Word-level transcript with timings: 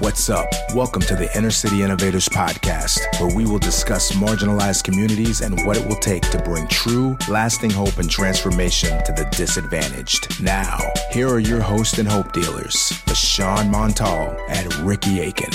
What's 0.00 0.30
up? 0.30 0.48
Welcome 0.74 1.02
to 1.02 1.14
the 1.14 1.28
Inner 1.36 1.50
City 1.50 1.82
Innovators 1.82 2.26
Podcast, 2.26 3.00
where 3.20 3.36
we 3.36 3.44
will 3.44 3.58
discuss 3.58 4.12
marginalized 4.12 4.82
communities 4.82 5.42
and 5.42 5.62
what 5.66 5.76
it 5.76 5.86
will 5.86 5.98
take 5.98 6.22
to 6.30 6.38
bring 6.38 6.66
true, 6.68 7.18
lasting 7.28 7.68
hope 7.68 7.98
and 7.98 8.10
transformation 8.10 9.04
to 9.04 9.12
the 9.12 9.28
disadvantaged. 9.32 10.42
Now, 10.42 10.78
here 11.10 11.28
are 11.28 11.38
your 11.38 11.60
host 11.60 11.98
and 11.98 12.08
hope 12.08 12.32
dealers, 12.32 12.94
Bashan 13.04 13.70
Montal 13.70 14.34
and 14.48 14.72
Ricky 14.76 15.20
Aiken. 15.20 15.50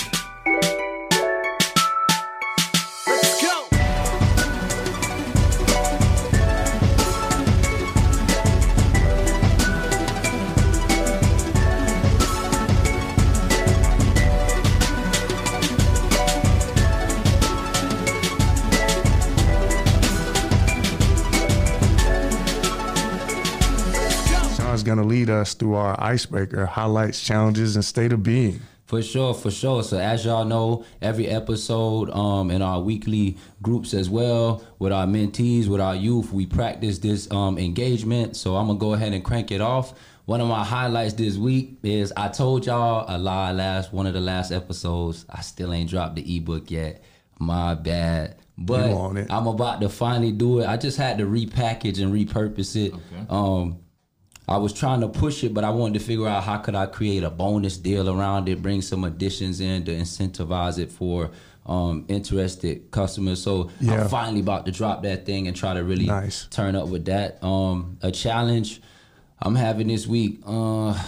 Us 25.46 25.54
through 25.54 25.76
our 25.76 25.96
icebreaker, 26.02 26.66
highlights, 26.66 27.24
challenges, 27.24 27.76
and 27.76 27.86
state 27.86 28.12
of 28.12 28.24
being. 28.24 28.60
For 28.88 29.02
sure, 29.04 29.34
for 29.36 29.52
sure. 29.52 29.84
So 29.84 30.00
as 30.00 30.26
y'all 30.26 30.46
know, 30.46 30.86
every 31.04 31.28
episode 31.28 32.10
um, 32.10 32.50
in 32.50 32.64
our 32.64 32.82
weekly 32.82 33.38
groups 33.62 33.94
as 33.94 34.10
well 34.10 34.64
with 34.80 34.92
our 34.92 35.06
mentees, 35.06 35.68
with 35.68 35.82
our 35.82 35.96
youth, 35.96 36.32
we 36.32 36.48
practice 36.48 36.98
this 37.00 37.30
um, 37.32 37.60
engagement. 37.60 38.36
So 38.36 38.56
I'm 38.56 38.68
gonna 38.68 38.80
go 38.80 38.94
ahead 38.94 39.14
and 39.14 39.24
crank 39.24 39.52
it 39.52 39.62
off. 39.62 39.94
One 40.26 40.42
of 40.42 40.48
my 40.48 40.64
highlights 40.64 41.14
this 41.14 41.38
week 41.38 41.78
is 41.84 42.12
I 42.18 42.28
told 42.30 42.66
y'all 42.66 43.06
a 43.08 43.18
lie 43.18 43.52
last 43.52 43.94
one 43.94 44.08
of 44.08 44.14
the 44.14 44.22
last 44.22 44.52
episodes. 44.52 45.26
I 45.30 45.42
still 45.42 45.74
ain't 45.74 45.90
dropped 45.90 46.16
the 46.16 46.38
ebook 46.38 46.72
yet. 46.72 47.04
My 47.40 47.76
bad. 47.76 48.38
But 48.58 48.92
I'm 49.30 49.48
about 49.48 49.82
to 49.82 49.90
finally 49.90 50.32
do 50.32 50.60
it. 50.60 50.68
I 50.68 50.78
just 50.78 50.98
had 50.98 51.18
to 51.18 51.26
repackage 51.26 52.02
and 52.02 52.14
repurpose 52.14 52.76
it. 52.76 52.94
Okay. 52.94 53.26
Um, 53.30 53.80
I 54.48 54.58
was 54.58 54.74
trying 54.74 55.02
to 55.02 55.08
push 55.08 55.44
it, 55.44 55.54
but 55.54 55.64
I 55.64 55.72
wanted 55.72 56.00
to 56.00 56.06
figure 56.06 56.28
out 56.28 56.44
how 56.44 56.58
could 56.58 56.76
I 56.76 56.86
create 56.86 57.24
a 57.24 57.30
bonus 57.30 57.78
deal 57.78 58.10
around 58.10 58.48
it, 58.48 58.62
bring 58.62 58.82
some 58.82 59.04
additions 59.04 59.60
in 59.60 59.86
to 59.86 59.92
incentivize 59.92 60.78
it 60.78 60.92
for 60.92 61.32
um, 61.66 62.06
interested 62.08 62.92
customers. 62.92 63.42
So 63.42 63.72
yeah. 63.80 64.04
I'm 64.04 64.10
finally 64.10 64.42
about 64.42 64.66
to 64.68 64.72
drop 64.72 65.04
that 65.04 65.26
thing 65.26 65.48
and 65.48 65.56
try 65.56 65.74
to 65.74 65.84
really 65.84 66.06
nice. 66.06 66.46
turn 66.48 66.76
up 66.76 66.90
with 66.90 67.06
that. 67.06 67.44
Um, 67.44 67.98
a 68.02 68.12
challenge 68.12 68.82
I'm 69.40 69.56
having 69.56 69.88
this 69.88 70.08
week, 70.08 70.40
uh, 70.46 71.02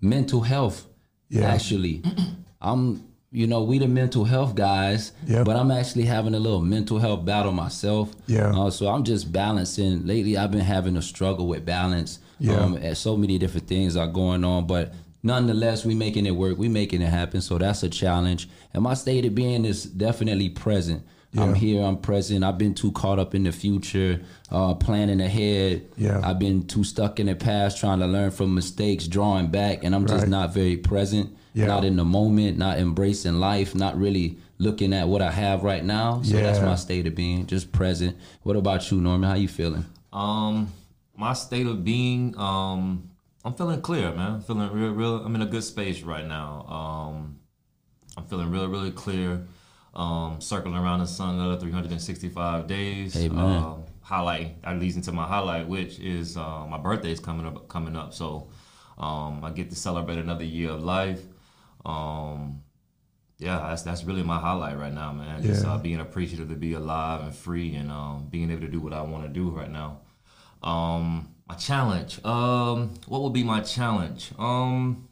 mental 0.00 0.40
health. 0.40 0.86
Yeah. 1.28 1.52
Actually, 1.52 2.02
I'm 2.60 3.09
you 3.32 3.46
know, 3.46 3.62
we 3.62 3.78
the 3.78 3.86
mental 3.86 4.24
health 4.24 4.56
guys, 4.56 5.12
yep. 5.24 5.44
but 5.44 5.56
I'm 5.56 5.70
actually 5.70 6.04
having 6.04 6.34
a 6.34 6.40
little 6.40 6.60
mental 6.60 6.98
health 6.98 7.24
battle 7.24 7.52
myself. 7.52 8.12
Yeah. 8.26 8.50
Uh, 8.50 8.70
so 8.70 8.88
I'm 8.88 9.04
just 9.04 9.30
balancing. 9.30 10.04
Lately, 10.04 10.36
I've 10.36 10.50
been 10.50 10.60
having 10.60 10.96
a 10.96 11.02
struggle 11.02 11.46
with 11.46 11.64
balance. 11.64 12.18
Yeah. 12.40 12.54
Um, 12.54 12.74
and 12.76 12.96
so 12.96 13.16
many 13.16 13.38
different 13.38 13.68
things 13.68 13.96
are 13.96 14.08
going 14.08 14.42
on, 14.44 14.66
but 14.66 14.94
nonetheless, 15.22 15.84
we 15.84 15.94
making 15.94 16.26
it 16.26 16.32
work. 16.32 16.58
We 16.58 16.68
making 16.68 17.02
it 17.02 17.08
happen. 17.08 17.40
So 17.40 17.58
that's 17.58 17.82
a 17.84 17.88
challenge. 17.88 18.48
And 18.74 18.82
my 18.82 18.94
state 18.94 19.24
of 19.24 19.34
being 19.34 19.64
is 19.64 19.84
definitely 19.84 20.48
present. 20.48 21.04
Yeah. 21.32 21.44
I'm 21.44 21.54
here. 21.54 21.84
I'm 21.84 21.98
present. 21.98 22.42
I've 22.42 22.58
been 22.58 22.74
too 22.74 22.90
caught 22.90 23.20
up 23.20 23.36
in 23.36 23.44
the 23.44 23.52
future, 23.52 24.20
uh, 24.50 24.74
planning 24.74 25.20
ahead. 25.20 25.86
Yeah. 25.96 26.20
I've 26.24 26.40
been 26.40 26.66
too 26.66 26.82
stuck 26.82 27.20
in 27.20 27.26
the 27.26 27.36
past, 27.36 27.78
trying 27.78 28.00
to 28.00 28.06
learn 28.08 28.32
from 28.32 28.56
mistakes, 28.56 29.06
drawing 29.06 29.52
back, 29.52 29.84
and 29.84 29.94
I'm 29.94 30.04
right. 30.06 30.16
just 30.16 30.26
not 30.26 30.52
very 30.52 30.76
present 30.76 31.36
yeah. 31.54 31.66
not 31.66 31.84
in 31.84 31.96
the 31.96 32.04
moment, 32.04 32.58
not 32.58 32.78
embracing 32.78 33.40
life, 33.40 33.74
not 33.74 33.98
really 33.98 34.38
looking 34.58 34.92
at 34.92 35.08
what 35.08 35.22
I 35.22 35.30
have 35.30 35.62
right 35.64 35.84
now. 35.84 36.22
So 36.22 36.36
yeah. 36.36 36.42
that's 36.42 36.60
my 36.60 36.74
state 36.74 37.06
of 37.06 37.14
being, 37.14 37.46
just 37.46 37.72
present. 37.72 38.16
What 38.42 38.56
about 38.56 38.90
you, 38.90 39.00
Norman? 39.00 39.28
How 39.28 39.36
you 39.36 39.48
feeling? 39.48 39.84
Um, 40.12 40.72
my 41.16 41.32
state 41.32 41.66
of 41.66 41.84
being, 41.84 42.36
um, 42.36 43.10
I'm 43.44 43.54
feeling 43.54 43.80
clear, 43.80 44.12
man. 44.12 44.34
I'm 44.34 44.42
feeling 44.42 44.70
real, 44.72 44.92
real. 44.92 45.16
I'm 45.24 45.34
in 45.34 45.42
a 45.42 45.46
good 45.46 45.64
space 45.64 46.02
right 46.02 46.26
now. 46.26 46.66
Um, 46.66 47.38
I'm 48.16 48.24
feeling 48.24 48.50
really, 48.50 48.66
really 48.66 48.90
clear. 48.90 49.46
Um, 49.92 50.40
circling 50.40 50.76
around 50.76 51.00
the 51.00 51.06
sun 51.06 51.34
another 51.34 51.58
365 51.58 52.66
days. 52.66 53.14
Hey, 53.14 53.28
man. 53.28 53.62
Uh, 53.62 53.76
highlight 54.10 54.60
that 54.62 54.78
leads 54.78 54.96
into 54.96 55.12
my 55.12 55.24
highlight, 55.24 55.68
which 55.68 56.00
is 56.00 56.36
uh, 56.36 56.66
my 56.66 56.78
birthday 56.78 57.12
is 57.12 57.20
coming 57.20 57.46
up. 57.46 57.68
Coming 57.68 57.96
up, 57.96 58.12
so 58.12 58.48
um, 58.98 59.44
I 59.44 59.50
get 59.50 59.70
to 59.70 59.76
celebrate 59.76 60.18
another 60.18 60.44
year 60.44 60.70
of 60.70 60.82
life. 60.82 61.22
Um, 61.84 62.62
yeah, 63.38 63.58
that's 63.68 63.82
that's 63.82 64.04
really 64.04 64.22
my 64.22 64.38
highlight 64.38 64.78
right 64.78 64.92
now, 64.92 65.12
man. 65.12 65.42
Just 65.42 65.64
uh, 65.64 65.78
being 65.78 66.00
appreciative 66.00 66.50
to 66.50 66.54
be 66.54 66.74
alive 66.74 67.22
and 67.22 67.34
free, 67.34 67.74
and 67.74 67.90
um, 67.90 68.28
being 68.30 68.50
able 68.50 68.62
to 68.62 68.68
do 68.68 68.80
what 68.80 68.92
I 68.92 69.00
want 69.02 69.24
to 69.24 69.30
do 69.30 69.48
right 69.48 69.70
now. 69.70 70.00
Um, 70.62 71.34
my 71.48 71.54
challenge. 71.54 72.22
Um, 72.24 72.94
what 73.06 73.22
would 73.22 73.32
be 73.32 73.42
my 73.42 73.60
challenge? 73.60 74.30
Um, 74.38 75.08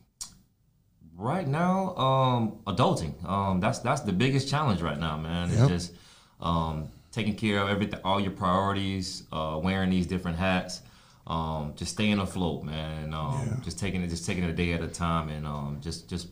right 1.16 1.48
now, 1.48 1.96
um, 1.96 2.58
adulting. 2.66 3.24
Um, 3.28 3.60
that's 3.60 3.80
that's 3.80 4.02
the 4.02 4.12
biggest 4.12 4.48
challenge 4.48 4.82
right 4.82 4.98
now, 4.98 5.16
man. 5.16 5.48
It's 5.48 5.58
yep. 5.58 5.68
just 5.68 5.92
um, 6.40 6.88
taking 7.12 7.34
care 7.34 7.60
of 7.60 7.68
everything, 7.68 8.00
all 8.04 8.20
your 8.20 8.30
priorities, 8.30 9.24
uh, 9.32 9.58
wearing 9.62 9.90
these 9.90 10.06
different 10.06 10.38
hats. 10.38 10.82
Um, 11.26 11.74
just 11.76 11.92
staying 11.92 12.18
afloat, 12.20 12.62
man. 12.62 13.12
Um, 13.12 13.42
yeah. 13.46 13.64
Just 13.64 13.78
taking 13.78 14.02
it, 14.02 14.08
just 14.08 14.24
taking 14.24 14.44
it 14.44 14.50
a 14.50 14.54
day 14.54 14.72
at 14.72 14.82
a 14.82 14.88
time, 14.88 15.28
and 15.28 15.46
um, 15.46 15.78
just 15.82 16.08
just 16.08 16.28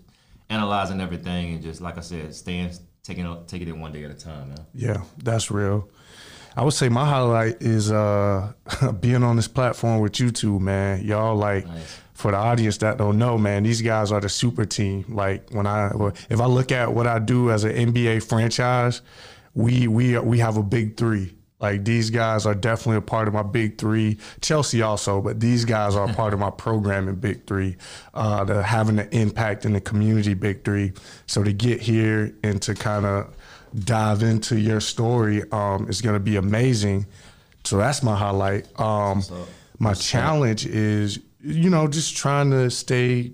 analyzing 0.49 1.01
everything 1.01 1.55
and 1.55 1.63
just 1.63 1.81
like 1.81 1.99
I 1.99 2.01
said, 2.01 2.35
staying 2.35 2.71
taking 3.03 3.27
it 3.27 3.49
taking 3.49 3.69
it 3.69 3.77
one 3.77 3.93
day 3.93 4.05
at 4.05 4.11
a 4.11 4.15
time, 4.15 4.49
man. 4.49 4.67
Yeah, 4.75 5.03
that's 5.23 5.51
real. 5.51 5.89
I 6.57 6.65
would 6.65 6.73
say 6.73 6.89
my 6.89 7.05
highlight 7.05 7.61
is 7.61 7.93
uh, 7.93 8.53
being 9.01 9.23
on 9.23 9.37
this 9.37 9.49
platform 9.49 10.01
with 10.01 10.19
you 10.19 10.31
two, 10.31 10.59
man. 10.59 11.05
Y'all 11.05 11.37
like 11.37 11.67
nice. 11.67 12.01
for 12.15 12.31
the 12.31 12.39
audience 12.39 12.79
that 12.79 12.97
don't 12.97 13.19
know, 13.19 13.37
man, 13.37 13.63
these 13.63 13.83
guys 13.83 14.11
are 14.11 14.21
the 14.21 14.29
super 14.29 14.65
team. 14.65 15.05
Like 15.09 15.51
when 15.51 15.67
I 15.67 15.91
if 16.31 16.41
I 16.41 16.47
look 16.47 16.73
at 16.73 16.93
what 16.93 17.07
I 17.07 17.19
do 17.19 17.51
as 17.51 17.65
an 17.65 17.93
NBA 17.93 18.27
franchise, 18.27 19.03
we 19.55 19.87
we 19.87 20.19
we 20.19 20.39
have 20.39 20.57
a 20.57 20.63
big 20.63 20.97
three. 20.97 21.35
Like 21.59 21.85
these 21.85 22.11
guys 22.11 22.45
are 22.45 22.55
definitely 22.55 22.99
a 22.99 23.03
part 23.03 23.29
of 23.29 23.35
my 23.35 23.43
big 23.43 23.79
three. 23.79 24.19
Chelsea 24.43 24.83
also, 24.83 25.23
but 25.23 25.41
these 25.41 25.65
guys 25.65 25.97
are 25.97 26.09
a 26.09 26.13
part 26.13 26.35
of 26.35 26.39
my 26.39 26.51
programming 26.57 27.15
big 27.15 27.47
three. 27.47 27.77
Uh, 28.13 28.45
the 28.45 28.63
having 28.63 28.99
an 28.99 29.09
impact 29.11 29.65
in 29.65 29.73
the 29.73 29.81
community 29.81 30.35
big 30.35 30.65
three. 30.65 30.93
So 31.27 31.43
to 31.43 31.53
get 31.53 31.81
here 31.81 32.35
and 32.43 32.61
to 32.63 32.75
kind 32.75 33.07
of 33.07 33.35
dive 33.75 34.23
into 34.23 34.59
your 34.59 34.81
story 34.81 35.43
um, 35.51 35.89
is 35.89 36.03
going 36.03 36.15
to 36.15 36.21
be 36.21 36.37
amazing. 36.37 37.07
So 37.65 37.79
that's 37.79 38.03
my 38.03 38.17
highlight. 38.17 38.69
Um, 38.79 39.23
my 39.79 39.95
challenge 39.95 40.67
is, 40.67 41.19
you 41.41 41.71
know, 41.71 41.89
just 41.89 42.17
trying 42.17 42.51
to 42.51 42.71
stay 42.71 43.33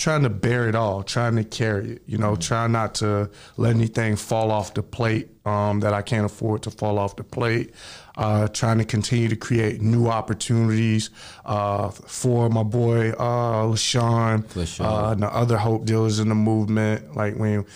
trying 0.00 0.22
to 0.22 0.30
bear 0.30 0.66
it 0.66 0.74
all, 0.74 1.02
trying 1.02 1.36
to 1.36 1.44
carry 1.44 1.92
it, 1.92 2.02
you 2.06 2.16
know, 2.16 2.32
mm-hmm. 2.32 2.40
trying 2.40 2.72
not 2.72 2.94
to 2.94 3.30
let 3.58 3.76
anything 3.76 4.16
fall 4.16 4.50
off 4.50 4.72
the 4.72 4.82
plate 4.82 5.28
um, 5.44 5.80
that 5.80 5.92
I 5.92 6.00
can't 6.00 6.24
afford 6.24 6.62
to 6.62 6.70
fall 6.70 6.98
off 6.98 7.16
the 7.16 7.22
plate. 7.22 7.74
Uh, 8.16 8.48
trying 8.48 8.78
to 8.78 8.84
continue 8.84 9.28
to 9.28 9.36
create 9.36 9.80
new 9.80 10.08
opportunities 10.08 11.10
uh, 11.44 11.90
for 11.90 12.48
my 12.48 12.62
boy 12.62 13.10
uh, 13.10 13.64
LaShawn 13.64 14.66
sure. 14.66 14.86
uh, 14.86 15.12
and 15.12 15.22
the 15.22 15.28
other 15.28 15.56
hope 15.56 15.84
dealers 15.84 16.18
in 16.18 16.28
the 16.30 16.34
movement. 16.34 17.14
Like 17.14 17.36
when, 17.36 17.66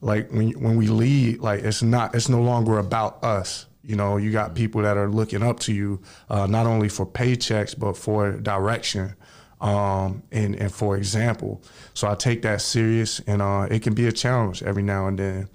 like 0.00 0.30
when 0.30 0.52
when 0.52 0.76
we 0.76 0.86
lead, 0.86 1.40
like 1.40 1.62
it's 1.62 1.82
not, 1.82 2.14
it's 2.14 2.28
no 2.28 2.40
longer 2.40 2.78
about 2.78 3.22
us. 3.24 3.66
You 3.84 3.96
know, 3.96 4.16
you 4.16 4.30
got 4.30 4.46
mm-hmm. 4.46 4.54
people 4.54 4.82
that 4.82 4.96
are 4.96 5.08
looking 5.08 5.42
up 5.42 5.58
to 5.60 5.72
you, 5.72 6.00
uh, 6.30 6.46
not 6.46 6.66
only 6.66 6.88
for 6.88 7.04
paychecks 7.04 7.76
but 7.76 7.96
for 7.96 8.32
direction 8.32 9.16
um, 9.62 10.24
and, 10.32 10.56
and 10.56 10.72
for 10.72 10.96
example. 10.96 11.62
So 11.94 12.08
I 12.08 12.14
take 12.16 12.42
that 12.42 12.60
serious, 12.60 13.20
and 13.20 13.40
uh, 13.40 13.68
it 13.70 13.82
can 13.82 13.94
be 13.94 14.06
a 14.08 14.12
challenge 14.12 14.62
every 14.62 14.82
now 14.82 15.06
and 15.06 15.18
then. 15.18 15.48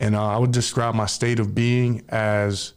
And 0.00 0.16
uh, 0.16 0.26
I 0.26 0.38
would 0.38 0.50
describe 0.50 0.94
my 0.94 1.06
state 1.06 1.38
of 1.38 1.54
being 1.54 2.02
as 2.08 2.74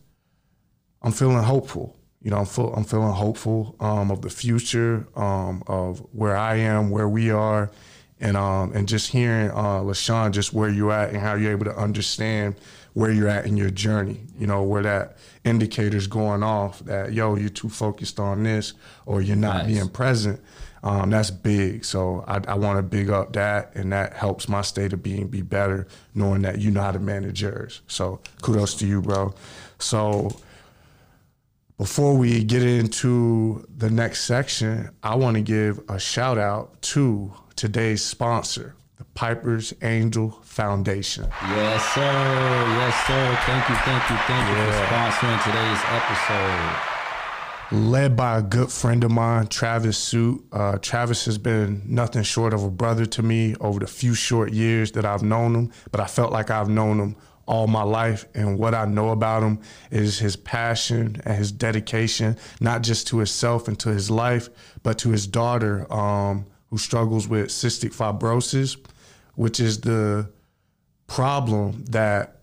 I'm 1.01 1.11
feeling 1.11 1.43
hopeful. 1.43 1.95
You 2.21 2.31
know, 2.31 2.37
I'm, 2.37 2.45
full, 2.45 2.73
I'm 2.75 2.83
feeling 2.83 3.11
hopeful 3.11 3.75
um, 3.79 4.11
of 4.11 4.21
the 4.21 4.29
future, 4.29 5.07
um, 5.15 5.63
of 5.67 5.99
where 6.11 6.37
I 6.37 6.55
am, 6.57 6.89
where 6.89 7.09
we 7.09 7.31
are, 7.31 7.71
and 8.19 8.37
um, 8.37 8.73
and 8.73 8.87
just 8.87 9.11
hearing 9.11 9.49
uh, 9.51 9.81
LaShawn, 9.81 10.31
just 10.31 10.53
where 10.53 10.69
you're 10.69 10.91
at 10.91 11.09
and 11.09 11.19
how 11.19 11.35
you're 11.35 11.51
able 11.51 11.65
to 11.65 11.75
understand 11.75 12.55
where 12.93 13.11
you're 13.11 13.29
at 13.29 13.45
in 13.45 13.57
your 13.57 13.69
journey. 13.69 14.19
You 14.37 14.47
know, 14.47 14.63
where 14.63 14.83
that 14.83 15.17
indicator's 15.43 16.07
going 16.07 16.43
off 16.43 16.79
that 16.81 17.13
yo, 17.13 17.35
you're 17.35 17.49
too 17.49 17.69
focused 17.69 18.19
on 18.19 18.43
this, 18.43 18.73
or 19.05 19.21
you're 19.21 19.35
not 19.35 19.57
nice. 19.57 19.67
being 19.67 19.89
present 19.89 20.39
um, 20.83 21.09
that's 21.09 21.31
big. 21.31 21.83
So 21.85 22.23
I, 22.27 22.41
I 22.47 22.53
want 22.55 22.77
to 22.77 22.83
big 22.83 23.09
up 23.09 23.33
that, 23.33 23.75
and 23.75 23.91
that 23.91 24.13
helps 24.13 24.47
my 24.47 24.61
state 24.61 24.93
of 24.93 25.01
being 25.03 25.27
be 25.27 25.41
better, 25.41 25.87
knowing 26.13 26.41
that 26.43 26.59
you 26.59 26.71
know 26.71 26.81
how 26.81 26.91
to 26.91 26.99
manage 26.99 27.41
yours. 27.41 27.81
So 27.87 28.19
kudos 28.41 28.75
to 28.75 28.87
you, 28.87 29.01
bro. 29.01 29.33
So 29.79 30.29
before 31.77 32.15
we 32.15 32.43
get 32.43 32.63
into 32.63 33.65
the 33.75 33.89
next 33.89 34.25
section, 34.25 34.89
I 35.03 35.15
want 35.15 35.35
to 35.35 35.41
give 35.41 35.79
a 35.89 35.99
shout 35.99 36.37
out 36.37 36.81
to 36.93 37.33
today's 37.55 38.03
sponsor. 38.03 38.75
the 38.97 39.03
Piper's 39.13 39.73
Angel 39.83 40.31
Foundation. 40.43 41.27
Yes, 41.43 41.85
sir. 41.93 42.01
Yes, 42.01 42.95
sir. 43.05 43.37
Thank 43.45 43.69
you, 43.69 43.75
thank 43.85 44.09
you, 44.09 44.17
thank 44.25 44.49
you 44.49 44.55
for 44.55 44.71
sponsoring 44.85 45.43
today's 45.43 45.81
episode. 45.85 46.96
Led 47.71 48.15
by 48.15 48.37
a 48.37 48.41
good 48.41 48.71
friend 48.71 49.03
of 49.03 49.11
mine, 49.11 49.47
Travis 49.47 49.97
Suit. 49.97 50.41
Uh, 50.53 50.77
Travis 50.77 51.25
has 51.25 51.37
been 51.37 51.81
nothing 51.85 52.23
short 52.23 52.53
of 52.53 52.63
a 52.63 52.71
brother 52.71 53.05
to 53.05 53.21
me 53.21 53.55
over 53.59 53.79
the 53.79 53.87
few 53.87 54.13
short 54.13 54.53
years 54.53 54.93
that 54.93 55.03
I've 55.03 55.21
known 55.21 55.53
him, 55.53 55.71
but 55.91 55.99
I 55.99 56.05
felt 56.05 56.31
like 56.31 56.49
I've 56.49 56.69
known 56.69 56.97
him 56.97 57.17
all 57.45 57.67
my 57.67 57.83
life. 57.83 58.25
And 58.33 58.57
what 58.57 58.73
I 58.73 58.85
know 58.85 59.09
about 59.09 59.43
him 59.43 59.59
is 59.91 60.17
his 60.17 60.37
passion 60.37 61.21
and 61.25 61.35
his 61.35 61.51
dedication, 61.51 62.37
not 62.61 62.83
just 62.83 63.07
to 63.07 63.17
himself 63.17 63.67
and 63.67 63.77
to 63.79 63.89
his 63.89 64.09
life, 64.09 64.47
but 64.81 64.97
to 64.99 65.09
his 65.09 65.27
daughter, 65.27 65.91
um, 65.91 66.45
who 66.69 66.77
struggles 66.77 67.27
with 67.27 67.47
cystic 67.47 67.93
fibrosis, 67.93 68.77
which 69.35 69.59
is 69.59 69.81
the 69.81 70.29
problem 71.07 71.83
that 71.89 72.36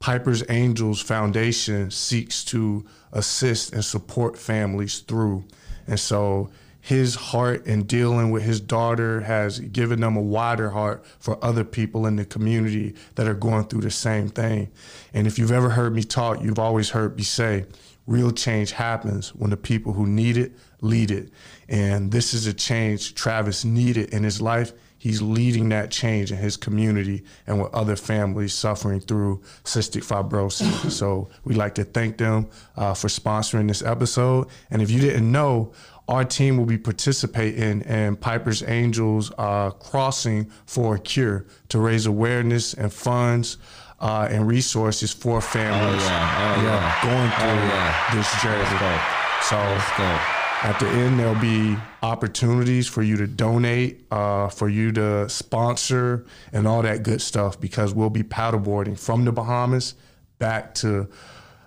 Piper's 0.00 0.42
Angels 0.48 1.02
Foundation 1.02 1.90
seeks 1.90 2.42
to 2.46 2.86
assist 3.12 3.74
and 3.74 3.84
support 3.84 4.38
families 4.38 5.00
through. 5.00 5.44
And 5.86 6.00
so 6.00 6.50
his 6.80 7.14
heart 7.14 7.66
in 7.66 7.82
dealing 7.82 8.30
with 8.30 8.42
his 8.42 8.60
daughter 8.60 9.20
has 9.20 9.60
given 9.60 10.00
them 10.00 10.16
a 10.16 10.22
wider 10.22 10.70
heart 10.70 11.04
for 11.18 11.42
other 11.44 11.64
people 11.64 12.06
in 12.06 12.16
the 12.16 12.24
community 12.24 12.94
that 13.16 13.28
are 13.28 13.34
going 13.34 13.64
through 13.64 13.82
the 13.82 13.90
same 13.90 14.30
thing. 14.30 14.70
And 15.12 15.26
if 15.26 15.38
you've 15.38 15.52
ever 15.52 15.68
heard 15.68 15.94
me 15.94 16.02
talk, 16.02 16.42
you've 16.42 16.58
always 16.58 16.88
heard 16.88 17.18
me 17.18 17.22
say, 17.22 17.66
real 18.06 18.30
change 18.30 18.72
happens 18.72 19.34
when 19.34 19.50
the 19.50 19.56
people 19.58 19.92
who 19.92 20.06
need 20.06 20.38
it 20.38 20.52
lead 20.80 21.10
it. 21.10 21.30
And 21.68 22.10
this 22.10 22.32
is 22.32 22.46
a 22.46 22.54
change 22.54 23.14
Travis 23.14 23.66
needed 23.66 24.14
in 24.14 24.24
his 24.24 24.40
life 24.40 24.72
he's 25.00 25.20
leading 25.20 25.70
that 25.70 25.90
change 25.90 26.30
in 26.30 26.38
his 26.38 26.56
community 26.56 27.24
and 27.46 27.60
with 27.60 27.74
other 27.74 27.96
families 27.96 28.52
suffering 28.54 29.00
through 29.00 29.40
cystic 29.64 30.04
fibrosis. 30.04 30.90
so 31.00 31.28
we'd 31.44 31.56
like 31.56 31.74
to 31.74 31.84
thank 31.84 32.18
them 32.18 32.48
uh, 32.76 32.94
for 32.94 33.08
sponsoring 33.08 33.66
this 33.66 33.82
episode. 33.82 34.46
And 34.70 34.80
if 34.82 34.90
you 34.90 35.00
didn't 35.00 35.32
know, 35.32 35.72
our 36.06 36.24
team 36.24 36.56
will 36.58 36.66
be 36.66 36.78
participating 36.78 37.80
in 37.82 38.16
Piper's 38.16 38.62
Angels 38.62 39.32
uh, 39.38 39.70
Crossing 39.70 40.50
for 40.66 40.96
a 40.96 40.98
Cure 40.98 41.46
to 41.70 41.78
raise 41.80 42.06
awareness 42.06 42.74
and 42.74 42.92
funds. 42.92 43.56
Uh, 44.02 44.26
and 44.30 44.48
resources 44.48 45.12
for 45.12 45.42
families 45.42 46.02
Oh, 46.02 46.06
yeah. 46.06 46.54
Oh, 46.56 46.62
yeah. 46.62 47.02
going 47.02 47.30
through 47.32 47.50
Oh, 47.50 47.68
yeah. 47.68 48.14
this 48.14 48.42
journey. 48.42 48.64
So 49.42 49.56
Let's 49.56 49.98
go. 49.98 50.39
At 50.62 50.78
the 50.78 50.86
end, 50.86 51.18
there'll 51.18 51.40
be 51.40 51.76
opportunities 52.02 52.86
for 52.86 53.02
you 53.02 53.16
to 53.16 53.26
donate, 53.26 54.06
uh, 54.10 54.48
for 54.48 54.68
you 54.68 54.92
to 54.92 55.28
sponsor, 55.28 56.26
and 56.52 56.68
all 56.68 56.82
that 56.82 57.02
good 57.02 57.22
stuff 57.22 57.58
because 57.60 57.94
we'll 57.94 58.10
be 58.10 58.22
paddleboarding 58.22 58.98
from 58.98 59.24
the 59.24 59.32
Bahamas 59.32 59.94
back 60.38 60.74
to 60.76 61.08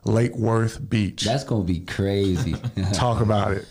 Lake 0.05 0.35
Worth 0.35 0.89
Beach. 0.89 1.23
That's 1.23 1.43
gonna 1.43 1.63
be 1.63 1.79
crazy. 1.79 2.55
Talk 2.93 3.21
about 3.21 3.51
it. 3.51 3.65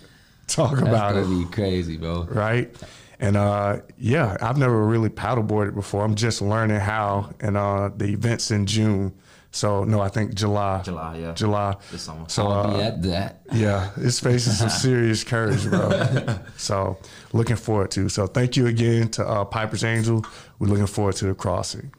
Talk 0.49 0.73
That's 0.73 0.83
about 0.89 1.15
gonna 1.15 1.41
it. 1.41 1.45
be 1.45 1.51
crazy, 1.53 1.97
bro. 1.97 2.25
Right? 2.25 2.75
And 3.21 3.37
uh, 3.37 3.79
yeah, 3.99 4.37
I've 4.41 4.59
never 4.59 4.85
really 4.85 5.09
paddleboarded 5.09 5.75
before. 5.75 6.05
I'm 6.05 6.17
just 6.17 6.43
learning 6.43 6.81
how. 6.81 7.31
And 7.39 7.57
uh, 7.57 7.91
the 7.97 8.07
event's 8.07 8.51
in 8.51 8.67
June. 8.67 9.15
So, 9.55 9.85
no, 9.85 10.01
I 10.01 10.09
think 10.09 10.35
July. 10.35 10.81
July, 10.83 11.19
yeah. 11.19 11.33
July. 11.35 11.77
This 11.91 12.03
summer. 12.03 12.25
So, 12.29 12.47
I'll 12.49 12.75
be 12.75 12.83
uh, 12.83 12.87
at 12.87 13.03
that. 13.03 13.43
yeah, 13.53 13.91
it's 13.99 14.19
facing 14.19 14.55
some 14.55 14.71
serious 14.87 15.23
courage, 15.25 15.65
bro. 15.69 16.39
so 16.57 16.99
looking 17.35 17.57
forward 17.57 17.91
to. 17.93 18.09
So 18.09 18.27
thank 18.27 18.57
you 18.57 18.67
again 18.67 19.09
to 19.11 19.27
uh, 19.27 19.45
Piper's 19.45 19.85
Angel. 19.85 20.25
We're 20.59 20.69
looking 20.69 20.87
forward 20.87 21.17
to 21.17 21.27
the 21.27 21.35
crossing. 21.35 21.93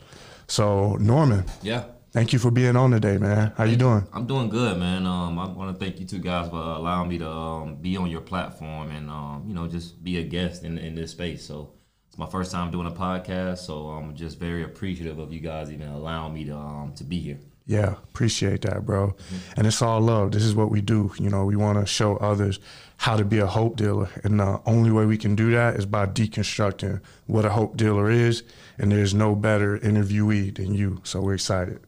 So 0.48 0.96
Norman, 0.96 1.46
Yeah. 1.62 1.84
thank 2.12 2.34
you 2.34 2.40
for 2.40 2.50
being 2.52 2.76
on 2.76 2.92
today, 2.92 3.18
man. 3.18 3.54
How 3.56 3.64
you 3.66 3.76
doing? 3.78 4.06
I'm 4.14 4.26
doing 4.26 4.50
good, 4.50 4.78
man. 4.80 5.06
Um, 5.06 5.38
I 5.40 5.48
want 5.48 5.78
to 5.78 5.84
thank 5.84 6.00
you 6.00 6.06
two 6.08 6.20
guys 6.20 6.50
for 6.50 6.58
allowing 6.58 7.08
me 7.10 7.18
to 7.20 7.30
um, 7.30 7.76
be 7.76 7.98
on 7.98 8.10
your 8.10 8.22
platform 8.22 8.90
and 8.90 9.10
um, 9.12 9.44
you 9.48 9.54
know 9.54 9.68
just 9.68 10.04
be 10.04 10.18
a 10.18 10.24
guest 10.24 10.64
in, 10.64 10.78
in 10.80 10.96
this 10.96 11.12
space. 11.12 11.46
So 11.46 11.72
it's 12.14 12.20
my 12.20 12.28
first 12.28 12.52
time 12.52 12.70
doing 12.70 12.86
a 12.86 12.92
podcast, 12.92 13.58
so 13.58 13.88
I'm 13.88 14.16
just 14.16 14.38
very 14.38 14.62
appreciative 14.62 15.18
of 15.18 15.34
you 15.34 15.40
guys 15.40 15.72
even 15.72 15.88
allowing 15.88 16.36
me 16.36 16.46
to 16.46 16.56
um, 16.56 16.94
to 16.98 17.04
be 17.04 17.18
here. 17.18 17.40
Yeah, 17.66 17.94
appreciate 18.04 18.62
that, 18.62 18.86
bro. 18.86 19.16
And 19.58 19.66
it's 19.66 19.82
all 19.82 20.00
love. 20.00 20.32
This 20.32 20.44
is 20.44 20.54
what 20.54 20.70
we 20.70 20.80
do. 20.80 21.12
You 21.18 21.32
know, 21.32 21.44
we 21.46 21.56
want 21.56 21.80
to 21.80 21.88
show 21.88 22.18
others 22.18 22.60
how 22.98 23.18
to 23.18 23.26
be 23.26 23.40
a 23.40 23.48
hope 23.48 23.78
dealer. 23.78 24.10
And 24.24 24.40
the 24.40 24.62
only 24.68 24.92
way 24.92 25.08
we 25.08 25.18
can 25.18 25.34
do 25.34 25.50
that 25.54 25.76
is 25.76 25.88
by 25.88 26.06
deconstructing 26.06 27.02
what 27.26 27.46
a 27.46 27.50
hope 27.50 27.78
dealer 27.78 28.12
is. 28.12 28.44
And 28.78 28.92
there's 28.92 29.16
no 29.16 29.34
better 29.34 29.80
interviewee 29.80 30.54
than 30.54 30.76
you. 30.76 31.02
So 31.04 31.20
we're 31.20 31.34
excited. 31.34 31.80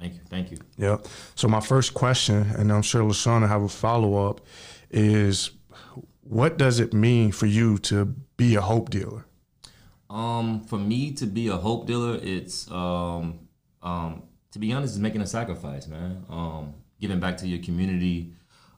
Thank 0.00 0.14
you, 0.14 0.20
thank 0.30 0.50
you. 0.50 0.58
Yep. 0.78 1.08
So 1.34 1.46
my 1.46 1.60
first 1.60 1.92
question, 1.92 2.46
and 2.56 2.72
I'm 2.72 2.80
sure 2.80 3.02
LaShawn 3.02 3.46
have 3.46 3.62
a 3.62 3.68
follow 3.68 4.30
up, 4.30 4.40
is 4.90 5.50
what 6.22 6.56
does 6.56 6.80
it 6.80 6.94
mean 6.94 7.32
for 7.32 7.44
you 7.44 7.76
to 7.78 8.06
be 8.38 8.54
a 8.54 8.62
hope 8.62 8.88
dealer? 8.88 9.26
Um, 10.14 10.60
for 10.60 10.78
me 10.78 11.10
to 11.14 11.26
be 11.26 11.48
a 11.48 11.56
hope 11.56 11.88
dealer, 11.88 12.16
it's 12.22 12.70
um, 12.70 13.48
um, 13.82 14.22
to 14.52 14.60
be 14.60 14.72
honest, 14.72 14.94
is 14.94 15.00
making 15.00 15.22
a 15.22 15.26
sacrifice, 15.26 15.88
man. 15.88 16.24
Um, 16.30 16.74
giving 17.00 17.18
back 17.18 17.36
to 17.38 17.48
your 17.48 17.60
community, 17.60 18.32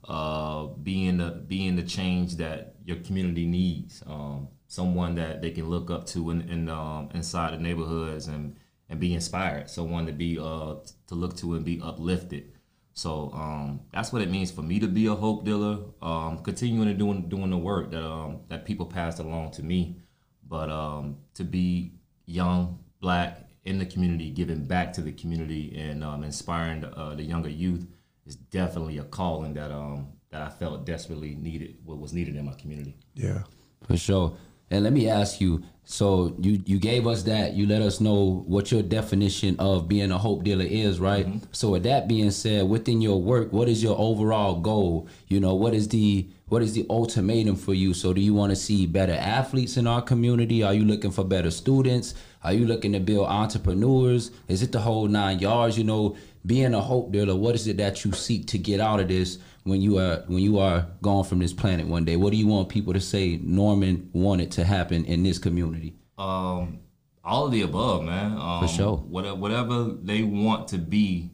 uh, 0.09 0.65
being 0.83 1.19
the 1.19 1.33
being 1.47 1.77
the 1.77 1.83
change 1.83 2.37
that 2.37 2.77
your 2.87 2.97
community 3.01 3.45
needs. 3.45 4.03
Um, 4.07 4.49
someone 4.67 5.15
that 5.17 5.43
they 5.43 5.51
can 5.51 5.69
look 5.69 5.91
up 5.91 6.07
to 6.07 6.31
in, 6.31 6.41
in 6.49 6.71
um, 6.71 7.11
inside 7.13 7.53
the 7.53 7.59
neighborhoods 7.59 8.29
and 8.29 8.57
and 8.89 8.99
be 8.99 9.13
inspired. 9.13 9.69
Someone 9.69 10.07
to 10.07 10.13
be 10.13 10.39
uh 10.39 10.77
to 11.09 11.15
look 11.15 11.37
to 11.37 11.55
and 11.55 11.67
be 11.67 11.83
uplifted. 11.83 12.53
So 12.95 13.31
um, 13.35 13.81
that's 13.93 14.11
what 14.11 14.23
it 14.23 14.31
means 14.31 14.51
for 14.51 14.63
me 14.63 14.81
to 14.81 14.89
be 14.89 15.05
a 15.05 15.15
hope 15.15 15.45
dealer. 15.45 15.81
Um, 16.01 16.39
continuing 16.39 16.89
to 16.89 16.95
doing 16.95 17.29
doing 17.29 17.51
the 17.51 17.59
work 17.59 17.91
that 17.91 18.03
um, 18.03 18.41
that 18.49 18.65
people 18.65 18.87
passed 18.87 19.19
along 19.19 19.51
to 19.53 19.63
me, 19.63 19.99
but 20.49 20.71
um, 20.71 21.17
to 21.35 21.45
be 21.45 21.93
young, 22.27 22.79
black 23.01 23.49
in 23.65 23.79
the 23.79 23.87
community, 23.87 24.31
giving 24.31 24.65
back 24.65 24.93
to 24.95 25.01
the 25.01 25.13
community, 25.13 25.77
and 25.77 26.05
um, 26.05 26.23
inspiring 26.23 26.81
the, 26.81 26.97
uh, 26.97 27.15
the 27.15 27.23
younger 27.23 27.49
youth 27.49 27.87
is 28.25 28.37
definitely 28.37 28.99
a 28.99 29.05
calling 29.05 29.55
that 29.55 29.71
um, 29.71 30.09
that 30.31 30.43
I 30.43 30.51
felt 30.51 30.85
desperately 30.85 31.35
needed. 31.35 31.79
What 31.85 31.99
was 31.99 32.13
needed 32.13 32.37
in 32.37 32.45
my 32.45 32.55
community. 32.55 32.97
Yeah. 33.15 33.43
For 33.87 33.97
sure. 33.97 34.37
And 34.71 34.85
let 34.85 34.93
me 34.93 35.09
ask 35.09 35.41
you. 35.41 35.63
So 35.89 36.35
you 36.41 36.61
you 36.67 36.81
gave 36.81 37.07
us 37.07 37.23
that. 37.23 37.53
You 37.53 37.65
let 37.65 37.81
us 37.81 38.01
know 38.01 38.43
what 38.49 38.73
your 38.73 38.83
definition 38.83 39.55
of 39.61 39.87
being 39.87 40.11
a 40.11 40.19
hope 40.19 40.43
dealer 40.43 40.65
is, 40.65 40.99
right? 40.99 41.25
Mm-hmm. 41.25 41.47
So 41.53 41.71
with 41.71 41.85
that 41.85 42.09
being 42.09 42.33
said, 42.33 42.69
within 42.69 43.01
your 43.01 43.23
work, 43.23 43.53
what 43.53 43.69
is 43.69 43.85
your 43.85 43.97
overall 43.97 44.57
goal? 44.57 45.07
You 45.29 45.39
know, 45.39 45.55
what 45.55 45.75
is 45.75 45.87
the 45.87 46.29
what 46.49 46.63
is 46.63 46.73
the 46.73 46.87
ultimatum 46.91 47.55
for 47.55 47.73
you? 47.73 47.95
So 47.95 48.13
do 48.13 48.21
you 48.21 48.35
want 48.35 48.51
to 48.51 48.57
see 48.57 48.87
better 48.87 49.13
athletes 49.13 49.77
in 49.77 49.87
our 49.87 50.03
community? 50.03 50.65
Are 50.65 50.75
you 50.75 50.85
looking 50.85 51.13
for 51.13 51.23
better 51.23 51.53
students? 51.53 52.15
Are 52.43 52.53
you 52.53 52.67
looking 52.67 52.93
to 52.93 53.01
build 53.01 53.29
entrepreneurs? 53.29 54.33
Is 54.49 54.65
it 54.65 54.73
the 54.73 54.81
whole 54.81 55.07
nine 55.07 55.39
yards? 55.39 55.79
You 55.79 55.85
know, 55.85 56.17
being 56.45 56.75
a 56.75 56.81
hope 56.81 57.13
dealer, 57.13 57.37
what 57.37 57.55
is 57.55 57.69
it 57.69 57.77
that 57.77 58.05
you 58.05 58.11
seek 58.11 58.49
to 58.49 58.59
get 58.59 58.81
out 58.81 58.99
of 58.99 59.07
this 59.07 59.39
when 59.67 59.83
you 59.83 59.99
are 59.99 60.23
when 60.27 60.39
you 60.39 60.59
are 60.59 60.87
gone 61.03 61.25
from 61.25 61.41
this 61.41 61.53
planet 61.53 61.87
one 61.87 62.05
day? 62.05 62.17
What 62.17 62.31
do 62.31 62.37
you 62.37 62.47
want 62.47 62.69
people 62.69 62.93
to 62.93 63.01
say 63.01 63.39
Norman 63.43 64.11
wanted 64.13 64.53
to 64.53 64.65
happen 64.65 65.05
in 65.05 65.23
this 65.23 65.39
community? 65.39 65.97
Um, 66.17 66.79
all 67.25 67.47
of 67.47 67.53
the 67.53 67.63
above, 67.63 68.05
man. 68.05 68.39
Um, 68.39 68.61
For 68.63 68.69
sure. 68.69 68.97
Whatever, 68.97 69.35
whatever 69.35 69.85
they 70.03 70.23
want 70.23 70.69
to 70.69 70.79
be, 70.79 71.31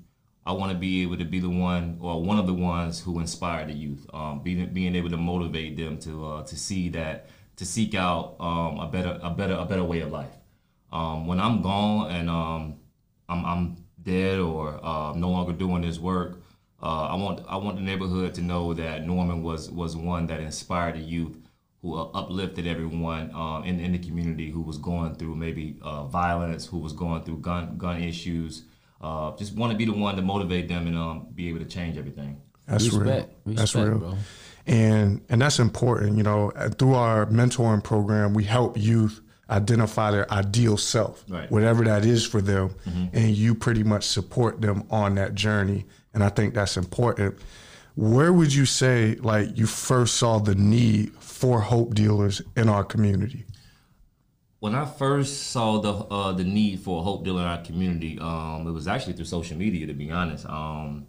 I 0.47 0.53
want 0.53 0.73
to 0.73 0.79
be 0.79 1.03
able 1.03 1.19
to 1.19 1.25
be 1.25 1.39
the 1.39 1.51
one 1.51 1.99
or 2.01 2.23
one 2.23 2.39
of 2.39 2.47
the 2.47 2.55
ones 2.55 2.99
who 3.01 3.21
inspire 3.21 3.67
the 3.67 3.75
youth. 3.75 4.07
Um, 4.13 4.43
being 4.43 4.73
being 4.73 4.97
able 4.97 5.11
to 5.11 5.19
motivate 5.19 5.77
them 5.77 5.99
to 5.99 6.27
uh, 6.27 6.43
to 6.45 6.57
see 6.57 6.89
that 6.91 7.29
to 7.57 7.67
seek 7.67 7.95
out 7.95 8.37
um, 8.41 8.79
a 8.81 8.89
better 8.89 9.21
a 9.23 9.31
better 9.31 9.55
a 9.55 9.67
better 9.67 9.85
way 9.85 10.01
of 10.01 10.11
life. 10.11 10.35
Um, 10.91 11.27
when 11.27 11.39
I'm 11.39 11.63
gone 11.63 12.11
and 12.11 12.29
um, 12.29 12.77
I'm, 13.29 13.45
I'm 13.45 13.77
dead 14.03 14.39
or 14.39 14.79
uh, 14.85 15.15
no 15.15 15.31
longer 15.31 15.53
doing 15.53 15.83
this 15.83 15.99
work, 15.99 16.42
uh, 16.83 17.07
I 17.13 17.15
want 17.15 17.41
I 17.49 17.57
want 17.57 17.77
the 17.77 17.83
neighborhood 17.83 18.35
to 18.35 18.41
know 18.43 18.75
that 18.75 19.07
Norman 19.07 19.43
was 19.43 19.71
was 19.71 19.97
one 19.97 20.27
that 20.27 20.41
inspired 20.41 20.97
the 20.97 21.01
youth, 21.01 21.37
who 21.81 21.95
uh, 21.97 22.09
uplifted 22.15 22.67
everyone 22.67 23.31
um, 23.35 23.65
in 23.65 23.79
in 23.81 23.93
the 23.93 23.99
community 23.99 24.51
who 24.51 24.63
was 24.63 24.79
going 24.79 25.15
through 25.17 25.37
maybe 25.37 25.77
uh, 25.83 26.05
violence, 26.07 26.67
who 26.67 26.79
was 26.79 26.93
going 26.93 27.23
through 27.25 27.39
gun 27.39 27.77
gun 27.79 28.03
issues. 28.03 28.65
Uh, 29.01 29.37
just 29.37 29.57
want 29.57 29.73
to 29.73 29.77
be 29.79 29.85
the 29.85 29.93
one 29.93 30.15
to 30.17 30.23
motivate 30.23 30.69
them 30.69 30.87
and 30.87 30.97
um, 30.97 31.27
be 31.35 31.49
able 31.49 31.59
to 31.59 31.65
change 31.65 31.97
everything. 31.99 32.41
That's 32.69 32.89
real. 32.91 33.01
Respect. 33.01 33.33
That's 33.47 33.61
Respect, 33.75 33.89
real. 33.89 33.99
bro. 33.99 34.15
And 34.67 35.21
and 35.29 35.41
that's 35.43 35.59
important. 35.59 36.17
You 36.17 36.23
know, 36.23 36.53
Uh, 36.57 36.69
through 36.69 36.95
our 36.95 37.27
mentoring 37.27 37.83
program, 37.83 38.33
we 38.35 38.45
help 38.45 38.77
youth 38.79 39.21
identify 39.51 40.11
their 40.13 40.33
ideal 40.33 40.77
self, 40.77 41.25
Right. 41.29 41.51
whatever 41.51 41.85
that 41.85 42.05
is 42.07 42.25
for 42.25 42.41
them, 42.41 42.71
and 43.13 43.37
you 43.37 43.55
pretty 43.55 43.83
much 43.85 44.05
support 44.05 44.61
them 44.63 44.85
on 44.91 45.17
that 45.17 45.35
journey. 45.35 45.85
And 46.15 46.23
I 46.23 46.29
think 46.29 46.55
that's 46.55 46.77
important. 46.77 47.39
Where 47.95 48.33
would 48.33 48.55
you 48.55 48.65
say 48.67 49.17
like 49.17 49.57
you 49.59 49.67
first 49.67 50.17
saw 50.17 50.39
the 50.39 50.55
need 50.55 51.13
for 51.15 51.61
hope 51.61 51.95
dealers 51.95 52.43
in 52.57 52.69
our 52.69 52.85
community? 52.85 53.45
when 54.63 54.77
I 54.77 54.85
first 54.85 55.51
saw 55.51 55.81
the 55.81 55.93
uh, 55.93 56.33
the 56.35 56.45
need 56.45 56.79
for 56.79 57.01
a 57.01 57.03
hope 57.03 57.25
deal 57.25 57.37
in 57.37 57.45
our 57.45 57.61
community, 57.63 58.17
um, 58.21 58.65
it 58.65 58.71
was 58.71 58.87
actually 58.87 59.15
through 59.15 59.25
social 59.25 59.57
media. 59.57 59.89
To 59.89 59.93
be 59.93 60.09
honest, 60.13 60.47
um, 60.47 61.09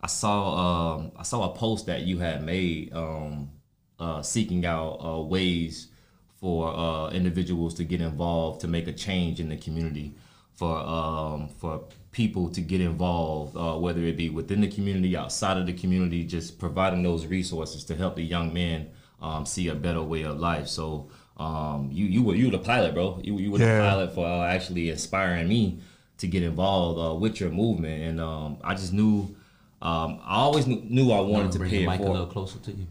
I 0.00 0.06
saw 0.06 0.38
uh, 0.54 1.10
I 1.16 1.24
saw 1.24 1.52
a 1.52 1.56
post 1.56 1.86
that 1.86 2.02
you 2.02 2.18
had 2.18 2.44
made 2.44 2.94
um, 2.94 3.50
uh, 3.98 4.22
seeking 4.22 4.64
out 4.64 5.04
uh, 5.04 5.20
ways 5.20 5.88
for 6.36 6.72
uh, 6.72 7.10
individuals 7.10 7.74
to 7.74 7.84
get 7.84 8.00
involved 8.00 8.60
to 8.60 8.68
make 8.68 8.86
a 8.86 8.92
change 8.92 9.40
in 9.40 9.48
the 9.48 9.56
community, 9.56 10.14
for 10.54 10.76
um, 10.78 11.48
for 11.58 11.82
people 12.12 12.48
to 12.50 12.60
get 12.60 12.80
involved, 12.80 13.56
uh, 13.56 13.74
whether 13.76 14.00
it 14.02 14.16
be 14.16 14.30
within 14.30 14.60
the 14.60 14.68
community, 14.68 15.16
outside 15.16 15.56
of 15.56 15.66
the 15.66 15.72
community, 15.72 16.24
just 16.24 16.58
providing 16.58 17.02
those 17.02 17.26
resources 17.26 17.84
to 17.84 17.94
help 17.96 18.14
the 18.16 18.22
young 18.22 18.52
men 18.54 18.88
um, 19.20 19.44
see 19.44 19.68
a 19.68 19.74
better 19.74 20.02
way 20.02 20.22
of 20.22 20.38
life. 20.38 20.68
So 20.68 21.08
um, 21.38 21.88
you 21.92 22.06
you 22.06 22.22
were 22.22 22.34
you 22.36 22.46
were 22.46 22.52
the 22.52 22.58
pilot, 22.64 22.94
bro. 22.94 23.20
You 23.22 23.38
you 23.38 23.50
were 23.50 23.58
Yeah. 23.58 23.78
the 23.82 23.88
pilot 23.88 24.14
for 24.14 24.26
uh, 24.26 24.46
actually 24.46 24.90
inspiring 24.90 25.48
me 25.48 25.80
to 26.18 26.28
get 26.28 26.42
involved 26.44 26.98
uh, 27.00 27.14
with 27.18 27.40
your 27.40 27.50
movement, 27.50 28.02
and 28.02 28.20
um, 28.20 28.58
I 28.62 28.74
just 28.74 28.92
knew. 28.92 29.34
Um, 29.82 30.20
I 30.24 30.36
always 30.36 30.66
knew, 30.66 30.80
knew 30.88 31.12
I 31.12 31.20
wanted 31.20 31.52
to 31.52 31.58
Bring 31.58 31.70
pay 31.70 31.84
the 31.84 31.92
it 31.92 31.98
forward. 31.98 32.30
closer 32.30 32.58
to 32.58 32.70
you. 32.72 32.86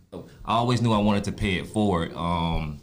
I 0.46 0.54
always 0.58 0.80
knew 0.80 0.92
I 0.92 1.00
wanted 1.00 1.24
to 1.24 1.32
pay 1.32 1.56
it 1.56 1.66
forward 1.66 2.14
um, 2.14 2.80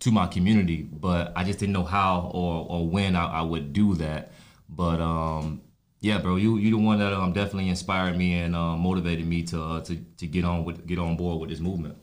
to 0.00 0.10
my 0.10 0.26
community, 0.26 0.82
but 0.82 1.32
I 1.36 1.44
just 1.44 1.58
didn't 1.58 1.72
know 1.72 1.84
how 1.84 2.30
or, 2.34 2.66
or 2.68 2.88
when 2.88 3.16
I, 3.16 3.26
I 3.26 3.42
would 3.42 3.72
do 3.72 3.94
that. 3.94 4.32
But 4.68 5.00
um, 5.00 5.62
yeah, 6.00 6.18
bro, 6.18 6.36
you 6.36 6.58
you 6.58 6.70
the 6.70 6.78
one 6.78 6.98
that 6.98 7.12
um, 7.12 7.32
definitely 7.32 7.68
inspired 7.68 8.16
me 8.16 8.34
and 8.34 8.54
uh, 8.54 8.76
motivated 8.76 9.26
me 9.26 9.42
to 9.44 9.62
uh, 9.62 9.80
to 9.82 9.96
to 9.96 10.26
get 10.26 10.44
on 10.44 10.64
with 10.64 10.86
get 10.86 10.98
on 10.98 11.16
board 11.16 11.40
with 11.40 11.50
this 11.50 11.60
movement. 11.60 11.96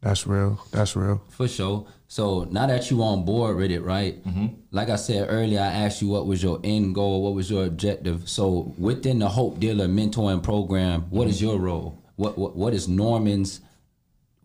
That's 0.00 0.26
real. 0.26 0.60
That's 0.70 0.94
real. 0.94 1.22
For 1.28 1.48
sure. 1.48 1.86
So 2.06 2.44
now 2.44 2.66
that 2.66 2.90
you 2.90 3.02
on 3.02 3.24
board 3.24 3.56
with 3.56 3.70
it, 3.70 3.80
right? 3.80 4.24
Mm-hmm. 4.24 4.46
Like 4.70 4.90
I 4.90 4.96
said 4.96 5.26
earlier, 5.28 5.60
I 5.60 5.66
asked 5.66 6.00
you 6.00 6.08
what 6.08 6.26
was 6.26 6.42
your 6.42 6.60
end 6.62 6.94
goal, 6.94 7.22
what 7.22 7.34
was 7.34 7.50
your 7.50 7.66
objective. 7.66 8.28
So 8.28 8.74
within 8.78 9.18
the 9.18 9.28
Hope 9.28 9.58
Dealer 9.58 9.88
mentoring 9.88 10.42
program, 10.42 11.02
what 11.10 11.26
is 11.26 11.42
your 11.42 11.58
role? 11.58 12.02
What 12.16 12.38
what 12.38 12.56
what 12.56 12.74
is 12.74 12.88
Norman's 12.88 13.60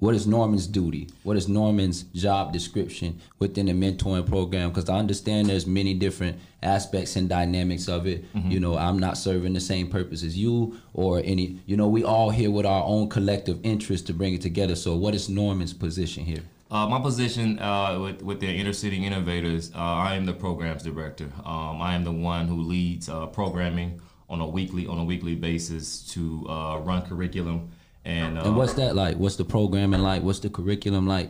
what 0.03 0.15
is 0.15 0.27
Norman's 0.27 0.67
duty? 0.67 1.07
What 1.23 1.37
is 1.37 1.47
Norman's 1.47 2.03
job 2.13 2.51
description 2.51 3.21
within 3.39 3.67
the 3.67 3.71
mentoring 3.71 4.27
program? 4.27 4.67
Because 4.67 4.89
I 4.89 4.97
understand 4.97 5.47
there's 5.47 5.65
many 5.65 5.93
different 5.93 6.39
aspects 6.61 7.15
and 7.15 7.29
dynamics 7.29 7.87
of 7.87 8.05
it. 8.05 8.25
You 8.33 8.59
know, 8.59 8.77
I'm 8.77 8.99
not 8.99 9.17
serving 9.17 9.53
the 9.53 9.61
same 9.61 9.87
purpose 9.87 10.21
as 10.21 10.37
you 10.37 10.77
or 10.93 11.21
any. 11.23 11.61
You 11.67 11.77
know, 11.77 11.87
we 11.87 12.03
all 12.03 12.31
here 12.31 12.51
with 12.51 12.65
our 12.65 12.83
own 12.83 13.07
collective 13.07 13.61
interest 13.63 14.05
to 14.07 14.13
bring 14.13 14.33
it 14.33 14.41
together. 14.41 14.75
So, 14.75 14.93
what 14.93 15.15
is 15.15 15.29
Norman's 15.29 15.71
position 15.71 16.25
here? 16.25 16.43
Uh, 16.69 16.85
my 16.85 16.99
position 16.99 17.57
uh, 17.59 17.97
with, 17.97 18.21
with 18.23 18.41
the 18.41 18.47
Inner 18.47 18.73
City 18.73 19.05
Innovators, 19.05 19.71
uh, 19.73 19.77
I 19.77 20.15
am 20.15 20.25
the 20.25 20.33
programs 20.33 20.83
director. 20.83 21.31
Um, 21.45 21.81
I 21.81 21.95
am 21.95 22.03
the 22.03 22.11
one 22.11 22.49
who 22.49 22.61
leads 22.61 23.07
uh, 23.07 23.27
programming 23.27 24.01
on 24.29 24.41
a 24.41 24.47
weekly 24.47 24.85
on 24.85 24.97
a 24.97 25.03
weekly 25.05 25.35
basis 25.35 26.01
to 26.07 26.45
uh, 26.49 26.79
run 26.79 27.03
curriculum 27.03 27.69
and, 28.05 28.37
uh, 28.37 28.43
And 28.43 28.55
what's 28.55 28.73
that 28.73 28.95
like? 28.95 29.17
What's 29.17 29.35
the 29.37 29.45
programming 29.45 30.01
like? 30.01 30.23
What's 30.23 30.39
the 30.39 30.49
curriculum 30.49 31.07
like? 31.07 31.29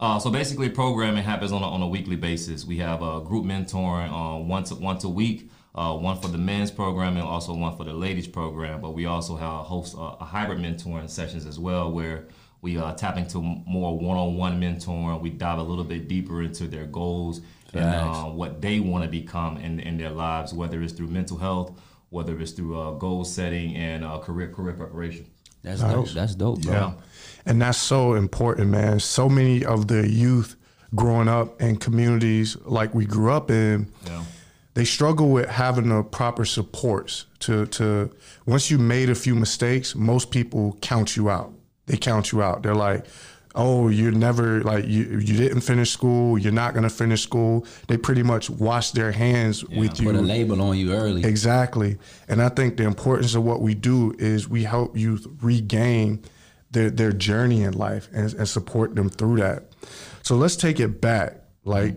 Uh, 0.00 0.18
so 0.18 0.30
basically, 0.30 0.68
programming 0.68 1.24
happens 1.24 1.50
on 1.50 1.62
a, 1.62 1.66
on 1.66 1.82
a 1.82 1.88
weekly 1.88 2.16
basis. 2.16 2.64
We 2.64 2.78
have 2.78 3.02
a 3.02 3.20
group 3.20 3.44
mentoring 3.44 4.10
uh, 4.10 4.38
once 4.38 4.70
once 4.72 5.02
a 5.04 5.08
week, 5.08 5.50
uh, 5.74 5.96
one 5.96 6.20
for 6.20 6.28
the 6.28 6.38
men's 6.38 6.70
program 6.70 7.16
and 7.16 7.26
also 7.26 7.52
one 7.54 7.76
for 7.76 7.84
the 7.84 7.94
ladies 7.94 8.28
program. 8.28 8.80
But 8.80 8.90
we 8.92 9.06
also 9.06 9.36
have 9.36 9.66
host 9.66 9.96
uh, 9.96 10.16
a 10.20 10.24
hybrid 10.24 10.58
mentoring 10.58 11.10
sessions 11.10 11.46
as 11.46 11.58
well, 11.58 11.90
where 11.90 12.26
we 12.62 12.78
uh, 12.78 12.92
tap 12.94 13.16
into 13.16 13.40
more 13.40 13.98
one-on-one 13.98 14.60
mentoring. 14.60 15.20
We 15.20 15.30
dive 15.30 15.58
a 15.58 15.62
little 15.62 15.84
bit 15.84 16.06
deeper 16.06 16.42
into 16.42 16.68
their 16.68 16.86
goals 16.86 17.40
and 17.72 17.84
Facts. 17.84 18.18
uh, 18.18 18.22
what 18.24 18.60
they 18.60 18.80
want 18.80 19.04
to 19.04 19.10
become 19.10 19.56
in 19.56 19.80
in 19.80 19.98
their 19.98 20.10
lives, 20.10 20.54
whether 20.54 20.80
it's 20.80 20.92
through 20.92 21.08
mental 21.08 21.38
health, 21.38 21.72
whether 22.10 22.38
it's 22.40 22.52
through 22.52 22.78
uh, 22.78 22.92
goal 22.92 23.24
setting 23.24 23.74
and 23.76 24.04
uh, 24.04 24.18
career 24.18 24.48
career 24.48 24.74
preparation. 24.74 25.26
That's 25.62 25.80
dope. 25.80 26.08
That's 26.10 26.34
dope, 26.34 26.62
bro. 26.62 26.72
Yeah. 26.72 26.92
And 27.46 27.60
that's 27.62 27.78
so 27.78 28.14
important, 28.14 28.70
man. 28.70 29.00
So 29.00 29.28
many 29.28 29.64
of 29.64 29.88
the 29.88 30.06
youth 30.08 30.56
growing 30.94 31.28
up 31.28 31.60
in 31.60 31.76
communities 31.76 32.56
like 32.64 32.94
we 32.94 33.04
grew 33.06 33.30
up 33.32 33.50
in, 33.50 33.90
Yeah. 34.06 34.22
they 34.74 34.84
struggle 34.84 35.30
with 35.30 35.48
having 35.48 35.88
the 35.88 36.02
proper 36.02 36.44
supports 36.44 37.26
to 37.40 37.66
to 37.66 38.10
once 38.46 38.70
you 38.70 38.78
made 38.78 39.10
a 39.10 39.14
few 39.14 39.34
mistakes, 39.34 39.94
most 39.94 40.30
people 40.30 40.76
count 40.80 41.16
you 41.16 41.28
out. 41.30 41.52
They 41.86 41.96
count 41.96 42.32
you 42.32 42.42
out. 42.42 42.62
They're 42.62 42.74
like, 42.74 43.06
"Oh, 43.58 43.88
you're 43.88 44.12
never 44.12 44.62
like 44.62 44.86
you 44.86 45.02
you 45.18 45.36
didn't 45.36 45.60
finish 45.60 45.90
school, 45.90 46.38
you're 46.38 46.52
not 46.52 46.72
to 46.88 46.88
finish 46.88 47.22
school." 47.22 47.66
They 47.88 47.98
pretty 47.98 48.22
much 48.22 48.48
wash 48.48 48.92
their 48.92 49.12
hands 49.12 49.64
with 49.64 50.00
you. 50.00 50.06
Put 50.06 50.16
a 50.16 50.20
label 50.22 50.62
on 50.62 50.78
you 50.78 50.94
early. 50.94 51.24
Exactly. 51.24 51.98
And 52.28 52.40
I 52.40 52.48
think 52.48 52.76
the 52.78 52.84
importance 52.84 53.34
of 53.34 53.42
what 53.42 53.60
we 53.60 53.74
do 53.74 54.14
is 54.18 54.48
we 54.48 54.64
help 54.64 54.96
youth 54.96 55.26
regain 55.42 56.22
their, 56.70 56.90
their 56.90 57.12
journey 57.12 57.62
in 57.62 57.74
life 57.74 58.08
and, 58.12 58.32
and 58.34 58.48
support 58.48 58.94
them 58.94 59.08
through 59.08 59.36
that. 59.36 59.64
So 60.22 60.36
let's 60.36 60.56
take 60.56 60.80
it 60.80 61.00
back. 61.00 61.42
Like, 61.64 61.96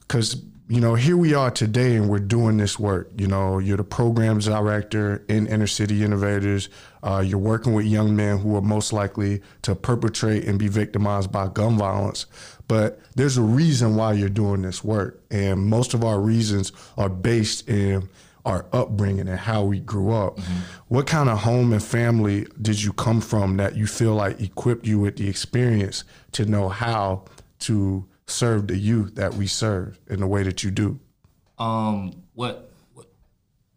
because, 0.00 0.42
you 0.66 0.80
know, 0.80 0.94
here 0.94 1.16
we 1.16 1.34
are 1.34 1.50
today 1.50 1.94
and 1.94 2.08
we're 2.08 2.18
doing 2.18 2.56
this 2.56 2.78
work. 2.78 3.10
You 3.18 3.26
know, 3.26 3.58
you're 3.58 3.76
the 3.76 3.84
programs 3.84 4.46
director 4.46 5.22
in 5.28 5.46
Inner 5.46 5.66
City 5.66 6.02
Innovators. 6.02 6.70
Uh, 7.02 7.22
you're 7.24 7.38
working 7.38 7.74
with 7.74 7.84
young 7.84 8.16
men 8.16 8.38
who 8.38 8.56
are 8.56 8.62
most 8.62 8.90
likely 8.90 9.42
to 9.62 9.74
perpetrate 9.74 10.44
and 10.44 10.58
be 10.58 10.68
victimized 10.68 11.30
by 11.30 11.48
gun 11.48 11.76
violence. 11.76 12.24
But 12.66 12.98
there's 13.14 13.36
a 13.36 13.42
reason 13.42 13.96
why 13.96 14.14
you're 14.14 14.30
doing 14.30 14.62
this 14.62 14.82
work. 14.82 15.22
And 15.30 15.66
most 15.66 15.92
of 15.92 16.02
our 16.02 16.18
reasons 16.18 16.72
are 16.96 17.10
based 17.10 17.68
in 17.68 18.08
our 18.46 18.64
upbringing 18.72 19.28
and 19.28 19.38
how 19.38 19.64
we 19.64 19.80
grew 19.80 20.12
up. 20.12 20.38
What 20.88 21.06
kind 21.06 21.28
of 21.28 21.40
home 21.40 21.74
and 21.74 21.82
family 21.82 22.46
did 22.60 22.82
you 22.82 22.94
come 22.94 23.20
from 23.20 23.58
that 23.58 23.76
you 23.76 23.86
feel 23.86 24.14
like 24.14 24.40
equipped 24.40 24.86
you 24.86 24.98
with 24.98 25.16
the 25.16 25.28
experience 25.28 26.04
to 26.32 26.46
know 26.46 26.70
how 26.70 27.24
to 27.60 28.06
serve 28.26 28.68
the 28.68 28.76
youth 28.76 29.14
that 29.16 29.34
we 29.34 29.46
serve 29.46 29.98
in 30.08 30.20
the 30.20 30.26
way 30.26 30.42
that 30.42 30.62
you 30.62 30.70
do? 30.70 30.98
Um, 31.58 32.22
what, 32.34 32.70
what 32.94 33.06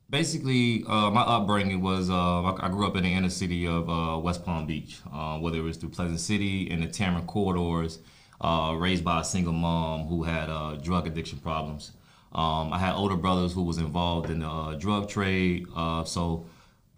basically 0.09 0.83
uh, 0.87 1.11
my 1.11 1.21
upbringing 1.21 1.81
was 1.81 2.09
uh, 2.09 2.43
I 2.43 2.69
grew 2.69 2.87
up 2.87 2.95
in 2.95 3.03
the 3.03 3.13
inner 3.13 3.29
city 3.29 3.67
of 3.67 3.89
uh, 3.89 4.17
West 4.19 4.45
Palm 4.45 4.65
Beach, 4.65 4.99
uh, 5.11 5.37
whether 5.37 5.57
it 5.57 5.61
was 5.61 5.77
through 5.77 5.89
Pleasant 5.89 6.19
City 6.19 6.69
and 6.71 6.81
the 6.81 6.87
Tamarind 6.87 7.27
corridors, 7.27 7.99
uh, 8.41 8.75
raised 8.77 9.03
by 9.03 9.21
a 9.21 9.23
single 9.23 9.53
mom 9.53 10.07
who 10.07 10.23
had 10.23 10.49
uh, 10.49 10.75
drug 10.75 11.07
addiction 11.07 11.39
problems. 11.39 11.91
Um, 12.33 12.73
I 12.73 12.77
had 12.77 12.93
older 12.93 13.15
brothers 13.15 13.53
who 13.53 13.63
was 13.63 13.77
involved 13.77 14.29
in 14.29 14.39
the 14.39 14.77
drug 14.79 15.09
trade, 15.09 15.65
uh, 15.75 16.03
so 16.03 16.45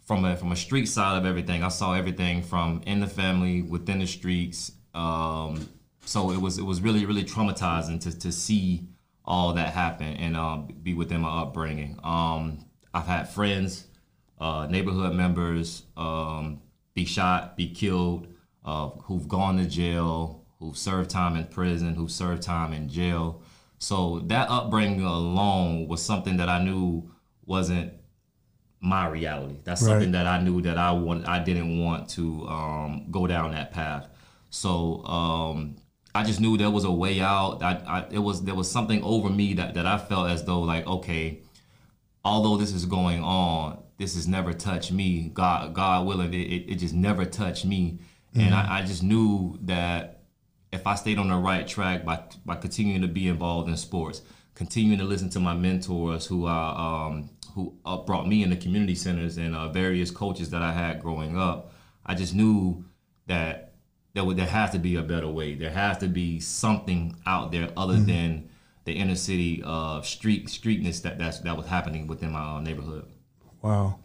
from 0.01 0.25
a 0.25 0.35
from 0.35 0.51
a 0.51 0.55
street 0.55 0.87
side 0.87 1.17
of 1.17 1.25
everything, 1.25 1.63
I 1.63 1.67
saw 1.67 1.93
everything 1.93 2.41
from 2.41 2.81
in 2.87 2.99
the 2.99 3.07
family, 3.07 3.61
within 3.61 3.99
the 3.99 4.07
streets. 4.07 4.71
Um, 4.95 5.69
so 6.09 6.31
it 6.31 6.41
was 6.41 6.57
it 6.57 6.63
was 6.63 6.81
really 6.81 7.05
really 7.05 7.23
traumatizing 7.23 8.01
to 8.01 8.17
to 8.17 8.31
see 8.31 8.87
all 9.25 9.53
that 9.53 9.73
happen 9.73 10.07
and 10.17 10.35
um, 10.35 10.67
be 10.81 10.95
within 10.95 11.21
my 11.21 11.41
upbringing. 11.41 11.99
Um, 12.03 12.65
I've 12.91 13.05
had 13.05 13.29
friends, 13.29 13.85
uh, 14.41 14.65
neighborhood 14.67 15.13
members, 15.13 15.83
um, 15.95 16.61
be 16.95 17.05
shot, 17.05 17.55
be 17.55 17.69
killed, 17.69 18.25
uh, 18.65 18.89
who've 19.03 19.27
gone 19.27 19.57
to 19.57 19.67
jail, 19.67 20.45
who've 20.57 20.75
served 20.75 21.11
time 21.11 21.35
in 21.35 21.45
prison, 21.45 21.93
who've 21.93 22.11
served 22.11 22.41
time 22.41 22.73
in 22.73 22.89
jail. 22.89 23.43
So 23.77 24.19
that 24.25 24.49
upbringing 24.49 25.03
alone 25.03 25.87
was 25.87 26.01
something 26.01 26.37
that 26.37 26.49
I 26.49 26.63
knew 26.63 27.11
wasn't 27.45 27.93
my 28.81 29.07
reality. 29.07 29.57
That's 29.63 29.83
Right. 29.83 29.89
something 29.89 30.11
that 30.13 30.25
I 30.25 30.41
knew 30.41 30.59
that 30.63 30.79
I 30.79 30.91
want. 30.91 31.27
I 31.27 31.43
didn't 31.43 31.77
want 31.77 32.09
to 32.17 32.47
um, 32.47 33.05
go 33.11 33.27
down 33.27 33.51
that 33.51 33.71
path. 33.71 34.07
So 34.49 35.05
um, 35.05 35.75
I 36.15 36.23
just 36.23 36.39
knew 36.39 36.57
there 36.57 36.71
was 36.71 36.85
a 36.85 36.91
way 36.91 37.21
out. 37.21 37.61
I, 37.61 37.81
I, 37.87 38.05
it 38.11 38.19
was 38.19 38.43
there 38.43 38.55
was 38.55 38.69
something 38.69 39.03
over 39.03 39.29
me 39.29 39.53
that, 39.55 39.75
that 39.75 39.85
I 39.85 39.97
felt 39.97 40.29
as 40.29 40.43
though 40.43 40.61
like 40.61 40.87
okay, 40.87 41.41
although 42.25 42.57
this 42.57 42.73
is 42.73 42.85
going 42.85 43.23
on, 43.23 43.83
this 43.97 44.15
has 44.15 44.27
never 44.27 44.53
touched 44.53 44.91
me. 44.91 45.29
God, 45.33 45.73
God 45.73 46.07
willing, 46.07 46.33
it, 46.33 46.37
it, 46.37 46.71
it 46.71 46.75
just 46.75 46.93
never 46.93 47.25
touched 47.25 47.65
me. 47.65 47.99
And 48.35 48.53
I, 48.53 48.79
I 48.79 48.81
just 48.83 49.01
knew 49.01 49.57
that 49.63 50.21
if 50.71 50.85
I 50.85 50.95
stayed 50.95 51.17
on 51.17 51.29
the 51.29 51.35
right 51.35 51.67
track 51.67 52.05
by 52.05 52.23
by 52.45 52.55
continuing 52.55 53.01
to 53.01 53.07
be 53.07 53.27
involved 53.27 53.69
in 53.69 53.77
sports, 53.77 54.21
continuing 54.55 54.99
to 54.99 55.05
listen 55.05 55.29
to 55.31 55.39
my 55.39 55.53
mentors 55.53 56.27
who 56.27 56.45
uh, 56.45 56.51
um, 56.51 57.29
who 57.53 57.75
uh, 57.85 57.97
brought 57.97 58.27
me 58.27 58.43
in 58.43 58.49
the 58.49 58.55
community 58.55 58.95
centers 58.95 59.37
and 59.37 59.55
uh, 59.55 59.69
various 59.69 60.11
coaches 60.11 60.51
that 60.51 60.61
I 60.61 60.71
had 60.71 61.01
growing 61.01 61.37
up, 61.37 61.73
I 62.05 62.13
just 62.15 62.35
knew 62.35 62.85
that 63.25 63.68
there 64.13 64.23
would 64.23 64.37
there 64.37 64.45
has 64.45 64.71
to 64.71 64.79
be 64.79 64.95
a 64.95 65.03
better 65.03 65.27
way. 65.27 65.55
There 65.55 65.69
has 65.69 65.97
to 65.99 66.07
be 66.07 66.39
something 66.39 67.15
out 67.25 67.51
there 67.51 67.69
other 67.77 67.95
than 67.95 68.49
the 68.85 68.93
inner 68.93 69.15
city 69.15 69.61
uh, 69.65 70.01
street 70.01 70.47
streetness 70.47 71.01
that 71.03 71.19
that's, 71.19 71.39
that 71.39 71.55
was 71.55 71.67
happening 71.67 72.07
within 72.07 72.31
my 72.31 72.57
uh, 72.57 72.59
neighborhood. 72.59 73.05
Wow. 73.61 73.99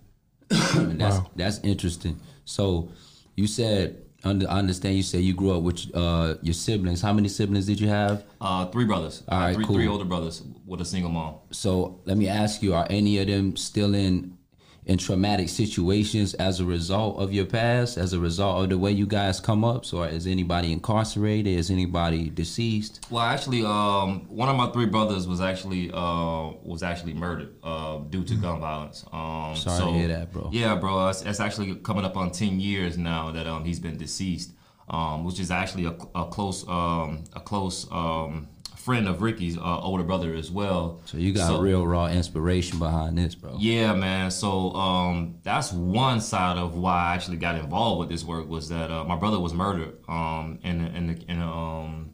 And 0.74 1.00
that's 1.00 1.18
that's 1.36 1.58
interesting. 1.60 2.20
So 2.44 2.90
you 3.34 3.46
said 3.46 4.04
under, 4.24 4.48
I 4.48 4.58
understand 4.58 4.96
you 4.96 5.02
said 5.02 5.22
you 5.22 5.34
grew 5.34 5.56
up 5.56 5.62
with 5.62 5.94
uh, 5.94 6.36
your 6.42 6.54
siblings. 6.54 7.00
How 7.00 7.12
many 7.12 7.28
siblings 7.28 7.66
did 7.66 7.80
you 7.80 7.88
have? 7.88 8.24
Uh, 8.40 8.66
three 8.66 8.84
brothers. 8.84 9.22
All 9.28 9.38
right, 9.38 9.54
three, 9.54 9.64
cool. 9.64 9.76
three 9.76 9.88
older 9.88 10.04
brothers 10.04 10.42
with 10.66 10.80
a 10.80 10.84
single 10.84 11.10
mom. 11.10 11.36
So 11.50 12.00
let 12.04 12.16
me 12.16 12.28
ask 12.28 12.62
you: 12.62 12.74
Are 12.74 12.86
any 12.90 13.18
of 13.18 13.26
them 13.26 13.56
still 13.56 13.94
in 13.94 14.36
in 14.86 14.98
traumatic 14.98 15.48
situations 15.48 16.34
as 16.34 16.60
a 16.60 16.64
result 16.64 17.18
of 17.18 17.32
your 17.32 17.46
past, 17.46 17.96
as 17.96 18.12
a 18.12 18.18
result 18.18 18.64
of 18.64 18.70
the 18.70 18.78
way 18.78 18.90
you 18.90 19.06
guys 19.06 19.40
come 19.40 19.64
up? 19.64 19.84
So 19.84 20.02
is 20.02 20.26
anybody 20.26 20.72
incarcerated? 20.72 21.58
Is 21.58 21.70
anybody 21.70 22.28
deceased? 22.28 23.06
Well, 23.10 23.22
actually, 23.22 23.64
um, 23.64 24.26
one 24.28 24.48
of 24.48 24.56
my 24.56 24.70
three 24.70 24.86
brothers 24.86 25.26
was 25.26 25.40
actually 25.40 25.90
uh, 25.90 26.52
was 26.62 26.82
actually 26.82 27.14
murdered 27.14 27.54
uh, 27.62 27.98
due 27.98 28.24
to 28.24 28.34
gun 28.34 28.60
violence. 28.60 29.04
Um, 29.12 29.56
Sorry 29.56 29.78
so, 29.78 29.86
to 29.86 29.92
hear 29.92 30.08
that, 30.08 30.32
bro. 30.32 30.50
Yeah, 30.52 30.74
bro. 30.74 31.08
It's, 31.08 31.22
it's 31.22 31.40
actually 31.40 31.74
coming 31.76 32.04
up 32.04 32.16
on 32.16 32.30
ten 32.30 32.60
years 32.60 32.98
now 32.98 33.30
that 33.30 33.46
um, 33.46 33.64
he's 33.64 33.80
been 33.80 33.96
deceased, 33.96 34.52
um, 34.88 35.24
which 35.24 35.40
is 35.40 35.50
actually 35.50 35.86
a, 35.86 35.96
a 36.14 36.26
close 36.26 36.68
um, 36.68 37.24
a 37.32 37.40
close 37.40 37.86
um, 37.90 38.48
friend 38.84 39.08
of 39.08 39.22
Ricky's 39.22 39.56
uh, 39.56 39.80
older 39.80 40.04
brother 40.04 40.34
as 40.34 40.50
well. 40.50 41.00
So 41.06 41.16
you 41.16 41.32
got 41.32 41.58
real 41.62 41.86
raw 41.86 42.08
inspiration 42.08 42.78
behind 42.78 43.16
this, 43.16 43.34
bro. 43.34 43.56
Yeah, 43.58 43.94
man. 43.94 44.30
So 44.30 44.72
um, 44.74 45.38
that's 45.42 45.72
one 45.72 46.20
side 46.20 46.58
of 46.58 46.76
why 46.76 47.06
I 47.06 47.14
actually 47.14 47.38
got 47.38 47.56
involved 47.56 48.00
with 48.00 48.10
this 48.10 48.24
work 48.24 48.46
was 48.46 48.68
that 48.68 48.90
uh, 48.90 49.04
my 49.04 49.16
brother 49.16 49.40
was 49.40 49.54
murdered 49.54 49.96
um, 50.06 50.58
in 50.62 50.84
in, 50.86 51.24
in 51.28 51.40
um, 51.40 52.12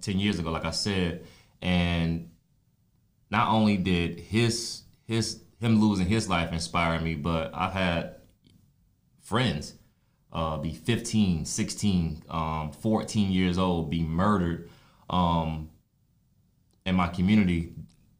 ten 0.00 0.20
years 0.20 0.38
ago, 0.38 0.52
like 0.52 0.64
I 0.64 0.70
said, 0.70 1.24
and 1.60 2.30
not 3.28 3.48
only 3.48 3.76
did 3.76 4.20
his 4.20 4.82
his 5.08 5.42
him 5.60 5.80
losing 5.80 6.06
his 6.06 6.28
life 6.28 6.52
inspire 6.52 7.00
me, 7.00 7.16
but 7.16 7.50
I've 7.52 7.72
had 7.72 8.16
friends 9.20 9.74
uh, 10.32 10.58
be 10.58 10.72
15, 10.72 11.44
16, 11.44 12.22
um, 12.28 12.72
14 12.72 13.32
years 13.32 13.58
old 13.58 13.90
be 13.90 14.02
murdered 14.02 14.68
um, 15.10 15.70
in 16.86 16.94
my 16.94 17.08
community 17.08 17.74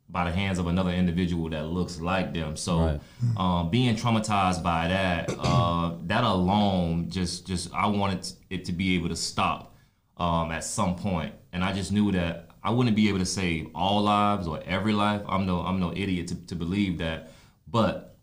by 0.09 0.25
the 0.25 0.31
hands 0.31 0.59
of 0.59 0.67
another 0.67 0.91
individual 0.91 1.49
that 1.49 1.67
looks 1.67 1.99
like 2.01 2.35
them. 2.35 2.55
So 2.57 2.79
Right. 2.79 3.01
um, 3.37 3.71
being 3.71 3.97
traumatized 3.97 4.63
by 4.63 4.89
that, 4.89 5.31
uh, 5.39 5.95
that 6.05 6.23
alone, 6.23 7.09
just 7.09 7.47
just 7.47 7.73
I 7.75 7.87
wanted 7.87 8.27
it 8.51 8.65
to 8.67 8.73
be 8.73 8.95
able 8.97 9.09
to 9.09 9.17
stop 9.17 9.75
um, 10.19 10.51
at 10.53 10.65
some 10.65 10.97
point, 10.97 11.35
and 11.53 11.65
I 11.65 11.73
just 11.73 11.93
knew 11.93 12.13
that 12.13 12.51
I 12.63 12.71
wouldn't 12.71 12.95
be 12.95 13.09
able 13.09 13.19
to 13.21 13.27
save 13.27 13.71
all 13.75 14.03
lives 14.03 14.47
or 14.47 14.61
every 14.67 14.93
life. 14.93 15.23
I'm 15.27 15.47
no 15.47 15.61
I'm 15.61 15.81
no 15.81 15.93
idiot 15.93 16.29
to, 16.29 16.47
to 16.47 16.55
believe 16.55 16.99
that, 16.99 17.31
but 17.67 18.17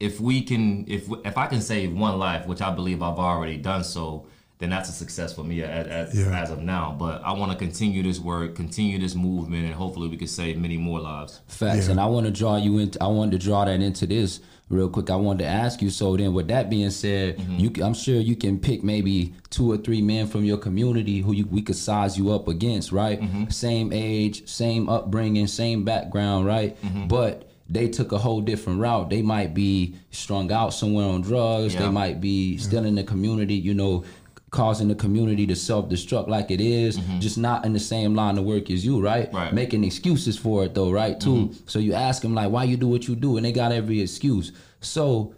if 0.00 0.20
we 0.20 0.42
can 0.42 0.84
if 0.88 1.08
if 1.24 1.38
I 1.38 1.46
can 1.46 1.60
save 1.60 1.92
one 1.94 2.18
life, 2.18 2.46
which 2.46 2.60
I 2.60 2.74
believe 2.74 3.00
I've 3.00 3.18
already 3.18 3.56
done 3.58 3.84
so, 3.84 4.26
then 4.62 4.70
that's 4.70 4.88
a 4.88 4.92
success 4.92 5.34
for 5.34 5.42
me 5.42 5.60
as, 5.60 5.88
as, 5.88 6.14
Yeah. 6.14 6.40
as 6.40 6.50
of 6.50 6.62
now. 6.62 6.94
But 6.96 7.20
I 7.24 7.32
want 7.32 7.50
to 7.50 7.58
continue 7.58 8.00
this 8.04 8.20
work, 8.20 8.54
continue 8.54 8.96
this 8.96 9.16
movement, 9.16 9.64
and 9.64 9.74
hopefully 9.74 10.06
we 10.06 10.16
can 10.16 10.28
save 10.28 10.56
many 10.56 10.76
more 10.76 11.00
lives. 11.00 11.40
Facts, 11.48 11.86
Yeah. 11.86 11.92
and 11.92 12.00
I 12.00 12.06
want 12.06 12.26
to 12.26 12.32
draw 12.32 12.56
you 12.58 12.78
into. 12.78 13.02
I 13.02 13.08
wanted 13.08 13.40
to 13.40 13.44
draw 13.44 13.64
that 13.64 13.80
into 13.80 14.06
this 14.06 14.38
real 14.68 14.88
quick. 14.88 15.10
I 15.10 15.16
wanted 15.16 15.42
to 15.42 15.50
ask 15.50 15.82
you. 15.82 15.90
So 15.90 16.16
then, 16.16 16.32
with 16.32 16.46
that 16.46 16.70
being 16.70 16.90
said, 16.90 17.38
mm-hmm. 17.38 17.58
you, 17.58 17.84
I'm 17.84 17.92
sure 17.92 18.20
you 18.20 18.36
can 18.36 18.60
pick 18.60 18.84
maybe 18.84 19.34
two 19.50 19.68
or 19.72 19.78
three 19.78 20.00
men 20.00 20.28
from 20.28 20.44
your 20.44 20.58
community 20.58 21.22
who 21.22 21.32
you, 21.32 21.44
we 21.46 21.62
could 21.62 21.74
size 21.74 22.16
you 22.16 22.30
up 22.30 22.46
against, 22.46 22.92
right? 22.92 23.20
Mm-hmm. 23.20 23.50
Same 23.50 23.92
age, 23.92 24.48
same 24.48 24.88
upbringing, 24.88 25.48
same 25.48 25.82
background, 25.82 26.46
right? 26.46 26.80
Mm-hmm. 26.82 27.08
But 27.08 27.48
they 27.68 27.88
took 27.88 28.12
a 28.12 28.18
whole 28.18 28.42
different 28.42 28.80
route. 28.80 29.08
They 29.08 29.22
might 29.22 29.54
be 29.54 29.96
strung 30.10 30.52
out 30.52 30.74
somewhere 30.74 31.06
on 31.06 31.22
drugs. 31.22 31.74
They 31.74 31.88
might 31.88 32.20
be 32.20 32.58
still 32.58 32.84
in 32.84 32.94
the 32.96 33.02
community, 33.02 33.54
you 33.54 33.72
know, 33.72 34.04
causing 34.52 34.86
the 34.86 34.94
community 34.94 35.46
to 35.46 35.56
self 35.56 35.88
destruct 35.88 36.28
like 36.28 36.50
it 36.50 36.60
is, 36.60 36.98
mm-hmm. 36.98 37.18
just 37.18 37.36
not 37.38 37.64
in 37.64 37.72
the 37.72 37.80
same 37.80 38.14
line 38.14 38.38
of 38.38 38.44
work 38.44 38.70
as 38.70 38.84
you, 38.86 39.00
right? 39.00 39.32
Right. 39.32 39.52
Making 39.52 39.82
excuses 39.82 40.38
for 40.38 40.64
it 40.64 40.74
though, 40.74 40.92
right? 40.92 41.18
Too. 41.18 41.48
Mm-hmm. 41.48 41.66
So 41.66 41.80
you 41.80 41.94
ask 41.94 42.22
them 42.22 42.34
like, 42.34 42.50
why 42.50 42.64
you 42.64 42.76
do 42.76 42.86
what 42.86 43.08
you 43.08 43.16
do, 43.16 43.36
and 43.36 43.44
they 43.44 43.50
got 43.50 43.72
every 43.72 44.00
excuse. 44.00 44.52
So 44.80 45.34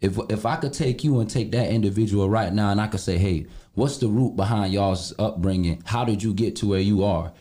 if 0.00 0.18
if 0.28 0.46
I 0.46 0.56
could 0.56 0.72
take 0.72 1.02
you 1.02 1.18
and 1.20 1.28
take 1.28 1.50
that 1.52 1.70
individual 1.70 2.28
right 2.30 2.52
now, 2.52 2.70
and 2.70 2.80
I 2.80 2.86
could 2.86 3.00
say, 3.00 3.18
hey, 3.18 3.46
what's 3.74 3.96
the 3.98 4.08
root 4.08 4.36
behind 4.36 4.72
y'all's 4.72 5.12
upbringing? 5.18 5.82
How 5.86 6.04
did 6.04 6.22
you 6.22 6.34
get 6.34 6.54
to 6.56 6.68
where 6.68 6.80
you 6.80 7.02
are? 7.04 7.32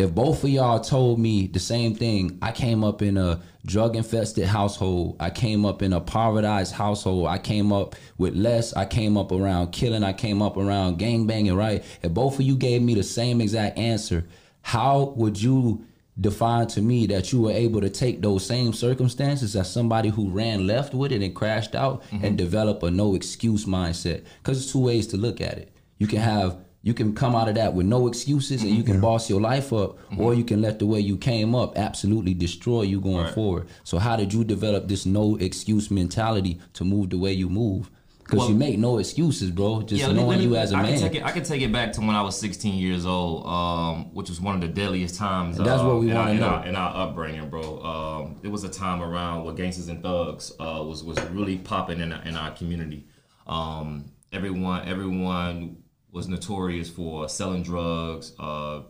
If 0.00 0.14
both 0.14 0.42
of 0.44 0.50
y'all 0.50 0.80
told 0.80 1.18
me 1.18 1.46
the 1.46 1.58
same 1.58 1.94
thing, 1.94 2.38
I 2.40 2.52
came 2.52 2.82
up 2.82 3.02
in 3.02 3.18
a 3.18 3.42
drug 3.66 3.96
infested 3.96 4.46
household. 4.46 5.16
I 5.20 5.28
came 5.28 5.66
up 5.66 5.82
in 5.82 5.92
a 5.92 6.00
povertized 6.00 6.72
household. 6.72 7.26
I 7.26 7.36
came 7.36 7.70
up 7.70 7.94
with 8.16 8.34
less. 8.34 8.74
I 8.74 8.86
came 8.86 9.18
up 9.18 9.30
around 9.30 9.72
killing. 9.72 10.02
I 10.02 10.14
came 10.14 10.40
up 10.40 10.56
around 10.56 10.98
gang 10.98 11.26
banging, 11.26 11.54
right? 11.54 11.84
If 12.02 12.12
both 12.12 12.36
of 12.36 12.42
you 12.42 12.56
gave 12.56 12.80
me 12.80 12.94
the 12.94 13.02
same 13.02 13.42
exact 13.42 13.78
answer, 13.78 14.26
how 14.62 15.12
would 15.16 15.40
you 15.40 15.84
define 16.18 16.66
to 16.68 16.80
me 16.80 17.06
that 17.06 17.32
you 17.32 17.42
were 17.42 17.52
able 17.52 17.82
to 17.82 17.90
take 17.90 18.22
those 18.22 18.44
same 18.44 18.72
circumstances 18.72 19.54
as 19.54 19.70
somebody 19.70 20.08
who 20.08 20.30
ran 20.30 20.66
left 20.66 20.94
with 20.94 21.12
it 21.12 21.22
and 21.22 21.34
crashed 21.34 21.74
out 21.74 22.02
mm-hmm. 22.04 22.24
and 22.24 22.38
develop 22.38 22.82
a 22.82 22.90
no 22.90 23.14
excuse 23.14 23.66
mindset? 23.66 24.24
Because 24.42 24.58
there's 24.58 24.72
two 24.72 24.80
ways 24.80 25.06
to 25.08 25.18
look 25.18 25.42
at 25.42 25.58
it. 25.58 25.72
You 25.98 26.06
can 26.06 26.20
have 26.20 26.56
you 26.82 26.94
can 26.94 27.14
come 27.14 27.34
out 27.36 27.48
of 27.48 27.54
that 27.56 27.74
with 27.74 27.86
no 27.86 28.06
excuses 28.08 28.62
and 28.62 28.70
you 28.70 28.82
can 28.82 29.00
boss 29.00 29.28
your 29.28 29.40
life 29.40 29.72
up, 29.72 29.98
or 30.18 30.34
you 30.34 30.44
can 30.44 30.62
let 30.62 30.78
the 30.78 30.86
way 30.86 30.98
you 31.00 31.16
came 31.16 31.54
up 31.54 31.76
absolutely 31.76 32.32
destroy 32.34 32.82
you 32.82 33.00
going 33.00 33.24
Right. 33.24 33.34
forward. 33.34 33.68
So 33.84 33.98
how 33.98 34.16
did 34.16 34.32
you 34.32 34.44
develop 34.44 34.88
this 34.88 35.04
no 35.04 35.36
excuse 35.36 35.90
mentality 35.90 36.58
to 36.74 36.84
move 36.84 37.10
the 37.10 37.18
way 37.18 37.32
you 37.34 37.48
move? 37.50 37.90
Because 38.24 38.38
Well- 38.44 38.48
you 38.50 38.54
make 38.54 38.78
no 38.78 38.98
excuses, 38.98 39.50
bro. 39.50 39.82
Just 39.82 40.06
me- 40.06 40.12
knowing 40.14 40.38
me- 40.38 40.44
you 40.44 40.56
as 40.56 40.70
a 40.72 40.76
I 40.76 40.82
man. 40.82 40.92
Can 40.92 41.00
take 41.02 41.14
it, 41.16 41.24
I 41.26 41.32
can 41.32 41.42
take 41.42 41.62
it 41.62 41.72
back 41.72 41.92
to 41.94 42.00
when 42.00 42.10
I 42.10 42.22
was 42.22 42.38
16 42.38 42.74
years 42.78 43.04
old, 43.04 43.44
um, 43.44 44.06
which 44.14 44.28
was 44.30 44.40
one 44.40 44.54
of 44.54 44.60
the 44.60 44.68
deadliest 44.68 45.16
times. 45.16 45.58
And 45.58 45.66
that's 45.66 45.82
uh, 45.82 45.86
what 45.86 45.98
we 46.00 46.10
in 46.10 46.14
wanna 46.14 46.30
in 46.30 46.36
know. 46.40 46.46
our- 46.46 46.64
in 46.66 46.76
our 46.76 46.96
upbringing, 46.96 47.50
bro. 47.50 47.82
Um, 47.82 48.36
it 48.44 48.48
was 48.48 48.62
a 48.62 48.68
time 48.68 49.02
around 49.02 49.44
where 49.44 49.52
gangsters 49.52 49.88
and 49.88 50.00
thugs 50.00 50.52
uh, 50.60 50.80
was 50.86 51.02
was 51.02 51.18
really 51.32 51.58
popping 51.58 51.98
in 52.00 52.12
our, 52.12 52.22
in 52.22 52.36
our 52.36 52.52
community. 52.52 53.04
Um, 53.48 54.04
everyone 54.32 54.86
everyone 54.86 55.78
was 56.12 56.28
notorious 56.28 56.88
for 56.88 57.28
selling 57.28 57.62
drugs, 57.62 58.32
uh, 58.38 58.82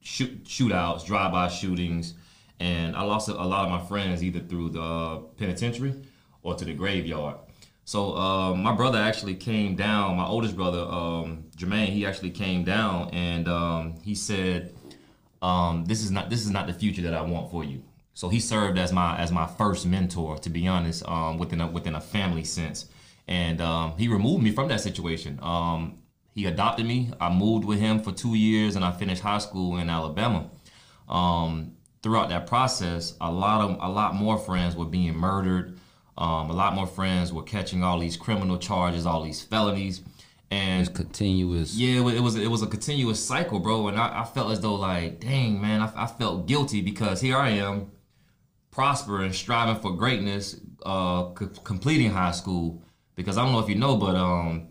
shoot, 0.00 0.44
shootouts, 0.44 1.04
drive-by 1.06 1.48
shootings, 1.48 2.14
and 2.60 2.96
I 2.96 3.02
lost 3.02 3.28
a, 3.28 3.32
a 3.32 3.44
lot 3.44 3.64
of 3.64 3.70
my 3.70 3.84
friends 3.86 4.22
either 4.22 4.40
through 4.40 4.70
the 4.70 4.82
uh, 4.82 5.16
penitentiary 5.36 5.94
or 6.42 6.54
to 6.54 6.64
the 6.64 6.74
graveyard. 6.74 7.36
So 7.84 8.14
um, 8.16 8.62
my 8.62 8.74
brother 8.74 8.98
actually 8.98 9.34
came 9.34 9.74
down. 9.74 10.16
My 10.18 10.26
oldest 10.26 10.56
brother, 10.56 10.80
um, 10.80 11.44
Jermaine, 11.56 11.88
he 11.88 12.04
actually 12.04 12.30
came 12.30 12.62
down 12.62 13.08
and 13.14 13.48
um, 13.48 13.94
he 14.02 14.14
said, 14.14 14.74
um, 15.40 15.86
"This 15.86 16.02
is 16.02 16.10
not 16.10 16.28
this 16.28 16.44
is 16.44 16.50
not 16.50 16.66
the 16.66 16.74
future 16.74 17.00
that 17.02 17.14
I 17.14 17.22
want 17.22 17.50
for 17.50 17.64
you." 17.64 17.82
So 18.12 18.28
he 18.28 18.40
served 18.40 18.78
as 18.78 18.92
my 18.92 19.16
as 19.16 19.32
my 19.32 19.46
first 19.46 19.86
mentor, 19.86 20.36
to 20.38 20.50
be 20.50 20.68
honest, 20.68 21.02
um, 21.08 21.38
within 21.38 21.62
a 21.62 21.66
within 21.66 21.94
a 21.94 22.00
family 22.00 22.44
sense, 22.44 22.90
and 23.26 23.60
um, 23.62 23.94
he 23.96 24.08
removed 24.08 24.42
me 24.42 24.50
from 24.50 24.68
that 24.68 24.80
situation. 24.80 25.38
Um, 25.40 25.97
he 26.38 26.46
adopted 26.46 26.86
me. 26.86 27.10
I 27.20 27.30
moved 27.30 27.64
with 27.64 27.80
him 27.80 27.98
for 28.00 28.12
two 28.12 28.36
years, 28.36 28.76
and 28.76 28.84
I 28.84 28.92
finished 28.92 29.22
high 29.22 29.38
school 29.38 29.76
in 29.78 29.90
Alabama. 29.90 30.48
Um, 31.08 31.72
throughout 32.00 32.28
that 32.28 32.46
process, 32.46 33.14
a 33.20 33.30
lot 33.30 33.60
of 33.60 33.70
a 33.80 33.90
lot 33.92 34.14
more 34.14 34.38
friends 34.38 34.76
were 34.76 34.84
being 34.84 35.16
murdered. 35.16 35.76
Um, 36.16 36.48
a 36.50 36.52
lot 36.52 36.74
more 36.74 36.86
friends 36.86 37.32
were 37.32 37.42
catching 37.42 37.82
all 37.82 37.98
these 37.98 38.16
criminal 38.16 38.56
charges, 38.56 39.04
all 39.04 39.24
these 39.24 39.42
felonies, 39.42 40.02
and 40.52 40.92
Continuous. 40.94 41.74
yeah, 41.74 41.98
it 41.98 42.04
was 42.04 42.14
it 42.14 42.20
was, 42.20 42.36
it 42.36 42.50
was 42.50 42.62
a 42.62 42.68
continuous 42.68 43.18
cycle, 43.24 43.58
bro. 43.58 43.88
And 43.88 43.98
I, 43.98 44.20
I 44.22 44.24
felt 44.24 44.52
as 44.52 44.60
though 44.60 44.76
like, 44.76 45.18
dang 45.18 45.60
man, 45.60 45.80
I, 45.80 46.04
I 46.04 46.06
felt 46.06 46.46
guilty 46.46 46.82
because 46.82 47.20
here 47.20 47.36
I 47.36 47.50
am, 47.50 47.90
prospering, 48.70 49.32
striving 49.32 49.80
for 49.82 49.90
greatness, 49.96 50.60
uh, 50.86 51.30
c- 51.36 51.46
completing 51.64 52.12
high 52.12 52.30
school. 52.32 52.80
Because 53.16 53.36
I 53.36 53.42
don't 53.42 53.50
know 53.52 53.58
if 53.58 53.68
you 53.68 53.74
know, 53.74 53.96
but 53.96 54.14
um, 54.14 54.68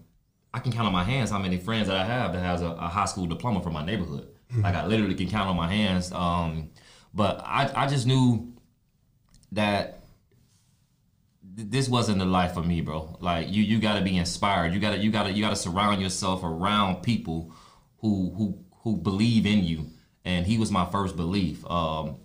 I 0.54 0.60
can 0.60 0.72
count 0.72 0.88
on 0.88 0.94
my 0.94 1.04
hands 1.04 1.30
how 1.30 1.40
many 1.40 1.58
friends 1.58 1.88
that 1.88 1.98
I 1.98 2.06
have 2.06 2.34
that 2.34 2.40
has 2.40 2.62
a, 2.62 2.68
a 2.68 2.88
high 2.88 3.06
school 3.06 3.28
diploma 3.28 3.62
from 3.62 3.74
my 3.74 3.86
neighborhood. 3.86 4.28
Like 4.62 4.76
I 4.76 4.86
literally 4.86 5.16
can 5.16 5.30
count 5.30 5.50
on 5.50 5.56
my 5.56 5.68
hands. 5.68 6.12
Um, 6.12 6.70
but 7.14 7.42
I 7.44 7.70
I 7.76 7.88
just 7.88 8.08
knew 8.08 8.54
that 9.52 9.98
th- 11.58 11.70
this 11.70 11.90
wasn't 11.90 12.20
the 12.20 12.26
life 12.26 12.54
for 12.54 12.64
me, 12.64 12.82
bro. 12.82 13.18
Like 13.20 13.52
you, 13.52 13.64
you 13.64 13.80
gotta 13.80 14.02
be 14.02 14.18
inspired. 14.18 14.74
You 14.74 14.80
gotta, 14.80 14.98
you 14.98 15.12
gotta, 15.12 15.32
you 15.32 15.42
gotta 15.42 15.56
surround 15.56 16.02
yourself 16.02 16.44
around 16.44 17.04
people 17.04 17.52
who, 18.00 18.34
who, 18.38 18.60
who 18.84 18.98
believe 18.98 19.46
in 19.46 19.64
you. 19.64 19.88
And 20.24 20.46
he 20.46 20.58
was 20.58 20.72
my 20.72 20.86
first 20.86 21.16
belief. 21.16 21.66
Um, 21.70 22.18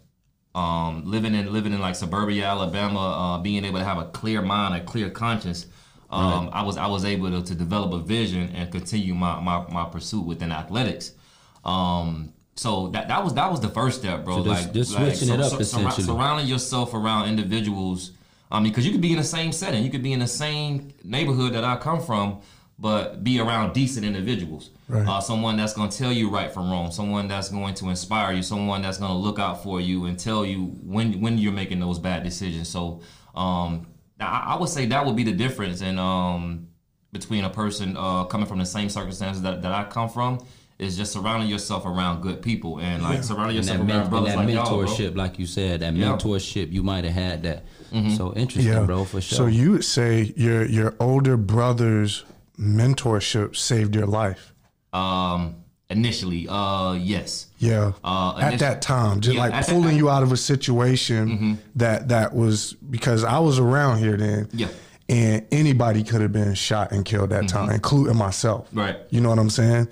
um, 0.54 1.04
living 1.06 1.34
in, 1.34 1.52
living 1.52 1.72
in 1.72 1.80
like 1.80 1.94
suburbia 1.94 2.44
Alabama, 2.44 3.00
uh, 3.00 3.38
being 3.38 3.64
able 3.64 3.78
to 3.78 3.84
have 3.84 3.98
a 3.98 4.04
clear 4.06 4.42
mind, 4.42 4.74
a 4.74 4.84
clear 4.84 5.08
conscience. 5.08 5.66
Um, 6.12 6.50
I 6.52 6.62
was, 6.62 6.76
I 6.76 6.86
was 6.88 7.04
able 7.06 7.30
to, 7.30 7.42
to 7.42 7.54
develop 7.54 7.92
a 7.92 7.98
vision 7.98 8.50
and 8.54 8.70
continue 8.70 9.14
my, 9.14 9.40
my, 9.40 9.66
my 9.70 9.84
pursuit 9.86 10.26
within 10.26 10.52
athletics. 10.52 11.12
Um, 11.64 12.32
so 12.54 12.88
that, 12.88 13.08
that 13.08 13.24
was, 13.24 13.32
that 13.34 13.50
was 13.50 13.60
the 13.60 13.68
first 13.68 14.00
step, 14.00 14.24
bro. 14.24 14.44
So 14.44 14.44
just- 14.44 14.64
like, 14.66 14.74
just 14.74 14.94
like, 14.94 15.14
switching 15.16 15.34
it 15.34 15.40
up, 15.40 15.52
surra- 15.52 15.60
essentially. 15.60 16.06
surrounding 16.06 16.46
yourself 16.46 16.92
around 16.92 17.28
individuals. 17.28 18.10
I 18.50 18.60
mean, 18.60 18.70
because 18.72 18.84
you 18.84 18.92
could 18.92 19.00
be 19.00 19.12
in 19.12 19.18
the 19.18 19.24
same 19.24 19.52
setting, 19.52 19.82
you 19.82 19.90
could 19.90 20.02
be 20.02 20.12
in 20.12 20.18
the 20.20 20.26
same 20.26 20.92
neighborhood 21.02 21.54
that 21.54 21.64
I 21.64 21.76
come 21.76 22.02
from, 22.02 22.42
but 22.78 23.24
be 23.24 23.40
around 23.40 23.72
decent 23.72 24.04
individuals. 24.04 24.68
Right. 24.88 25.08
Uh, 25.08 25.20
someone 25.20 25.56
that's 25.56 25.72
going 25.72 25.88
to 25.88 25.96
tell 25.96 26.12
you 26.12 26.28
right 26.28 26.52
from 26.52 26.70
wrong. 26.70 26.90
Someone 26.90 27.26
that's 27.28 27.48
going 27.48 27.72
to 27.74 27.88
inspire 27.88 28.34
you. 28.34 28.42
Someone 28.42 28.82
that's 28.82 28.98
going 28.98 29.10
to 29.12 29.16
look 29.16 29.38
out 29.38 29.62
for 29.62 29.80
you 29.80 30.04
and 30.04 30.18
tell 30.18 30.44
you 30.44 30.64
when 30.84 31.22
when 31.22 31.38
you're 31.38 31.52
making 31.52 31.80
those 31.80 31.98
bad 31.98 32.22
decisions. 32.24 32.68
So 32.68 33.00
um, 33.34 33.86
I, 34.26 34.54
I 34.54 34.56
would 34.58 34.68
say 34.68 34.86
that 34.86 35.04
would 35.06 35.16
be 35.16 35.24
the 35.24 35.32
difference 35.32 35.80
in 35.82 35.98
um, 35.98 36.68
between 37.12 37.44
a 37.44 37.50
person 37.50 37.96
uh, 37.96 38.24
coming 38.24 38.46
from 38.46 38.58
the 38.58 38.66
same 38.66 38.88
circumstances 38.88 39.42
that, 39.42 39.62
that 39.62 39.72
I 39.72 39.84
come 39.84 40.08
from. 40.08 40.38
Is 40.78 40.96
just 40.96 41.12
surrounding 41.12 41.48
yourself 41.48 41.86
around 41.86 42.22
good 42.22 42.42
people 42.42 42.80
and 42.80 43.04
like 43.04 43.22
surrounding 43.22 43.56
And 43.58 43.66
yourself 43.66 43.78
that, 43.78 43.84
men- 43.84 43.90
around 43.96 44.00
and 44.02 44.10
brothers 44.10 44.34
that 44.34 44.38
like 44.38 44.48
y'all, 44.48 44.78
bro. 44.78 44.86
mentorship, 44.88 45.16
like 45.16 45.38
you 45.38 45.46
said, 45.46 45.78
that 45.80 45.94
Yeah. 45.94 46.16
mentorship, 46.16 46.72
you 46.72 46.82
might 46.82 47.04
have 47.04 47.12
had 47.14 47.42
that. 47.44 47.64
So 48.16 48.32
interesting, 48.34 48.86
bro, 48.86 49.04
for 49.04 49.20
sure. 49.20 49.36
So 49.36 49.46
you 49.46 49.72
would 49.72 49.84
say 49.84 50.32
your 50.36 50.64
your 50.64 50.96
older 50.98 51.36
brother's 51.36 52.24
mentorship 52.58 53.54
saved 53.54 53.94
your 53.94 54.06
life. 54.06 54.52
Um, 54.92 55.61
initially, 55.92 56.48
uh, 56.48 56.92
yes. 56.94 57.46
Yeah. 57.58 57.92
Uh, 58.02 58.38
at 58.40 58.58
that 58.58 58.82
time, 58.82 59.20
just 59.20 59.36
Yeah, 59.36 59.46
like 59.46 59.66
pulling 59.66 59.96
you 59.96 60.10
out 60.10 60.22
of 60.22 60.32
a 60.32 60.36
situation 60.36 61.58
that 61.76 62.08
that 62.08 62.34
was 62.34 62.72
because 62.74 63.24
I 63.24 63.38
was 63.38 63.58
around 63.58 63.98
here 63.98 64.16
then. 64.16 64.48
Yeah. 64.52 64.68
And 65.08 65.46
anybody 65.52 66.04
could 66.04 66.20
have 66.22 66.32
been 66.32 66.54
shot 66.54 66.92
and 66.92 67.04
killed 67.04 67.30
that 67.30 67.48
time, 67.48 67.70
including 67.70 68.16
myself. 68.16 68.68
Right. 68.72 68.96
You 69.10 69.20
know 69.20 69.28
what 69.28 69.38
I'm 69.38 69.50
saying? 69.50 69.88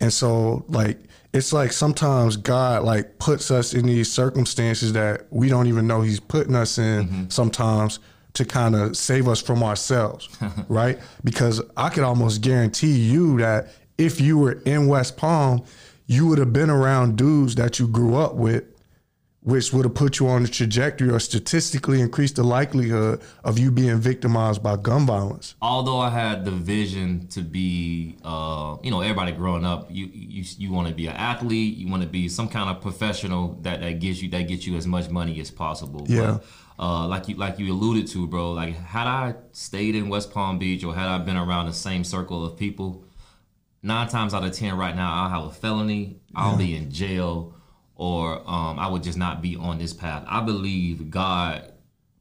And 0.00 0.12
so 0.12 0.64
like 0.68 0.98
it's 1.32 1.52
like 1.52 1.72
sometimes 1.72 2.36
God 2.36 2.84
like 2.84 3.18
puts 3.18 3.50
us 3.50 3.74
in 3.74 3.86
these 3.86 4.10
circumstances 4.10 4.92
that 4.92 5.26
we 5.30 5.48
don't 5.48 5.66
even 5.66 5.86
know 5.86 6.00
he's 6.02 6.20
putting 6.20 6.54
us 6.54 6.78
in 6.78 7.28
sometimes 7.30 7.98
to 8.34 8.44
kind 8.44 8.74
of 8.74 8.96
save 8.96 9.28
us 9.28 9.40
from 9.40 9.62
ourselves, 9.62 10.28
right? 10.68 10.98
Because 11.22 11.62
I 11.76 11.88
could 11.88 12.02
almost 12.04 12.40
guarantee 12.40 12.98
you 12.98 13.38
that 13.38 13.68
if 13.98 14.20
you 14.20 14.38
were 14.38 14.60
in 14.64 14.86
West 14.86 15.16
Palm, 15.16 15.64
you 16.06 16.26
would 16.26 16.38
have 16.38 16.52
been 16.52 16.70
around 16.70 17.16
dudes 17.16 17.54
that 17.54 17.78
you 17.78 17.88
grew 17.88 18.16
up 18.16 18.34
with, 18.34 18.64
which 19.40 19.72
would 19.72 19.84
have 19.84 19.94
put 19.94 20.18
you 20.18 20.26
on 20.28 20.42
the 20.42 20.48
trajectory 20.48 21.10
or 21.10 21.20
statistically 21.20 22.00
increased 22.00 22.36
the 22.36 22.42
likelihood 22.42 23.20
of 23.42 23.58
you 23.58 23.70
being 23.70 23.98
victimized 23.98 24.62
by 24.62 24.76
gun 24.76 25.04
violence. 25.06 25.54
although 25.60 25.98
I 25.98 26.10
had 26.10 26.44
the 26.44 26.50
vision 26.50 27.26
to 27.28 27.42
be, 27.42 28.16
uh, 28.24 28.76
you 28.82 28.90
know, 28.90 29.00
everybody 29.02 29.32
growing 29.32 29.64
up, 29.64 29.86
you 29.90 30.10
you 30.12 30.44
you 30.58 30.72
want 30.72 30.88
to 30.88 30.94
be 30.94 31.06
an 31.06 31.16
athlete, 31.16 31.76
you 31.76 31.88
want 31.88 32.02
to 32.02 32.08
be 32.08 32.28
some 32.28 32.48
kind 32.48 32.70
of 32.70 32.80
professional 32.80 33.58
that 33.62 33.80
that 33.80 34.00
gets 34.00 34.22
you 34.22 34.30
that 34.30 34.48
gets 34.48 34.66
you 34.66 34.76
as 34.76 34.86
much 34.86 35.10
money 35.10 35.38
as 35.40 35.50
possible. 35.50 36.06
Yeah. 36.08 36.38
But, 36.38 36.44
uh, 36.84 37.06
like 37.06 37.28
you 37.28 37.36
like 37.36 37.58
you 37.58 37.72
alluded 37.72 38.08
to, 38.08 38.26
bro. 38.26 38.52
Like 38.52 38.76
had 38.76 39.06
I 39.06 39.34
stayed 39.52 39.94
in 39.94 40.08
West 40.08 40.32
Palm 40.32 40.58
Beach 40.58 40.84
or 40.84 40.94
had 40.94 41.08
I 41.08 41.18
been 41.18 41.36
around 41.36 41.66
the 41.66 41.72
same 41.72 42.02
circle 42.02 42.44
of 42.44 42.56
people, 42.56 43.04
nine 43.84 44.08
times 44.08 44.34
out 44.34 44.42
of 44.44 44.52
ten, 44.52 44.76
right 44.76 44.96
now 44.96 45.12
I'll 45.22 45.28
have 45.28 45.44
a 45.44 45.50
felony, 45.54 46.16
I'll 46.34 46.56
be 46.56 46.74
in 46.74 46.90
jail, 46.90 47.54
or 47.94 48.38
um, 48.48 48.78
I 48.78 48.88
would 48.88 49.02
just 49.04 49.18
not 49.18 49.40
be 49.42 49.54
on 49.56 49.78
this 49.78 49.92
path. 49.92 50.24
I 50.26 50.40
believe 50.42 51.10
God 51.10 51.70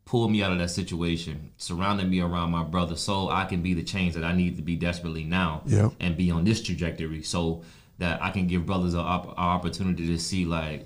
pulled 0.05 0.31
me 0.31 0.43
out 0.43 0.51
of 0.51 0.59
that 0.59 0.69
situation, 0.69 1.51
surrounded 1.57 2.07
me 2.09 2.19
around 2.19 2.51
my 2.51 2.63
brother, 2.63 2.95
so 2.95 3.29
I 3.29 3.45
can 3.45 3.61
be 3.63 3.73
the 3.73 3.81
change 3.83 4.13
that 4.15 4.23
I 4.23 4.33
need 4.35 4.57
to 4.57 4.61
be 4.61 4.75
desperately 4.75 5.23
now, 5.23 5.63
Yep. 5.65 5.93
and 6.01 6.17
be 6.17 6.29
on 6.29 6.43
this 6.43 6.61
trajectory, 6.61 7.23
so 7.23 7.63
that 7.97 8.21
I 8.21 8.29
can 8.31 8.45
give 8.47 8.65
brothers 8.65 8.93
an 8.93 8.99
op- 8.99 9.33
opportunity 9.39 10.07
to 10.07 10.19
see 10.19 10.45
like 10.45 10.85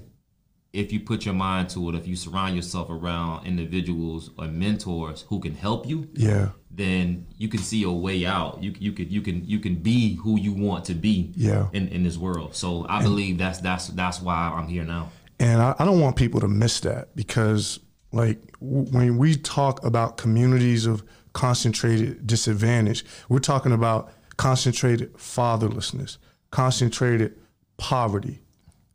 if 0.74 0.92
you 0.92 1.00
put 1.00 1.26
your 1.26 1.34
mind 1.34 1.70
to 1.70 1.90
it, 1.90 1.96
if 1.96 2.08
you 2.08 2.16
surround 2.16 2.56
yourself 2.56 2.90
around 2.90 3.46
individuals 3.48 4.32
or 4.38 4.46
mentors 4.48 5.24
who 5.30 5.40
can 5.40 5.56
help 5.56 5.88
you, 5.88 6.08
Yeah. 6.14 6.50
then 6.70 7.26
you 7.38 7.48
can 7.48 7.60
see 7.62 7.84
a 7.84 7.92
way 7.92 8.26
out. 8.26 8.62
You 8.64 8.74
you 8.80 8.92
could 8.92 9.12
you 9.12 9.22
can 9.22 9.44
you 9.46 9.60
can 9.60 9.76
be 9.76 10.16
who 10.18 10.38
you 10.40 10.54
want 10.54 10.86
to 10.86 10.94
be 10.94 11.32
Yeah. 11.36 11.68
in, 11.74 11.88
in 11.88 12.04
this 12.04 12.18
world. 12.18 12.56
So 12.56 12.86
I 12.90 13.02
believe 13.02 13.38
that's 13.38 13.60
that's 13.60 13.88
that's 13.88 14.22
why 14.22 14.36
I'm 14.56 14.68
here 14.68 14.84
now. 14.84 15.10
And 15.40 15.62
I, 15.62 15.76
I 15.80 15.86
don't 15.86 16.00
want 16.02 16.16
people 16.16 16.40
to 16.42 16.48
miss 16.48 16.80
that 16.82 17.16
because, 17.16 17.80
like, 18.12 18.40
w- 18.60 18.86
when 18.92 19.18
we 19.18 19.36
talk 19.36 19.84
about 19.86 20.18
communities 20.18 20.86
of 20.88 21.04
concentrated 21.34 22.26
disadvantage, 22.26 23.06
we're 23.30 23.38
talking 23.40 23.72
about 23.72 24.12
concentrated 24.38 25.14
fatherlessness, 25.14 26.18
concentrated 26.52 27.38
poverty, 27.78 28.40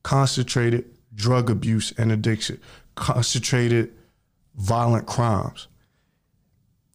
concentrated 0.02 0.84
drug 1.14 1.50
abuse 1.50 1.92
and 1.98 2.10
addiction, 2.12 2.60
concentrated 2.94 3.92
violent 4.54 5.06
crimes. 5.06 5.68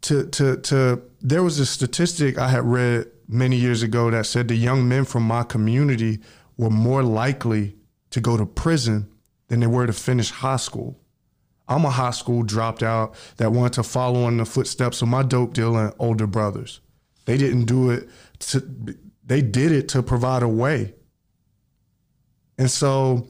To, 0.01 0.25
to, 0.27 0.57
to, 0.57 1.01
there 1.21 1.43
was 1.43 1.59
a 1.59 1.65
statistic 1.65 2.37
I 2.37 2.49
had 2.49 2.63
read 2.63 3.07
many 3.27 3.57
years 3.57 3.83
ago 3.83 4.09
that 4.11 4.25
said 4.25 4.47
the 4.47 4.55
young 4.55 4.87
men 4.87 5.05
from 5.05 5.23
my 5.23 5.43
community 5.43 6.19
were 6.57 6.69
more 6.69 7.03
likely 7.03 7.75
to 8.11 8.21
go 8.21 8.37
to 8.37 8.45
prison 8.45 9.11
than 9.47 9.59
they 9.59 9.67
were 9.67 9.87
to 9.87 9.93
finish 9.93 10.31
high 10.31 10.57
school. 10.57 10.99
I'm 11.67 11.83
a 11.83 11.89
high 11.89 12.11
school 12.11 12.43
dropped 12.43 12.83
out 12.83 13.15
that 13.37 13.51
wanted 13.51 13.73
to 13.73 13.83
follow 13.83 14.27
in 14.27 14.37
the 14.37 14.45
footsteps 14.45 15.01
of 15.01 15.09
my 15.09 15.23
dope 15.23 15.53
dealing 15.53 15.91
older 15.99 16.27
brothers. 16.27 16.79
They 17.25 17.37
didn't 17.37 17.65
do 17.65 17.89
it 17.89 18.09
to, 18.39 18.95
they 19.25 19.41
did 19.41 19.73
it 19.73 19.89
to 19.89 20.01
provide 20.01 20.43
a 20.43 20.47
way. 20.47 20.93
And 22.57 22.71
so 22.71 23.27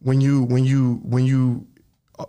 when 0.00 0.20
you 0.20 0.42
when 0.44 0.64
you 0.64 1.00
when 1.04 1.24
you 1.26 1.66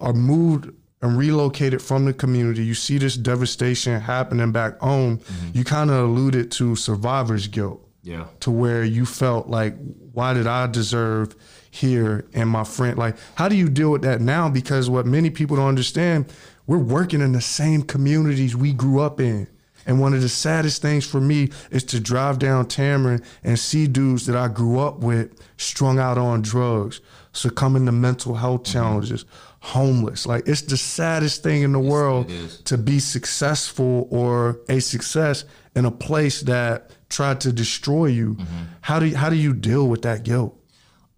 are 0.01 0.13
moved 0.13 0.71
and 1.01 1.17
relocated 1.17 1.81
from 1.81 2.05
the 2.05 2.13
community, 2.13 2.63
you 2.63 2.73
see 2.73 2.97
this 2.97 3.15
devastation 3.15 3.99
happening 4.01 4.51
back 4.51 4.77
home, 4.79 5.17
mm-hmm. 5.19 5.57
you 5.57 5.63
kind 5.63 5.89
of 5.89 5.97
alluded 6.09 6.51
to 6.51 6.75
survivor's 6.75 7.47
guilt 7.47 7.87
Yeah. 8.03 8.25
to 8.41 8.51
where 8.51 8.83
you 8.83 9.05
felt 9.05 9.47
like, 9.47 9.75
why 10.13 10.33
did 10.33 10.45
I 10.45 10.67
deserve 10.67 11.35
here 11.71 12.25
and 12.33 12.49
my 12.49 12.65
friend? 12.65 12.97
Like, 12.97 13.15
how 13.35 13.47
do 13.47 13.55
you 13.55 13.69
deal 13.69 13.91
with 13.91 14.01
that 14.01 14.19
now? 14.19 14.49
Because 14.49 14.89
what 14.89 15.05
many 15.05 15.29
people 15.29 15.55
don't 15.55 15.69
understand, 15.69 16.25
we're 16.67 16.77
working 16.77 17.21
in 17.21 17.31
the 17.31 17.41
same 17.41 17.81
communities 17.83 18.55
we 18.55 18.73
grew 18.73 18.99
up 18.99 19.21
in. 19.21 19.47
And 19.85 20.01
one 20.01 20.13
of 20.13 20.21
the 20.21 20.29
saddest 20.29 20.81
things 20.81 21.07
for 21.07 21.21
me 21.21 21.49
is 21.71 21.83
to 21.85 21.99
drive 21.99 22.37
down 22.37 22.67
Tamarind 22.67 23.23
and 23.43 23.57
see 23.57 23.87
dudes 23.87 24.25
that 24.25 24.35
I 24.35 24.49
grew 24.49 24.79
up 24.79 24.99
with 24.99 25.31
strung 25.57 25.97
out 25.97 26.17
on 26.17 26.41
drugs, 26.41 26.99
succumbing 27.31 27.85
to 27.85 27.91
mental 27.91 28.35
health 28.35 28.63
challenges, 28.63 29.25
homeless. 29.61 30.25
Like 30.25 30.47
it's 30.47 30.61
the 30.61 30.77
saddest 30.77 31.43
thing 31.43 31.61
in 31.63 31.71
the 31.71 31.79
world 31.79 32.31
to 32.65 32.77
be 32.77 32.99
successful 32.99 34.07
or 34.09 34.59
a 34.69 34.79
success 34.79 35.45
in 35.75 35.85
a 35.85 35.91
place 35.91 36.41
that 36.41 36.91
tried 37.09 37.41
to 37.41 37.51
destroy 37.51 38.07
you. 38.07 38.37
How 38.81 38.99
do 38.99 39.07
you, 39.07 39.15
how 39.17 39.29
do 39.29 39.35
you 39.35 39.53
deal 39.53 39.87
with 39.87 40.01
that 40.03 40.23
guilt? 40.23 40.55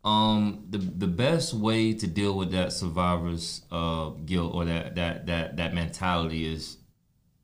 Um, 0.03 0.65
the 0.69 0.79
the 0.79 1.07
best 1.07 1.53
way 1.53 1.93
to 1.93 2.07
deal 2.07 2.35
with 2.35 2.51
that 2.51 2.73
survivor's 2.73 3.61
uh 3.71 4.09
guilt 4.25 4.55
or 4.55 4.65
that 4.65 4.95
that 4.95 5.27
that 5.27 5.57
that 5.57 5.75
mentality 5.75 6.51
is 6.51 6.77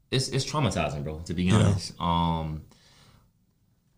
it's 0.10 0.30
it's 0.30 0.43
traumatizing, 0.43 1.03
bro. 1.03 1.19
To 1.25 1.34
be 1.34 1.51
honest, 1.51 1.99
um, 2.01 2.63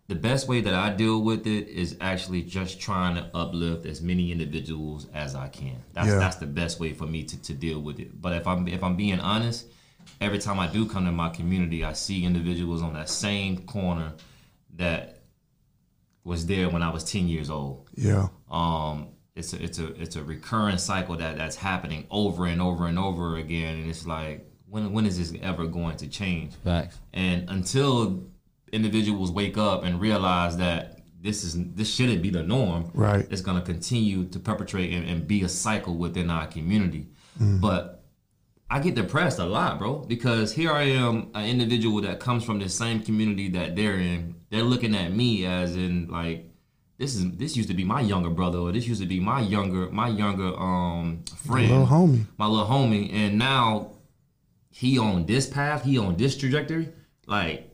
the 0.10 0.16
best 0.16 0.48
way 0.48 0.60
that 0.62 0.74
I 0.74 0.90
deal 0.90 1.22
with 1.30 1.46
it 1.48 1.68
is 1.68 1.96
actually 2.02 2.42
just 2.42 2.82
trying 2.82 3.16
to 3.16 3.24
uplift 3.36 3.86
as 3.86 4.02
many 4.02 4.32
individuals 4.32 5.06
as 5.14 5.36
I 5.36 5.48
can. 5.50 5.78
That's 5.94 6.08
Yeah. 6.10 6.18
that's 6.24 6.38
the 6.38 6.48
best 6.62 6.80
way 6.80 6.94
for 6.94 7.06
me 7.06 7.24
to, 7.24 7.36
to 7.44 7.54
deal 7.54 7.80
with 7.88 8.00
it. 8.00 8.20
But 8.20 8.34
if 8.34 8.46
I'm 8.48 8.68
if 8.68 8.84
I'm 8.84 8.96
being 8.98 9.20
honest, 9.20 9.68
every 10.20 10.40
time 10.40 10.60
I 10.60 10.68
do 10.68 10.88
come 10.88 11.06
to 11.06 11.12
my 11.12 11.30
community, 11.30 11.84
I 11.86 11.94
see 11.94 12.26
individuals 12.26 12.82
on 12.82 12.94
that 12.96 13.08
same 13.10 13.54
corner 13.76 14.14
that 14.78 15.22
was 16.24 16.46
there 16.48 16.70
when 16.70 16.82
I 16.82 16.90
was 16.92 17.04
ten 17.04 17.28
years 17.28 17.50
old 17.50 17.88
Yeah. 17.96 18.28
um 18.52 19.10
it's 19.36 19.54
a 19.54 19.64
it's 19.64 19.80
a 19.80 19.88
it's 20.02 20.16
a 20.16 20.24
recurring 20.24 20.78
cycle 20.80 21.16
that 21.18 21.38
that's 21.38 21.56
happening 21.56 22.06
over 22.12 22.46
and 22.48 22.62
over 22.62 22.88
and 22.88 22.98
over 23.00 23.38
again 23.38 23.78
and 23.80 23.90
it's 23.90 24.06
like 24.06 24.46
when 24.68 24.92
when 24.92 25.06
is 25.06 25.18
this 25.18 25.34
ever 25.42 25.66
going 25.68 25.96
to 25.98 26.08
change 26.08 26.54
Facts. 26.64 26.98
and 27.14 27.50
until 27.50 28.24
individuals 28.72 29.32
wake 29.32 29.58
up 29.58 29.84
and 29.84 30.00
realize 30.02 30.58
that 30.58 31.00
this 31.22 31.44
is 31.44 31.58
this 31.76 31.94
shouldn't 31.94 32.22
be 32.22 32.30
the 32.30 32.44
norm 32.44 32.92
Right. 32.94 33.28
it's 33.30 33.42
going 33.42 33.58
to 33.60 33.66
continue 33.66 34.26
to 34.26 34.40
perpetrate 34.40 34.94
and, 34.94 35.06
and 35.10 35.28
be 35.28 35.44
a 35.44 35.50
cycle 35.50 35.96
within 35.98 36.30
our 36.30 36.48
community 36.48 37.08
but 37.40 37.96
I 38.72 38.80
get 38.80 38.94
depressed 38.96 39.40
a 39.40 39.46
lot, 39.46 39.80
bro, 39.80 40.00
because 40.00 40.54
here 40.54 40.72
I 40.72 40.84
am, 40.84 41.32
an 41.34 41.46
individual 41.48 42.02
that 42.02 42.20
comes 42.20 42.44
from 42.44 42.60
the 42.60 42.70
same 42.70 43.00
community 43.02 43.48
that 43.50 43.76
they're 43.76 43.96
in. 43.96 44.36
They're 44.52 44.62
looking 44.62 44.94
at 44.94 45.12
me 45.12 45.46
as 45.46 45.76
in 45.76 46.08
like 46.10 46.52
this 47.00 47.16
is 47.16 47.32
this 47.38 47.56
used 47.58 47.70
to 47.70 47.74
be 47.76 47.84
my 47.84 48.02
younger 48.02 48.30
brother, 48.30 48.60
or 48.60 48.72
this 48.72 48.88
used 48.88 49.02
to 49.02 49.08
be 49.08 49.20
my 49.20 49.42
younger 49.42 49.90
my 49.90 50.08
younger 50.10 50.50
um 50.60 51.24
friend, 51.48 51.70
Little 51.72 51.88
homie. 51.88 52.26
my 52.38 52.46
little 52.46 52.68
homie, 52.68 53.12
and 53.12 53.40
now 53.40 53.94
he 54.70 55.00
on 55.00 55.26
this 55.26 55.48
path, 55.48 55.84
he 55.84 55.98
on 55.98 56.16
this 56.18 56.38
trajectory. 56.38 56.90
Like 57.26 57.69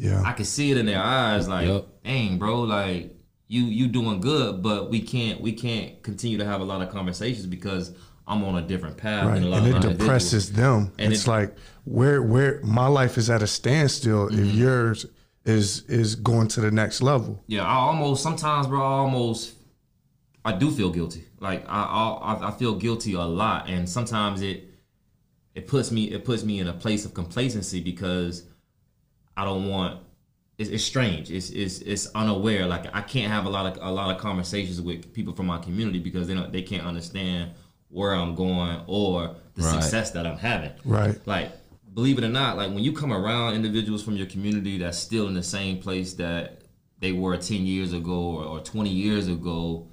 Yeah. 0.00 0.22
I 0.24 0.32
can 0.32 0.44
see 0.46 0.70
it 0.70 0.78
in 0.78 0.86
their 0.86 1.02
eyes, 1.02 1.46
like, 1.46 1.66
Yup. 1.68 2.02
dang, 2.04 2.38
bro, 2.38 2.62
like 2.62 3.14
you 3.48 3.62
you 3.64 3.86
doing 3.86 4.20
good, 4.20 4.62
but 4.62 4.90
we 4.90 5.00
can't 5.00 5.40
we 5.40 5.52
can't 5.52 6.02
continue 6.02 6.38
to 6.38 6.44
have 6.44 6.60
a 6.60 6.64
lot 6.64 6.80
of 6.82 6.90
conversations 6.90 7.46
because 7.46 7.92
I'm 8.26 8.42
on 8.44 8.56
a 8.56 8.62
different 8.66 8.96
path 8.96 9.26
Right. 9.26 9.34
than 9.34 9.44
a 9.44 9.48
lot 9.48 9.62
And 9.64 9.74
of 9.84 9.84
it 9.84 9.98
depresses 9.98 10.52
them. 10.52 10.92
And 10.98 11.12
it's 11.12 11.26
it- 11.26 11.30
like 11.30 11.54
where 11.84 12.22
where 12.22 12.60
my 12.62 12.86
life 12.86 13.18
is 13.18 13.28
at 13.28 13.42
a 13.42 13.46
standstill 13.46 14.28
Mm-hmm. 14.28 14.38
if 14.48 14.54
yours 14.54 15.06
is 15.44 15.82
is 15.88 16.14
going 16.14 16.48
to 16.48 16.60
the 16.60 16.70
next 16.70 17.02
level. 17.02 17.42
Yeah, 17.46 17.64
I 17.64 17.74
almost 17.74 18.22
sometimes, 18.22 18.66
bro. 18.68 18.80
I 18.80 18.98
almost 19.00 19.54
I 20.44 20.52
do 20.56 20.70
feel 20.70 20.90
guilty. 20.90 21.24
Like 21.40 21.64
I 21.68 21.82
I, 21.82 22.48
I 22.48 22.50
feel 22.52 22.74
guilty 22.76 23.12
a 23.14 23.22
lot, 23.22 23.68
and 23.68 23.88
sometimes 23.88 24.40
it 24.40 24.64
it 25.54 25.66
puts 25.66 25.90
me 25.90 26.04
it 26.04 26.24
puts 26.24 26.42
me 26.44 26.58
in 26.60 26.68
a 26.68 26.72
place 26.72 27.04
of 27.04 27.12
complacency 27.14 27.80
because 27.80 28.44
I 29.40 29.44
don't 29.44 29.68
want. 29.68 30.00
It's, 30.58 30.68
it's 30.68 30.84
strange. 30.84 31.30
It's, 31.30 31.48
it's 31.50 31.78
it's 31.80 32.06
unaware. 32.14 32.66
Like 32.66 32.94
I 32.94 33.00
can't 33.00 33.32
have 33.32 33.46
a 33.46 33.48
lot 33.48 33.64
of 33.66 33.82
a 33.82 33.90
lot 33.90 34.14
of 34.14 34.20
conversations 34.20 34.80
with 34.80 35.12
people 35.14 35.32
from 35.34 35.46
my 35.46 35.58
community 35.58 35.98
because 35.98 36.28
they 36.28 36.34
don't 36.34 36.52
they 36.52 36.62
can't 36.62 36.84
understand 36.84 37.52
where 37.88 38.12
I'm 38.14 38.34
going 38.34 38.82
or 38.86 39.36
the 39.54 39.62
Right. 39.62 39.82
success 39.82 40.10
that 40.12 40.26
I'm 40.26 40.36
having. 40.38 40.72
Right. 40.84 41.18
Like 41.26 41.52
believe 41.94 42.18
it 42.18 42.24
or 42.24 42.28
not, 42.28 42.56
like 42.56 42.68
when 42.68 42.80
you 42.84 42.92
come 42.92 43.12
around 43.12 43.54
individuals 43.54 44.02
from 44.02 44.16
your 44.16 44.26
community 44.26 44.78
that's 44.78 44.98
still 44.98 45.26
in 45.28 45.34
the 45.34 45.42
same 45.42 45.78
place 45.78 46.14
that 46.14 46.62
they 46.98 47.12
were 47.12 47.36
10 47.36 47.64
years 47.66 47.92
ago 47.94 48.12
or, 48.36 48.44
or 48.44 48.60
20 48.60 48.90
years 48.90 49.26
ago, 49.28 49.88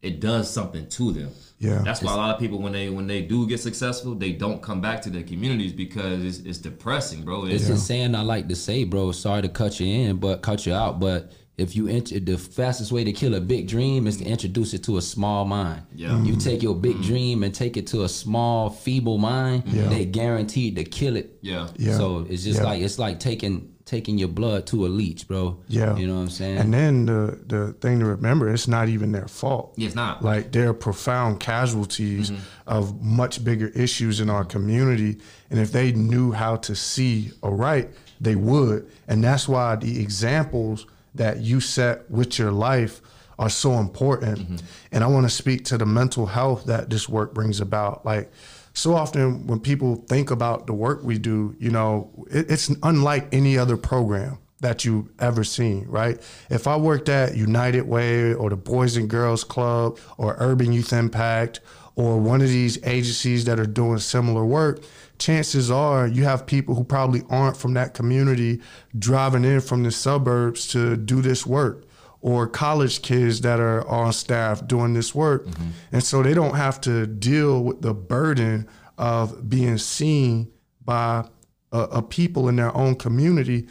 it 0.00 0.20
does 0.20 0.48
something 0.48 0.88
to 0.90 1.12
them. 1.12 1.30
Yeah. 1.62 1.80
That's 1.84 2.02
why 2.02 2.12
a 2.12 2.16
lot 2.16 2.34
of 2.34 2.40
people 2.40 2.58
when 2.58 2.72
they 2.72 2.90
when 2.90 3.06
they 3.06 3.22
do 3.22 3.46
get 3.46 3.60
successful, 3.60 4.14
they 4.16 4.32
don't 4.32 4.60
come 4.60 4.80
back 4.80 5.00
to 5.02 5.10
their 5.10 5.22
communities 5.22 5.72
because 5.72 6.24
it's, 6.24 6.38
it's 6.40 6.58
depressing, 6.58 7.22
bro. 7.22 7.44
It's 7.44 7.62
It's, 7.62 7.68
just 7.68 7.86
saying 7.86 8.14
I 8.16 8.22
like 8.22 8.48
to 8.48 8.56
say, 8.56 8.82
bro. 8.84 9.12
Sorry 9.12 9.42
to 9.42 9.48
cut 9.48 9.78
you 9.78 9.86
in, 9.86 10.16
but 10.16 10.42
cut 10.42 10.66
you 10.66 10.74
out. 10.74 10.98
But 10.98 11.30
if 11.58 11.76
you 11.76 11.86
enter 11.86 12.18
the 12.18 12.36
fastest 12.36 12.90
way 12.90 13.04
to 13.04 13.12
kill 13.12 13.34
a 13.34 13.40
big 13.40 13.68
dream 13.68 14.06
is 14.08 14.16
to 14.16 14.24
introduce 14.24 14.74
it 14.74 14.82
to 14.84 14.96
a 14.96 15.02
small 15.02 15.44
mind. 15.44 15.82
Yeah. 15.94 16.08
Mm-hmm. 16.08 16.24
You 16.24 16.36
take 16.36 16.62
your 16.62 16.74
big 16.74 16.94
mm-hmm. 16.94 17.02
dream 17.02 17.42
and 17.44 17.54
take 17.54 17.76
it 17.76 17.86
to 17.88 18.02
a 18.02 18.08
small, 18.08 18.68
feeble 18.70 19.18
mind. 19.18 19.64
Yeah. 19.66 19.88
They 19.88 20.04
guaranteed 20.04 20.76
to 20.76 20.84
kill 20.84 21.14
it. 21.16 21.38
yeah. 21.42 21.68
Yeah. 21.76 21.96
So 21.96 22.26
it's 22.28 22.42
just 22.42 22.58
Yeah. 22.58 22.64
like 22.66 22.82
it's 22.82 22.98
like 22.98 23.20
taking 23.20 23.71
taking 23.92 24.16
your 24.16 24.28
blood 24.28 24.66
to 24.66 24.86
a 24.86 24.88
leech, 24.88 25.28
bro. 25.28 25.58
Yeah. 25.68 25.94
You 25.96 26.06
know 26.06 26.14
what 26.14 26.22
I'm 26.22 26.30
saying? 26.30 26.56
And 26.56 26.72
then 26.72 27.04
the 27.04 27.38
the 27.46 27.72
thing 27.74 28.00
to 28.00 28.06
remember, 28.06 28.48
it's 28.48 28.66
not 28.66 28.88
even 28.88 29.12
their 29.12 29.28
fault. 29.28 29.74
Yeah, 29.76 29.88
it's 29.88 29.94
not. 29.94 30.24
Like 30.24 30.50
there 30.50 30.70
are 30.70 30.74
profound 30.74 31.40
casualties 31.40 32.30
mm-hmm. 32.30 32.42
of 32.66 33.02
much 33.02 33.44
bigger 33.44 33.68
issues 33.68 34.18
in 34.20 34.30
our 34.30 34.44
community, 34.44 35.20
and 35.50 35.60
if 35.60 35.72
they 35.72 35.92
knew 35.92 36.32
how 36.32 36.56
to 36.56 36.74
see 36.74 37.32
a 37.42 37.50
right, 37.50 37.90
they 38.18 38.34
would. 38.34 38.90
And 39.08 39.22
that's 39.22 39.46
why 39.46 39.76
the 39.76 40.00
examples 40.00 40.86
that 41.14 41.40
you 41.40 41.60
set 41.60 42.10
with 42.10 42.38
your 42.38 42.50
life 42.50 43.02
are 43.38 43.50
so 43.50 43.72
important. 43.74 44.38
Mm-hmm. 44.38 44.56
And 44.92 45.04
I 45.04 45.06
want 45.06 45.26
to 45.26 45.34
speak 45.34 45.66
to 45.66 45.76
the 45.76 45.84
mental 45.84 46.24
health 46.24 46.64
that 46.64 46.88
this 46.88 47.10
work 47.10 47.34
brings 47.34 47.60
about. 47.60 48.06
Like 48.06 48.32
so 48.74 48.94
often 48.94 49.46
when 49.46 49.60
people 49.60 49.96
think 50.08 50.30
about 50.30 50.66
the 50.66 50.72
work 50.72 51.02
we 51.02 51.18
do, 51.18 51.54
you 51.58 51.70
know, 51.70 52.10
it, 52.30 52.50
it's 52.50 52.70
unlike 52.82 53.28
any 53.32 53.58
other 53.58 53.76
program 53.76 54.38
that 54.60 54.84
you've 54.84 55.08
ever 55.18 55.44
seen, 55.44 55.84
right? 55.88 56.20
If 56.48 56.66
I 56.66 56.76
worked 56.76 57.08
at 57.08 57.36
United 57.36 57.82
Way 57.82 58.32
or 58.32 58.48
the 58.48 58.56
Boys 58.56 58.96
and 58.96 59.10
Girls 59.10 59.44
Club 59.44 59.98
or 60.16 60.36
Urban 60.38 60.72
Youth 60.72 60.92
Impact 60.92 61.60
or 61.96 62.18
one 62.18 62.40
of 62.40 62.48
these 62.48 62.82
agencies 62.84 63.44
that 63.44 63.60
are 63.60 63.66
doing 63.66 63.98
similar 63.98 64.46
work, 64.46 64.82
chances 65.18 65.70
are 65.70 66.06
you 66.06 66.24
have 66.24 66.46
people 66.46 66.74
who 66.74 66.84
probably 66.84 67.22
aren't 67.28 67.56
from 67.56 67.74
that 67.74 67.92
community 67.92 68.60
driving 68.98 69.44
in 69.44 69.60
from 69.60 69.82
the 69.82 69.90
suburbs 69.90 70.66
to 70.68 70.96
do 70.96 71.20
this 71.20 71.44
work 71.44 71.84
or 72.22 72.46
college 72.46 73.02
kids 73.02 73.40
that 73.42 73.60
are 73.60 73.86
on 73.88 74.12
staff 74.12 74.66
doing 74.66 74.94
this 74.94 75.14
work. 75.14 75.44
Mm-hmm. 75.44 75.68
And 75.90 76.04
so 76.04 76.22
they 76.22 76.34
don't 76.34 76.54
have 76.54 76.80
to 76.82 77.06
deal 77.06 77.62
with 77.62 77.82
the 77.82 77.92
burden 77.92 78.68
of 78.96 79.50
being 79.50 79.76
seen 79.76 80.50
by 80.84 81.28
a, 81.72 81.78
a 81.78 82.02
people 82.02 82.48
in 82.48 82.56
their 82.56 82.74
own 82.76 82.94
community. 82.94 83.68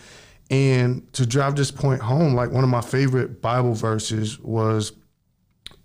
And 0.50 1.12
to 1.14 1.26
drive 1.26 1.56
this 1.56 1.72
point 1.72 2.02
home, 2.02 2.34
like 2.34 2.52
one 2.52 2.66
of 2.66 2.70
my 2.70 2.82
favorite 2.82 3.42
Bible 3.42 3.74
verses 3.74 4.38
was, 4.40 4.92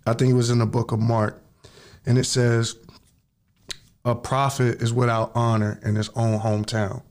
I 0.05 0.13
think 0.13 0.31
it 0.31 0.35
was 0.35 0.49
in 0.49 0.59
the 0.59 0.65
book 0.65 0.91
of 0.91 0.99
Mark, 0.99 1.41
and 2.05 2.17
it 2.17 2.25
says, 2.25 2.75
a 4.07 4.15
prophet 4.15 4.81
is 4.81 4.93
without 4.93 5.31
honor 5.35 5.79
in 5.83 5.95
his 5.95 6.09
own 6.15 6.39
hometown, 6.39 7.01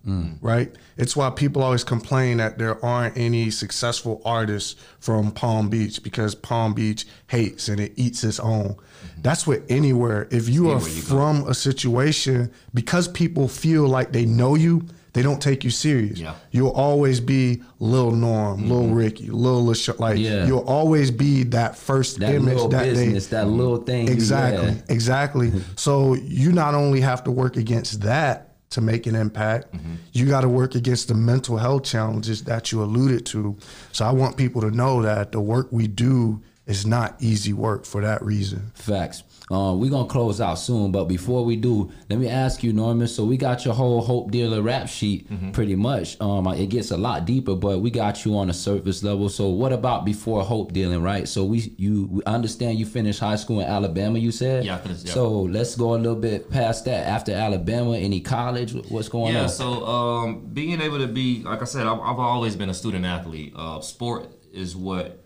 right? 0.41 0.75
It's 0.97 1.15
why 1.15 1.29
people 1.31 1.63
always 1.63 1.85
complain 1.85 2.39
that 2.39 2.57
there 2.57 2.83
aren't 2.83 3.19
any 3.19 3.51
successful 3.51 4.23
artists 4.25 4.77
from 4.99 5.31
Palm 5.31 5.69
Beach 5.69 6.03
because 6.03 6.35
Palm 6.35 6.73
Beach 6.73 7.05
hates 7.29 7.69
and 7.69 7.79
it 7.81 7.93
eats 7.97 8.25
its 8.25 8.41
own. 8.41 8.77
That's 9.19 9.47
what 9.47 9.63
anywhere. 9.69 10.27
If 10.31 10.49
you 10.49 10.71
are 10.71 10.81
from 10.81 11.47
a 11.47 11.55
situation, 11.55 12.51
because 12.73 13.09
people 13.09 13.47
feel 13.47 13.87
like 13.87 14.13
they 14.13 14.25
know 14.25 14.55
you, 14.55 14.87
they 15.17 15.23
don't 15.23 15.41
take 15.41 15.65
you 15.65 15.71
serious. 15.71 16.19
Yeah. 16.19 16.35
You'll 16.51 16.73
always 16.73 17.21
be 17.21 17.63
Lil 17.81 18.11
Norm, 18.11 18.69
Lil 18.69 18.89
Ricky, 18.89 19.31
Lil 19.31 19.65
like 19.99 20.19
Yeah. 20.19 20.47
you'll 20.47 20.59
always 20.69 21.11
be 21.11 21.43
that 21.45 21.75
first 21.75 22.21
that 22.21 22.35
image 22.35 22.59
that 22.69 22.85
they 22.85 23.07
business, 23.07 23.29
that 23.29 23.49
little 23.49 23.79
thing. 23.79 24.09
you- 24.09 24.13
Exactly, 24.13 24.69
yeah. 24.73 24.83
exactly. 24.91 25.53
so 25.77 26.13
you 26.13 26.53
not 26.53 26.75
only 26.75 27.01
have 27.01 27.25
to 27.25 27.31
work 27.31 27.57
against 27.57 28.03
that 28.03 28.53
to 28.71 28.83
make 28.83 29.07
an 29.07 29.15
impact, 29.15 29.73
Mm-hmm. 29.73 29.95
you 30.13 30.27
got 30.27 30.43
to 30.43 30.51
work 30.51 30.75
against 30.75 31.09
the 31.09 31.15
mental 31.15 31.57
health 31.57 31.85
challenges 31.85 32.45
that 32.45 32.71
you 32.71 32.83
alluded 32.83 33.25
to. 33.27 33.57
So 33.93 34.05
I 34.05 34.11
want 34.13 34.37
people 34.37 34.61
to 34.61 34.71
know 34.71 35.01
that 35.01 35.33
the 35.33 35.41
work 35.41 35.69
we 35.71 35.87
do 35.89 36.43
is 36.67 36.85
not 36.85 37.17
easy 37.21 37.55
work 37.55 37.87
for 37.87 38.03
that 38.03 38.23
reason. 38.23 38.73
Facts. 38.75 39.23
Uh, 39.51 39.73
we're 39.77 39.91
gonna 39.91 40.09
close 40.09 40.41
out 40.41 40.55
soon, 40.59 40.91
but 40.91 41.05
before 41.05 41.45
we 41.45 41.55
do, 41.55 41.91
let 42.11 42.19
me 42.19 42.29
ask 42.29 42.65
you, 42.65 42.73
Norman. 42.73 43.07
So 43.07 43.25
we 43.25 43.37
got 43.37 43.65
your 43.65 43.75
whole 43.75 44.01
Hope 44.03 44.31
Dealer 44.33 44.61
rap 44.61 44.89
sheet, 44.89 45.31
Mm-hmm. 45.31 45.53
pretty 45.53 45.77
much. 45.77 46.21
Um, 46.21 46.47
it 46.49 46.67
gets 46.67 46.91
a 46.91 46.97
lot 46.97 47.25
deeper, 47.27 47.55
but 47.55 47.81
we 47.81 47.91
got 47.91 48.25
you 48.25 48.37
on 48.37 48.51
a 48.51 48.53
surface 48.55 49.03
level. 49.05 49.29
So 49.29 49.49
what 49.49 49.73
about 49.73 50.05
before 50.05 50.43
Hope 50.43 50.73
Dealing, 50.73 51.01
right? 51.03 51.29
So 51.29 51.45
we 51.45 51.73
you 51.77 52.09
we 52.11 52.23
understand 52.25 52.79
you 52.79 52.87
finished 52.87 53.21
high 53.21 53.37
school 53.37 53.61
in 53.61 53.67
Alabama. 53.67 54.19
You 54.19 54.33
said, 54.33 54.65
Yeah, 54.65 54.77
I 54.77 54.79
finished, 54.79 55.07
yeah. 55.07 55.13
So 55.13 55.43
let's 55.43 55.77
go 55.77 55.95
a 55.95 55.97
little 55.97 56.17
bit 56.17 56.51
past 56.51 56.85
that. 56.87 57.07
After 57.07 57.33
Alabama, 57.33 57.97
any 57.97 58.21
college? 58.21 58.75
What's 58.89 59.09
going 59.09 59.33
Yeah, 59.33 59.41
on? 59.41 59.45
Yeah. 59.45 59.51
So 59.51 59.87
um, 59.87 60.47
being 60.53 60.81
able 60.81 60.99
to 60.99 61.07
be, 61.09 61.43
like 61.45 61.63
I 61.63 61.67
said, 61.67 61.87
I've, 61.87 62.01
I've 62.01 62.19
always 62.19 62.57
been 62.57 62.69
a 62.71 62.75
student 62.75 63.05
athlete. 63.05 63.53
Uh, 63.55 63.81
sport 63.81 64.33
is 64.53 64.75
what 64.75 65.23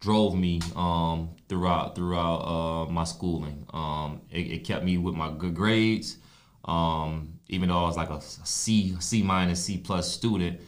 drove 0.00 0.34
me 0.34 0.60
um, 0.76 1.30
throughout 1.48 1.94
throughout 1.94 2.40
uh, 2.40 2.90
my 2.90 3.04
schooling. 3.04 3.66
Um, 3.72 4.22
it, 4.30 4.52
it 4.52 4.64
kept 4.64 4.84
me 4.84 4.98
with 4.98 5.14
my 5.14 5.30
good 5.30 5.54
grades. 5.54 6.16
Um, 6.64 7.40
even 7.48 7.68
though 7.68 7.78
I 7.78 7.82
was 7.82 7.96
like 7.96 8.10
a 8.10 8.20
C 8.20 8.96
C 9.00 9.22
minus 9.22 9.64
C 9.64 9.78
plus 9.78 10.10
student, 10.12 10.60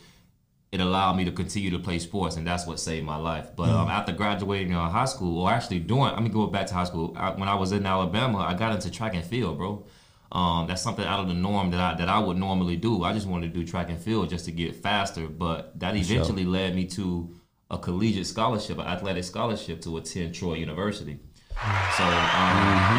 it 0.70 0.80
allowed 0.80 1.16
me 1.16 1.24
to 1.24 1.32
continue 1.32 1.70
to 1.70 1.78
play 1.78 1.98
sports, 1.98 2.36
and 2.36 2.46
that's 2.46 2.66
what 2.66 2.80
saved 2.80 3.04
my 3.04 3.16
life. 3.16 3.50
But 3.54 3.68
um, 3.68 3.88
after 3.88 4.12
graduating 4.12 4.74
uh, 4.74 4.88
high 4.88 5.04
school, 5.04 5.42
or 5.42 5.50
actually 5.50 5.80
doing, 5.80 6.12
I 6.14 6.20
mean, 6.20 6.32
going 6.32 6.50
back 6.50 6.66
to 6.68 6.74
high 6.74 6.84
school, 6.84 7.14
I, 7.16 7.30
when 7.30 7.48
I 7.48 7.54
was 7.54 7.72
in 7.72 7.84
Alabama, 7.84 8.38
I 8.38 8.54
got 8.54 8.74
into 8.74 8.90
track 8.90 9.14
and 9.14 9.24
field, 9.24 9.58
bro. 9.58 9.84
Um, 10.32 10.66
that's 10.66 10.80
something 10.80 11.04
out 11.04 11.20
of 11.20 11.28
the 11.28 11.34
norm 11.34 11.70
that 11.72 11.80
I 11.80 11.94
that 11.98 12.08
I 12.08 12.18
would 12.18 12.38
normally 12.38 12.76
do. 12.76 13.04
I 13.04 13.12
just 13.12 13.26
wanted 13.26 13.52
to 13.52 13.60
do 13.60 13.66
track 13.66 13.90
and 13.90 14.00
field 14.00 14.30
just 14.30 14.46
to 14.46 14.50
get 14.50 14.74
faster, 14.74 15.28
but 15.28 15.78
that 15.78 15.94
eventually 15.94 16.44
led 16.46 16.74
me 16.74 16.86
to 16.86 17.30
a 17.72 17.78
collegiate 17.78 18.26
scholarship, 18.26 18.78
an 18.78 18.86
athletic 18.86 19.24
scholarship 19.24 19.80
to 19.82 19.96
attend 19.96 20.34
Troy 20.34 20.54
University. 20.54 21.18
So, 21.96 22.04
um, 22.04 22.12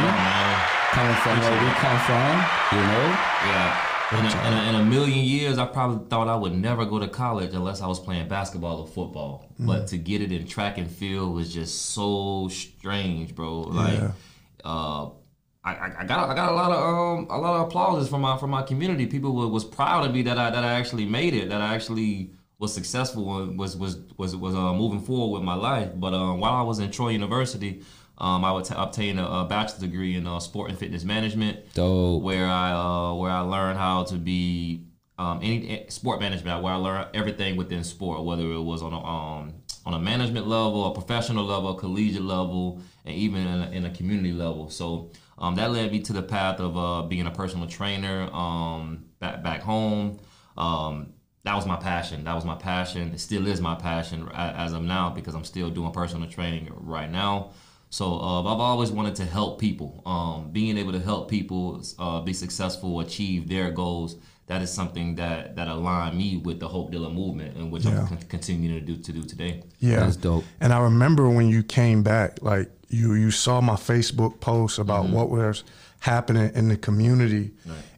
yeah, 0.01 0.13
man. 0.19 0.59
Coming 0.91 1.15
from 1.23 1.39
where 1.39 1.63
we 1.63 1.69
come 1.85 1.99
from, 2.07 2.33
you 2.77 2.83
know. 2.89 3.05
Yeah. 3.49 3.89
In 4.11 4.25
a, 4.25 4.47
in, 4.47 4.53
a, 4.53 4.69
in 4.69 4.75
a 4.75 4.85
million 4.85 5.25
years, 5.25 5.57
I 5.57 5.65
probably 5.65 6.07
thought 6.07 6.27
I 6.27 6.35
would 6.35 6.53
never 6.53 6.85
go 6.85 6.99
to 6.99 7.07
college 7.07 7.53
unless 7.55 7.81
I 7.81 7.87
was 7.87 7.99
playing 7.99 8.27
basketball 8.27 8.81
or 8.81 8.87
football. 8.87 9.47
But 9.57 9.87
to 9.87 9.97
get 9.97 10.21
it 10.21 10.31
in 10.31 10.45
track 10.45 10.77
and 10.77 10.89
field 10.89 11.33
was 11.33 11.51
just 11.53 11.87
so 11.93 12.47
strange, 12.49 13.33
bro. 13.33 13.61
Like, 13.61 13.93
Yeah. 13.99 14.11
uh, 14.63 15.09
I, 15.65 15.71
I- 16.01 16.05
got 16.05 16.29
I 16.29 16.35
got 16.35 16.51
a 16.51 16.55
lot 16.55 16.71
of 16.71 16.79
um 16.83 17.27
a 17.29 17.37
lot 17.37 17.55
of 17.61 17.67
applauses 17.67 18.09
from 18.09 18.21
my 18.21 18.37
from 18.37 18.49
my 18.51 18.63
community. 18.63 19.05
People 19.07 19.33
was, 19.33 19.47
was 19.49 19.65
proud 19.65 20.05
of 20.05 20.13
me 20.13 20.21
that 20.23 20.37
I 20.37 20.49
that 20.51 20.63
I 20.63 20.73
actually 20.73 21.05
made 21.05 21.33
it. 21.33 21.47
That 21.49 21.61
I 21.61 21.73
actually 21.73 22.31
was 22.63 22.73
successful 22.73 23.43
and 23.43 23.59
was 23.59 23.75
was 23.75 23.97
was 24.17 24.35
was 24.35 24.55
uh, 24.55 24.73
moving 24.73 25.01
forward 25.01 25.37
with 25.37 25.43
my 25.43 25.53
life. 25.53 25.89
But 25.95 26.13
um, 26.13 26.39
while 26.39 26.53
I 26.53 26.61
was 26.61 26.79
in 26.79 26.89
Troy 26.91 27.09
University, 27.09 27.83
um, 28.17 28.45
I 28.45 28.51
would 28.53 28.65
t- 28.65 28.73
obtain 28.75 29.19
a, 29.19 29.25
a 29.25 29.45
bachelor's 29.45 29.81
degree 29.81 30.15
in 30.15 30.25
uh, 30.25 30.39
sport 30.39 30.69
and 30.69 30.79
fitness 30.79 31.03
management 31.03 31.73
Dope. 31.73 32.23
where 32.23 32.47
I 32.47 32.71
uh, 32.71 33.13
where 33.15 33.31
I 33.31 33.41
learned 33.41 33.77
how 33.77 34.05
to 34.05 34.15
be 34.15 34.85
um, 35.19 35.39
any 35.43 35.85
sport 35.89 36.21
management, 36.21 36.63
where 36.63 36.73
I 36.73 36.77
learned 36.77 37.07
everything 37.13 37.57
within 37.57 37.83
sport, 37.83 38.23
whether 38.23 38.43
it 38.43 38.61
was 38.61 38.81
on 38.81 38.93
a 38.93 39.03
um, 39.03 39.53
on 39.85 39.93
a 39.93 39.99
management 39.99 40.47
level, 40.47 40.85
a 40.85 40.93
professional 40.93 41.43
level, 41.43 41.77
a 41.77 41.77
collegiate 41.77 42.23
level, 42.23 42.81
and 43.03 43.13
even 43.13 43.45
in 43.45 43.61
a, 43.61 43.71
in 43.71 43.85
a 43.85 43.89
community 43.89 44.31
level. 44.31 44.69
So 44.69 45.11
um, 45.37 45.55
that 45.55 45.69
led 45.69 45.91
me 45.91 45.99
to 45.99 46.13
the 46.13 46.23
path 46.23 46.61
of 46.61 46.77
uh, 46.77 47.01
being 47.01 47.27
a 47.27 47.31
personal 47.31 47.67
trainer 47.67 48.29
um, 48.31 49.03
back 49.19 49.43
back 49.43 49.61
home. 49.61 50.19
Um, 50.55 51.12
that 51.43 51.55
was 51.55 51.65
my 51.65 51.75
passion. 51.75 52.23
That 52.23 52.35
was 52.35 52.45
my 52.45 52.55
passion. 52.55 53.11
It 53.13 53.19
still 53.19 53.47
is 53.47 53.59
my 53.59 53.75
passion 53.75 54.27
a- 54.33 54.35
as 54.57 54.73
of 54.73 54.81
now 54.83 55.09
because 55.09 55.35
I'm 55.35 55.43
still 55.43 55.69
doing 55.69 55.91
personal 55.91 56.29
training 56.29 56.69
right 56.71 57.11
now. 57.11 57.51
So 57.89 58.19
uh, 58.19 58.39
I've 58.41 58.59
always 58.59 58.89
wanted 58.91 59.15
to 59.15 59.25
help 59.25 59.59
people. 59.59 60.01
Um, 60.05 60.49
being 60.51 60.77
able 60.77 60.93
to 60.93 60.99
help 60.99 61.29
people 61.29 61.83
uh, 61.99 62.21
be 62.21 62.33
successful, 62.33 62.99
achieve 63.01 63.47
their 63.49 63.71
goals. 63.71 64.15
that 64.47 64.61
is 64.61 64.71
something 64.71 65.15
that 65.15 65.55
that 65.55 65.67
aligned 65.67 66.17
me 66.17 66.37
with 66.37 66.59
the 66.59 66.67
Hope 66.67 66.91
Dealer 66.91 67.09
movement, 67.09 67.55
and 67.57 67.71
which 67.71 67.85
Yeah. 67.85 67.99
I'm 68.01 68.07
con- 68.07 68.17
continuing 68.29 68.79
to 68.79 68.85
do 68.85 68.95
to 68.97 69.11
do 69.13 69.23
today. 69.23 69.63
Yeah, 69.79 69.99
That's 70.01 70.15
dope. 70.17 70.43
And 70.59 70.73
I 70.73 70.79
remember 70.79 71.29
when 71.29 71.47
you 71.49 71.61
came 71.63 72.03
back, 72.03 72.41
like 72.41 72.69
you 72.89 73.13
you 73.13 73.31
saw 73.31 73.61
my 73.61 73.75
Facebook 73.75 74.39
post 74.39 74.79
about 74.79 75.05
Mm-hmm. 75.05 75.13
what 75.15 75.29
was 75.29 75.63
happening 75.99 76.51
in 76.55 76.67
the 76.69 76.77
community, 76.77 77.51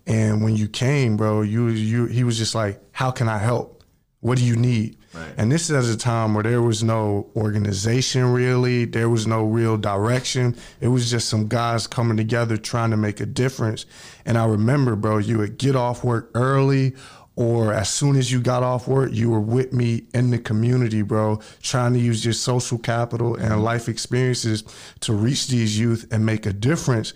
and 0.07 0.43
when 0.43 0.55
you 0.55 0.67
came, 0.67 1.17
bro, 1.17 1.41
you 1.41 1.67
you 1.69 2.05
he 2.05 2.23
was 2.23 2.37
just 2.37 2.55
like, 2.55 2.81
"How 2.91 3.11
can 3.11 3.27
I 3.27 3.37
help? 3.37 3.83
What 4.19 4.37
do 4.37 4.45
you 4.45 4.55
need?" 4.55 4.97
Right. 5.13 5.33
And 5.37 5.51
this 5.51 5.69
is 5.69 5.89
at 5.89 5.95
a 5.95 5.97
time 5.97 6.33
where 6.33 6.43
there 6.43 6.61
was 6.61 6.83
no 6.83 7.29
organization 7.35 8.33
really, 8.33 8.83
there 8.85 9.09
was 9.09 9.25
no 9.25 9.45
real 9.45 9.77
direction. 9.77 10.57
It 10.81 10.89
was 10.89 11.09
just 11.09 11.29
some 11.29 11.47
guys 11.47 11.87
coming 11.87 12.17
together 12.17 12.57
trying 12.57 12.91
to 12.91 12.97
make 12.97 13.21
a 13.21 13.25
difference. 13.25 13.85
And 14.25 14.37
I 14.37 14.45
remember, 14.45 14.97
bro, 14.97 15.19
you 15.19 15.37
would 15.37 15.57
get 15.57 15.75
off 15.75 16.03
work 16.03 16.31
early 16.33 16.95
or 17.35 17.73
as 17.73 17.89
soon 17.89 18.15
as 18.15 18.31
you 18.31 18.39
got 18.39 18.63
off 18.63 18.87
work, 18.87 19.11
you 19.11 19.29
were 19.29 19.41
with 19.41 19.73
me 19.73 20.03
in 20.13 20.31
the 20.31 20.39
community, 20.39 21.01
bro, 21.01 21.41
trying 21.61 21.93
to 21.93 21.99
use 21.99 22.23
your 22.23 22.33
social 22.33 22.77
capital 22.77 23.35
and 23.35 23.51
mm-hmm. 23.51 23.61
life 23.61 23.89
experiences 23.89 24.63
to 25.01 25.13
reach 25.13 25.47
these 25.47 25.77
youth 25.77 26.07
and 26.11 26.25
make 26.25 26.45
a 26.45 26.53
difference. 26.53 27.13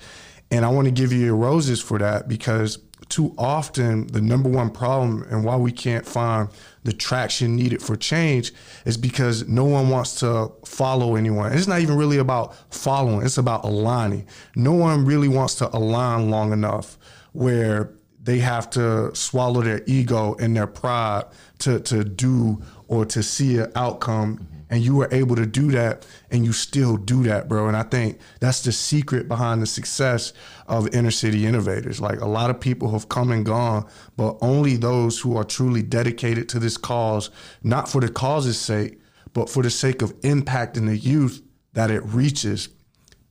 And 0.51 0.65
I 0.65 0.69
want 0.69 0.85
to 0.85 0.91
give 0.91 1.11
you 1.13 1.19
your 1.19 1.35
roses 1.35 1.81
for 1.81 1.99
that 1.99 2.27
because 2.27 2.79
too 3.07 3.33
often 3.37 4.07
the 4.07 4.21
number 4.21 4.49
one 4.49 4.69
problem 4.69 5.25
and 5.29 5.43
why 5.43 5.55
we 5.55 5.71
can't 5.71 6.05
find 6.05 6.49
the 6.83 6.93
traction 6.93 7.55
needed 7.55 7.81
for 7.81 7.95
change 7.95 8.53
is 8.85 8.97
because 8.97 9.47
no 9.47 9.65
one 9.65 9.89
wants 9.89 10.19
to 10.19 10.51
follow 10.65 11.15
anyone. 11.15 11.51
It's 11.51 11.67
not 11.67 11.81
even 11.81 11.95
really 11.97 12.17
about 12.17 12.55
following, 12.73 13.25
it's 13.25 13.37
about 13.37 13.65
aligning. 13.65 14.27
No 14.55 14.73
one 14.73 15.05
really 15.05 15.27
wants 15.27 15.55
to 15.55 15.75
align 15.75 16.29
long 16.29 16.53
enough 16.53 16.97
where 17.33 17.93
they 18.21 18.39
have 18.39 18.69
to 18.71 19.13
swallow 19.15 19.61
their 19.61 19.81
ego 19.87 20.35
and 20.39 20.55
their 20.55 20.67
pride 20.67 21.23
to, 21.59 21.79
to 21.79 22.03
do 22.03 22.61
or 22.87 23.05
to 23.05 23.23
see 23.23 23.57
an 23.57 23.71
outcome. 23.75 24.47
And 24.69 24.83
you 24.83 24.95
were 24.95 25.09
able 25.11 25.35
to 25.35 25.45
do 25.45 25.71
that 25.71 26.05
and 26.29 26.45
you 26.45 26.53
still 26.53 26.95
do 26.95 27.23
that, 27.23 27.47
bro. 27.49 27.67
And 27.67 27.75
I 27.75 27.83
think 27.83 28.19
that's 28.39 28.61
the 28.61 28.71
secret 28.71 29.27
behind 29.27 29.61
the 29.61 29.65
success 29.65 30.31
of 30.67 30.93
inner 30.93 31.11
city 31.11 31.45
innovators. 31.45 31.99
Like 31.99 32.21
a 32.21 32.27
lot 32.27 32.51
of 32.51 32.59
people 32.59 32.91
have 32.91 33.09
come 33.09 33.31
and 33.31 33.45
gone, 33.45 33.87
but 34.15 34.37
only 34.41 34.75
those 34.75 35.19
who 35.19 35.35
are 35.35 35.43
truly 35.43 35.81
dedicated 35.81 36.47
to 36.49 36.59
this 36.59 36.77
cause, 36.77 37.31
not 37.63 37.89
for 37.89 37.99
the 37.99 38.09
cause's 38.09 38.59
sake, 38.59 38.99
but 39.33 39.49
for 39.49 39.63
the 39.63 39.69
sake 39.69 40.01
of 40.01 40.19
impacting 40.21 40.85
the 40.85 40.97
youth 40.97 41.41
that 41.73 41.89
it 41.89 42.03
reaches. 42.05 42.69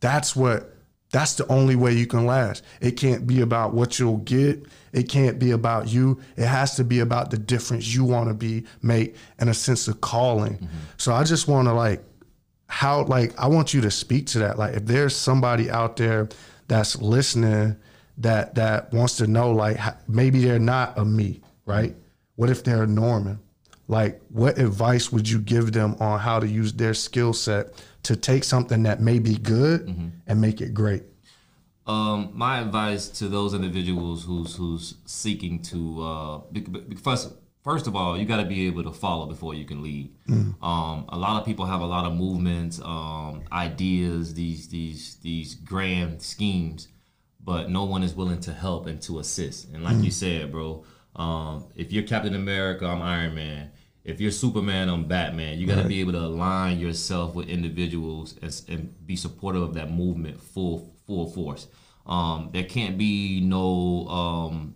That's 0.01 0.35
what 0.35 0.75
that's 1.11 1.35
the 1.35 1.47
only 1.49 1.75
way 1.75 1.93
you 1.93 2.07
can 2.07 2.27
last. 2.27 2.63
It 2.81 2.93
can't 2.93 3.27
be 3.27 3.41
about 3.41 3.73
what 3.73 3.99
you'll 3.99 4.19
get. 4.19 4.67
It 4.93 5.09
can't 5.09 5.39
be 5.39 5.53
about 5.53 5.89
you. 5.89 6.21
It 6.37 6.47
has 6.47 6.77
to 6.77 6.85
be 6.85 7.01
about 7.01 7.31
the 7.31 7.39
difference 7.39 7.95
you 7.95 8.05
want 8.05 8.29
to 8.29 8.35
be 8.35 8.65
make 8.83 9.17
and 9.39 9.49
a 9.49 9.55
sense 9.55 9.89
of 9.89 10.01
calling. 10.01 10.55
Mm-hmm. 10.55 10.67
So 10.99 11.13
I 11.13 11.25
just 11.25 11.49
want 11.49 11.69
to 11.69 11.73
like 11.73 12.05
how 12.67 13.05
like 13.05 13.39
I 13.39 13.47
want 13.47 13.73
you 13.73 13.81
to 13.83 13.91
speak 13.91 14.27
to 14.29 14.41
that. 14.41 14.59
Like 14.59 14.75
if 14.75 14.85
there's 14.85 15.17
somebody 15.17 15.71
out 15.71 15.97
there 15.97 16.29
that's 16.69 16.97
listening 17.01 17.77
that 18.19 18.55
that 18.57 18.93
wants 18.93 19.17
to 19.19 19.27
know 19.27 19.53
like 19.53 19.79
maybe 20.09 20.45
they're 20.45 20.59
not 20.59 20.99
a 20.99 21.05
me, 21.05 21.41
right? 21.65 21.97
What 22.37 22.51
if 22.51 22.65
they're 22.65 22.83
a 22.83 22.87
Norman? 22.87 23.41
Like 23.89 24.21
what 24.29 24.59
advice 24.59 25.11
would 25.11 25.29
you 25.29 25.39
give 25.39 25.73
them 25.73 25.97
on 26.01 26.19
how 26.19 26.39
to 26.39 26.47
use 26.47 26.75
their 26.75 26.93
skill 26.93 27.33
set 27.33 27.73
to 28.09 28.17
take 28.17 28.43
something 28.43 28.85
that 28.85 29.03
may 29.03 29.19
be 29.19 29.35
good 29.37 29.87
and 30.27 30.41
make 30.41 30.63
it 30.63 30.73
great? 30.73 31.03
Um, 31.87 32.31
my 32.33 32.61
advice 32.61 33.07
to 33.19 33.29
those 33.29 33.53
individuals 33.53 34.25
who's 34.25 34.57
who's 34.57 34.95
seeking 35.05 35.61
to 35.65 36.03
uh, 36.03 36.41
first 37.03 37.35
first 37.63 37.87
of 37.87 37.95
all, 37.95 38.17
you 38.17 38.25
got 38.25 38.39
to 38.39 38.47
be 38.47 38.67
able 38.67 38.83
to 38.85 38.93
follow 38.93 39.27
before 39.27 39.53
you 39.53 39.67
can 39.67 39.83
lead. 39.83 40.11
Um, 40.63 41.05
a 41.11 41.19
lot 41.19 41.39
of 41.39 41.45
people 41.45 41.67
have 41.67 41.83
a 41.83 41.87
lot 41.87 42.07
of 42.07 42.15
movements, 42.15 42.81
um, 42.83 43.43
ideas, 43.53 44.33
these 44.33 44.69
these 44.69 45.17
these 45.17 45.55
grand 45.55 46.23
schemes, 46.23 46.89
but 47.45 47.69
no 47.69 47.85
one 47.85 48.03
is 48.03 48.15
willing 48.15 48.41
to 48.41 48.55
help 48.55 48.87
and 48.87 49.03
to 49.03 49.19
assist. 49.19 49.69
And 49.75 49.85
like 49.85 50.03
you 50.03 50.11
said, 50.11 50.51
bro, 50.51 50.83
um, 51.15 51.67
if 51.77 51.93
you're 51.93 52.05
Captain 52.05 52.35
America, 52.35 52.87
I'm 52.87 53.03
Iron 53.03 53.35
Man. 53.35 53.71
If 54.09 54.23
you're 54.23 54.31
Superman, 54.31 54.89
I'm 54.89 55.05
Batman. 55.05 55.59
You 55.59 55.67
got 55.67 55.83
to 55.83 55.87
be 55.87 56.01
able 56.01 56.13
to 56.13 56.21
align 56.21 56.79
yourself 56.79 57.35
with 57.35 57.47
individuals 57.47 58.37
and, 58.41 58.63
and 58.69 59.07
be 59.07 59.17
supportive 59.17 59.61
of 59.61 59.75
that 59.75 59.91
movement 59.91 60.41
full 60.41 60.95
full 61.07 61.27
force. 61.27 61.67
Um, 62.07 62.49
there 62.55 62.65
can't 62.65 62.97
be 62.97 63.41
no 63.43 64.09
um, 64.09 64.75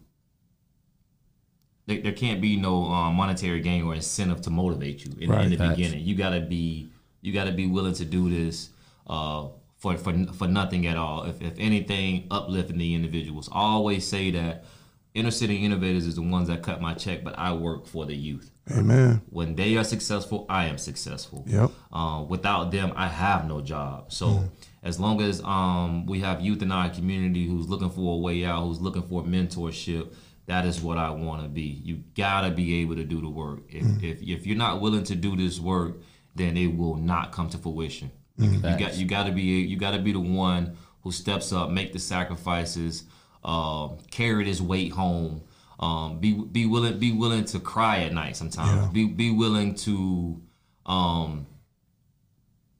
there, 1.86 2.02
there 2.02 2.12
can't 2.12 2.42
be 2.42 2.56
no 2.56 2.84
um, 2.84 3.14
monetary 3.14 3.60
gain 3.62 3.84
or 3.84 3.94
incentive 3.94 4.42
to 4.42 4.50
motivate 4.50 5.02
you 5.06 5.12
in, 5.18 5.30
Right. 5.30 5.44
in 5.46 5.50
the 5.50 5.56
Facts. 5.56 5.76
beginning. 5.76 6.04
You 6.04 6.14
gotta 6.14 6.42
be 6.42 6.90
you 7.22 7.32
gotta 7.32 7.52
be 7.52 7.66
willing 7.66 7.94
to 7.94 8.04
do 8.04 8.28
this 8.28 8.68
uh, 9.06 9.48
for 9.78 9.96
for 9.96 10.12
for 10.34 10.46
nothing 10.46 10.86
at 10.86 10.98
all. 10.98 11.22
If 11.24 11.40
if 11.40 11.54
anything, 11.56 12.26
uplifting 12.30 12.76
the 12.76 12.94
individuals. 12.94 13.48
I 13.50 13.60
always 13.60 14.06
say 14.06 14.30
that 14.32 14.66
inner 15.14 15.30
city 15.30 15.64
innovators 15.64 16.06
is 16.06 16.16
the 16.16 16.22
ones 16.22 16.48
that 16.48 16.62
cut 16.62 16.80
my 16.80 16.94
check, 16.94 17.22
but 17.22 17.38
I 17.38 17.52
work 17.52 17.86
for 17.86 18.06
the 18.06 18.14
youth. 18.14 18.50
Amen. 18.70 19.22
When 19.30 19.54
they 19.56 19.76
are 19.76 19.84
successful, 19.84 20.46
I 20.48 20.66
am 20.66 20.78
successful. 20.78 21.44
Yep. 21.46 21.70
Uh, 21.92 22.24
without 22.28 22.70
them, 22.70 22.92
I 22.96 23.08
have 23.08 23.46
no 23.46 23.60
job. 23.60 24.12
So 24.12 24.44
as 24.82 25.00
long 25.00 25.20
as 25.20 25.42
um, 25.42 26.06
we 26.06 26.20
have 26.20 26.40
youth 26.40 26.62
in 26.62 26.72
our 26.72 26.88
community 26.88 27.46
who's 27.46 27.68
looking 27.68 27.90
for 27.90 28.14
a 28.14 28.18
way 28.18 28.44
out, 28.44 28.64
who's 28.64 28.80
looking 28.80 29.02
for 29.02 29.22
mentorship, 29.22 30.14
that 30.46 30.64
is 30.64 30.80
what 30.80 30.98
I 30.98 31.10
want 31.10 31.42
to 31.42 31.48
be. 31.48 31.80
You 31.84 32.02
gotta 32.16 32.50
be 32.50 32.80
able 32.82 32.96
to 32.96 33.04
do 33.04 33.20
the 33.20 33.28
work. 33.28 33.62
If, 33.68 34.02
if 34.02 34.22
if 34.22 34.46
you're 34.46 34.56
not 34.56 34.80
willing 34.80 35.04
to 35.04 35.14
do 35.14 35.36
this 35.36 35.60
work, 35.60 36.00
then 36.34 36.56
it 36.56 36.76
will 36.76 36.96
not 36.96 37.32
come 37.32 37.48
to 37.50 37.58
fruition. 37.58 38.10
You, 38.38 38.50
you 38.50 38.60
got 38.60 38.96
you 38.96 39.06
got 39.06 39.24
to 39.24 39.32
be 39.32 39.42
you 39.42 39.76
got 39.76 39.92
to 39.92 39.98
be 39.98 40.12
the 40.12 40.20
one 40.20 40.76
who 41.02 41.12
steps 41.12 41.52
up, 41.52 41.70
make 41.70 41.92
the 41.92 41.98
sacrifices, 41.98 43.04
uh, 43.44 43.88
carry 44.10 44.44
this 44.44 44.60
weight 44.60 44.92
home. 44.92 45.42
Um, 45.80 46.20
be 46.20 46.34
be 46.34 46.66
willing 46.66 46.98
be 46.98 47.12
willing 47.12 47.44
to 47.46 47.58
cry 47.58 48.00
at 48.00 48.12
night 48.12 48.36
sometimes. 48.36 48.82
Be 48.92 49.06
be 49.06 49.30
willing 49.30 49.74
to 49.76 50.40
um, 50.86 51.46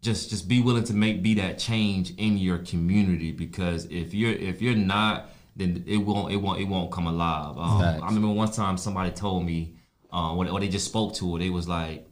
just 0.03 0.31
just 0.31 0.49
be 0.49 0.61
willing 0.61 0.85
to 0.85 0.95
make 0.95 1.23
be 1.23 1.35
that 1.35 1.59
change 1.59 2.13
in 2.17 2.39
your 2.39 2.59
community 2.59 3.33
because 3.33 3.87
if 3.87 4.15
you're 4.15 4.33
if 4.33 4.63
you're 4.63 4.75
not 4.77 5.31
then 5.57 5.85
it 5.87 5.99
won't 5.99 6.33
it 6.33 6.37
won't 6.37 6.61
it 6.61 6.65
won't 6.65 6.91
come 6.93 7.07
alive. 7.07 7.57
Um, 7.59 7.81
I 8.03 8.07
remember 8.07 8.29
one 8.29 8.51
time 8.51 8.77
somebody 8.79 9.11
told 9.11 9.45
me 9.45 9.75
uh, 10.13 10.35
or 10.35 10.61
they 10.61 10.69
just 10.69 10.87
spoke 10.87 11.15
to 11.15 11.37
it. 11.37 11.39
They 11.41 11.51
was 11.51 11.69
like, 11.69 12.07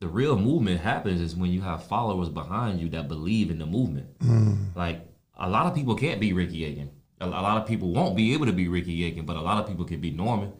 the 0.00 0.08
real 0.08 0.36
movement 0.38 0.80
happens 0.80 1.20
is 1.20 1.36
when 1.36 1.50
you 1.50 1.60
have 1.60 1.84
followers 1.86 2.28
behind 2.28 2.80
you 2.80 2.88
that 2.90 3.08
believe 3.08 3.50
in 3.50 3.58
the 3.58 3.66
movement. 3.66 4.08
Like 4.74 5.06
a 5.36 5.48
lot 5.48 5.66
of 5.66 5.74
people 5.74 5.94
can't 5.94 6.20
be 6.20 6.32
Ricky 6.32 6.64
Aiken. 6.64 6.90
A, 7.20 7.26
a 7.26 7.28
lot 7.28 7.60
of 7.60 7.66
people 7.66 7.92
won't 7.92 8.16
be 8.16 8.32
able 8.34 8.46
to 8.46 8.52
be 8.52 8.68
Ricky 8.68 9.04
Aiken, 9.04 9.26
but 9.26 9.36
a 9.36 9.40
lot 9.40 9.60
of 9.60 9.68
people 9.68 9.84
can 9.84 10.00
be 10.00 10.10
Norman. 10.10 10.52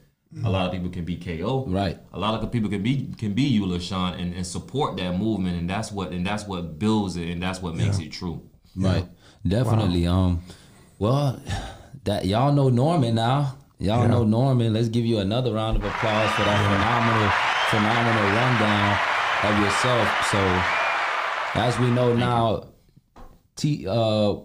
A 0.45 0.51
lot 0.51 0.67
of 0.67 0.73
people 0.73 0.91
can 0.91 1.07
be 1.07 1.17
KO. 1.17 1.65
Right. 1.67 1.99
A 2.13 2.19
lot 2.19 2.43
of 2.43 2.53
people 2.53 2.69
can 2.69 2.83
be 2.83 3.15
can 3.17 3.33
be 3.33 3.45
you, 3.45 3.65
LaShawn, 3.65 4.21
and, 4.21 4.35
and 4.35 4.47
support 4.47 4.99
that 4.99 5.17
movement, 5.19 5.59
and 5.59 5.69
that's 5.71 5.91
what 5.91 6.13
and 6.13 6.27
that's 6.27 6.47
what 6.47 6.79
builds 6.79 7.17
it, 7.17 7.31
and 7.31 7.43
that's 7.43 7.63
what 7.63 7.75
makes 7.75 7.99
it 7.99 8.13
true. 8.13 8.43
Right. 8.77 9.07
Definitely. 9.47 10.07
Um. 10.07 10.43
Well, 10.99 11.41
that 12.05 12.27
y'all 12.27 12.53
know 12.53 12.69
Norman 12.69 13.15
now. 13.15 13.57
Y'all 13.79 14.07
know 14.07 14.25
Norman. 14.25 14.75
Let's 14.75 14.89
give 14.89 15.07
you 15.07 15.19
another 15.19 15.55
round 15.55 15.79
of 15.79 15.85
applause 15.85 16.31
for 16.33 16.43
that 16.43 16.61
phenomenal, 16.67 17.31
phenomenal 17.71 18.29
rundown 18.37 18.99
of 19.45 19.65
yourself. 19.65 20.09
So, 21.55 21.61
as 21.61 21.79
we 21.79 21.91
know 21.91 22.15
now, 22.15 22.65
T. 23.57 23.87
Uh, 23.89 24.41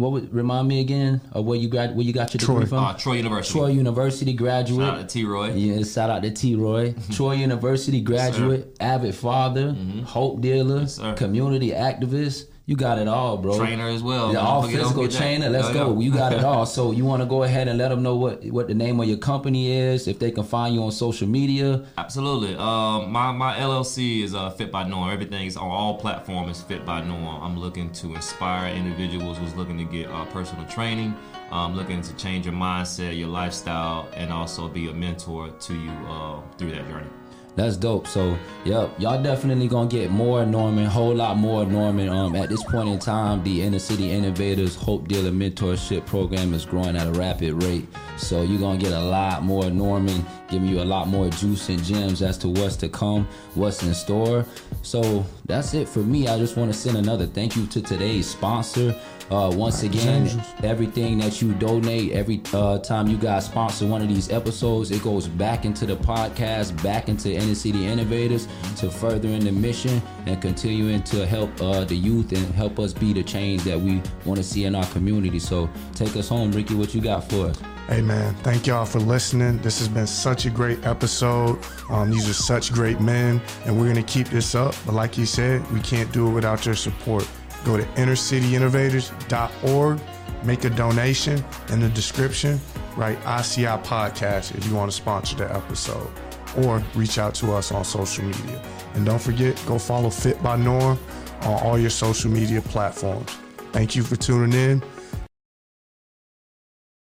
what 0.00 0.12
would 0.12 0.32
remind 0.34 0.66
me 0.68 0.80
again 0.80 1.20
of 1.32 1.44
where 1.44 1.58
you 1.58 1.68
got 1.68 1.94
where 1.94 2.04
you 2.04 2.12
got 2.12 2.32
your 2.32 2.38
degree 2.38 2.56
Troy. 2.56 2.66
from? 2.66 2.78
Uh, 2.78 2.94
Troy 2.94 3.14
University. 3.14 3.58
Troy 3.58 3.66
University 3.68 4.32
graduate. 4.32 4.86
Shout 4.86 4.98
out 4.98 5.08
to 5.08 5.12
T. 5.12 5.24
Roy. 5.24 5.52
Yeah, 5.52 5.82
shout 5.84 6.10
out 6.10 6.22
to 6.22 6.30
T. 6.30 6.54
Roy, 6.56 6.94
Troy 7.12 7.34
University 7.34 8.00
graduate, 8.00 8.76
avid 8.80 9.14
father, 9.14 9.76
hope 10.06 10.40
dealer, 10.40 10.86
sir. 10.86 11.14
community 11.14 11.70
activist. 11.70 12.46
You 12.70 12.76
got 12.76 13.00
it 13.00 13.08
all, 13.08 13.36
bro. 13.36 13.58
Trainer 13.58 13.88
as 13.88 14.00
well. 14.00 14.32
Yeah, 14.32 14.38
all 14.38 14.62
physical 14.62 14.90
forget 14.92 15.10
that. 15.10 15.18
trainer. 15.18 15.48
Let's 15.50 15.66
Yeah, 15.68 15.74
go. 15.74 15.92
yeah. 15.94 16.04
You 16.06 16.12
got 16.12 16.32
it 16.32 16.44
all. 16.44 16.64
So 16.76 16.92
you 16.92 17.04
want 17.04 17.20
to 17.20 17.26
go 17.26 17.42
ahead 17.42 17.66
and 17.66 17.76
let 17.76 17.88
them 17.88 18.00
know 18.04 18.14
what 18.14 18.44
what 18.44 18.68
the 18.68 18.74
name 18.74 19.00
of 19.00 19.08
your 19.08 19.16
company 19.18 19.72
is, 19.72 20.06
if 20.06 20.20
they 20.20 20.30
can 20.30 20.44
find 20.44 20.72
you 20.76 20.84
on 20.84 20.92
social 20.92 21.26
media. 21.26 21.84
Absolutely. 21.98 22.54
Um, 22.54 23.10
my 23.10 23.32
my 23.32 23.56
LLC 23.56 24.22
is 24.22 24.36
uh, 24.36 24.50
Fit 24.50 24.70
by 24.70 24.84
Norm. 24.84 25.10
Everything 25.10 25.44
is 25.46 25.56
on 25.56 25.68
all 25.68 25.98
platforms. 25.98 26.62
Fit 26.62 26.86
by 26.86 27.00
Norm. 27.02 27.42
I'm 27.42 27.58
looking 27.58 27.90
to 28.00 28.14
inspire 28.14 28.72
individuals 28.72 29.36
who's 29.38 29.56
looking 29.56 29.76
to 29.78 29.84
get 29.96 30.06
uh, 30.08 30.24
personal 30.26 30.64
training. 30.66 31.12
I'm 31.50 31.74
looking 31.74 32.02
to 32.02 32.12
change 32.14 32.46
your 32.46 32.54
mindset, 32.54 33.18
your 33.18 33.26
lifestyle, 33.42 34.06
and 34.14 34.32
also 34.32 34.68
be 34.68 34.88
a 34.88 34.92
mentor 34.94 35.48
to 35.66 35.74
you 35.74 35.90
uh, 36.08 36.40
through 36.56 36.70
that 36.70 36.86
journey. 36.88 37.10
That's 37.56 37.76
dope. 37.76 38.06
So, 38.06 38.38
yep, 38.64 38.98
y'all 38.98 39.22
definitely 39.22 39.68
gonna 39.68 39.88
get 39.88 40.10
more 40.10 40.46
Norman, 40.46 40.86
whole 40.86 41.14
lot 41.14 41.36
more 41.36 41.66
Norman. 41.66 42.08
Um, 42.08 42.36
at 42.36 42.48
this 42.48 42.62
point 42.62 42.88
in 42.88 42.98
time, 42.98 43.42
the 43.42 43.62
Inner 43.62 43.78
City 43.78 44.10
Innovators 44.10 44.76
Hope 44.76 45.08
Dealer 45.08 45.30
Mentorship 45.30 46.06
Program 46.06 46.54
is 46.54 46.64
growing 46.64 46.96
at 46.96 47.06
a 47.06 47.12
rapid 47.12 47.62
rate. 47.62 47.86
So 48.16 48.42
you're 48.42 48.60
gonna 48.60 48.78
get 48.78 48.92
a 48.92 49.00
lot 49.00 49.42
more 49.42 49.68
Norman, 49.70 50.24
giving 50.48 50.68
you 50.68 50.80
a 50.80 50.84
lot 50.84 51.08
more 51.08 51.28
juice 51.28 51.68
and 51.68 51.82
gems 51.82 52.22
as 52.22 52.38
to 52.38 52.48
what's 52.48 52.76
to 52.76 52.88
come, 52.88 53.26
what's 53.54 53.82
in 53.82 53.94
store. 53.94 54.44
So 54.82 55.24
that's 55.50 55.74
it 55.74 55.88
for 55.88 55.98
me. 55.98 56.28
I 56.28 56.38
just 56.38 56.56
want 56.56 56.72
to 56.72 56.78
send 56.78 56.96
another 56.96 57.26
thank 57.26 57.56
you 57.56 57.66
to 57.66 57.82
today's 57.82 58.28
sponsor. 58.28 58.94
Uh, 59.30 59.50
once 59.54 59.84
again, 59.84 60.28
everything 60.64 61.18
that 61.18 61.40
you 61.40 61.52
donate, 61.54 62.12
every 62.12 62.40
uh, 62.52 62.78
time 62.78 63.06
you 63.06 63.16
guys 63.16 63.46
sponsor 63.46 63.86
one 63.86 64.02
of 64.02 64.08
these 64.08 64.30
episodes, 64.30 64.90
it 64.90 65.02
goes 65.04 65.28
back 65.28 65.64
into 65.64 65.86
the 65.86 65.96
podcast, 65.96 66.80
back 66.82 67.08
into 67.08 67.32
Inner 67.32 67.54
City 67.54 67.86
Innovators 67.86 68.48
to 68.76 68.90
furthering 68.90 69.44
the 69.44 69.52
mission 69.52 70.02
and 70.26 70.40
continuing 70.42 71.02
to 71.04 71.26
help 71.26 71.50
uh, 71.60 71.84
the 71.84 71.96
youth 71.96 72.32
and 72.32 72.44
help 72.54 72.80
us 72.80 72.92
be 72.92 73.12
the 73.12 73.22
change 73.22 73.62
that 73.62 73.78
we 73.78 74.02
want 74.24 74.38
to 74.38 74.44
see 74.44 74.64
in 74.64 74.74
our 74.74 74.86
community. 74.86 75.38
So 75.38 75.70
take 75.94 76.16
us 76.16 76.28
home, 76.28 76.50
Ricky. 76.50 76.74
What 76.74 76.92
you 76.92 77.00
got 77.00 77.28
for 77.30 77.46
us? 77.46 77.79
Hey 77.90 78.02
man, 78.02 78.34
thank 78.44 78.68
y'all 78.68 78.84
for 78.84 79.00
listening. 79.00 79.58
This 79.62 79.80
has 79.80 79.88
been 79.88 80.06
such 80.06 80.46
a 80.46 80.50
great 80.50 80.86
episode. 80.86 81.58
Um, 81.88 82.08
these 82.08 82.28
are 82.28 82.34
such 82.34 82.72
great 82.72 83.00
men, 83.00 83.42
and 83.64 83.76
we're 83.76 83.88
gonna 83.88 84.04
keep 84.04 84.28
this 84.28 84.54
up. 84.54 84.76
But 84.86 84.94
like 84.94 85.18
you 85.18 85.26
said, 85.26 85.68
we 85.72 85.80
can't 85.80 86.12
do 86.12 86.28
it 86.28 86.30
without 86.30 86.64
your 86.64 86.76
support. 86.76 87.28
Go 87.64 87.76
to 87.76 87.82
innercityinnovators.org, 87.82 90.00
make 90.44 90.62
a 90.62 90.70
donation 90.70 91.44
in 91.70 91.80
the 91.80 91.88
description, 91.88 92.60
write 92.96 93.18
ICI 93.26 93.82
Podcast 93.82 94.56
if 94.56 94.64
you 94.68 94.76
want 94.76 94.92
to 94.92 94.96
sponsor 94.96 95.34
the 95.34 95.52
episode, 95.52 96.12
or 96.58 96.80
reach 96.94 97.18
out 97.18 97.34
to 97.34 97.52
us 97.54 97.72
on 97.72 97.84
social 97.84 98.24
media. 98.24 98.62
And 98.94 99.04
don't 99.04 99.20
forget, 99.20 99.60
go 99.66 99.80
follow 99.80 100.10
Fit 100.10 100.40
by 100.44 100.54
Norm 100.54 100.96
on 101.40 101.60
all 101.64 101.76
your 101.76 101.90
social 101.90 102.30
media 102.30 102.62
platforms. 102.62 103.36
Thank 103.72 103.96
you 103.96 104.04
for 104.04 104.14
tuning 104.14 104.52
in. 104.52 104.80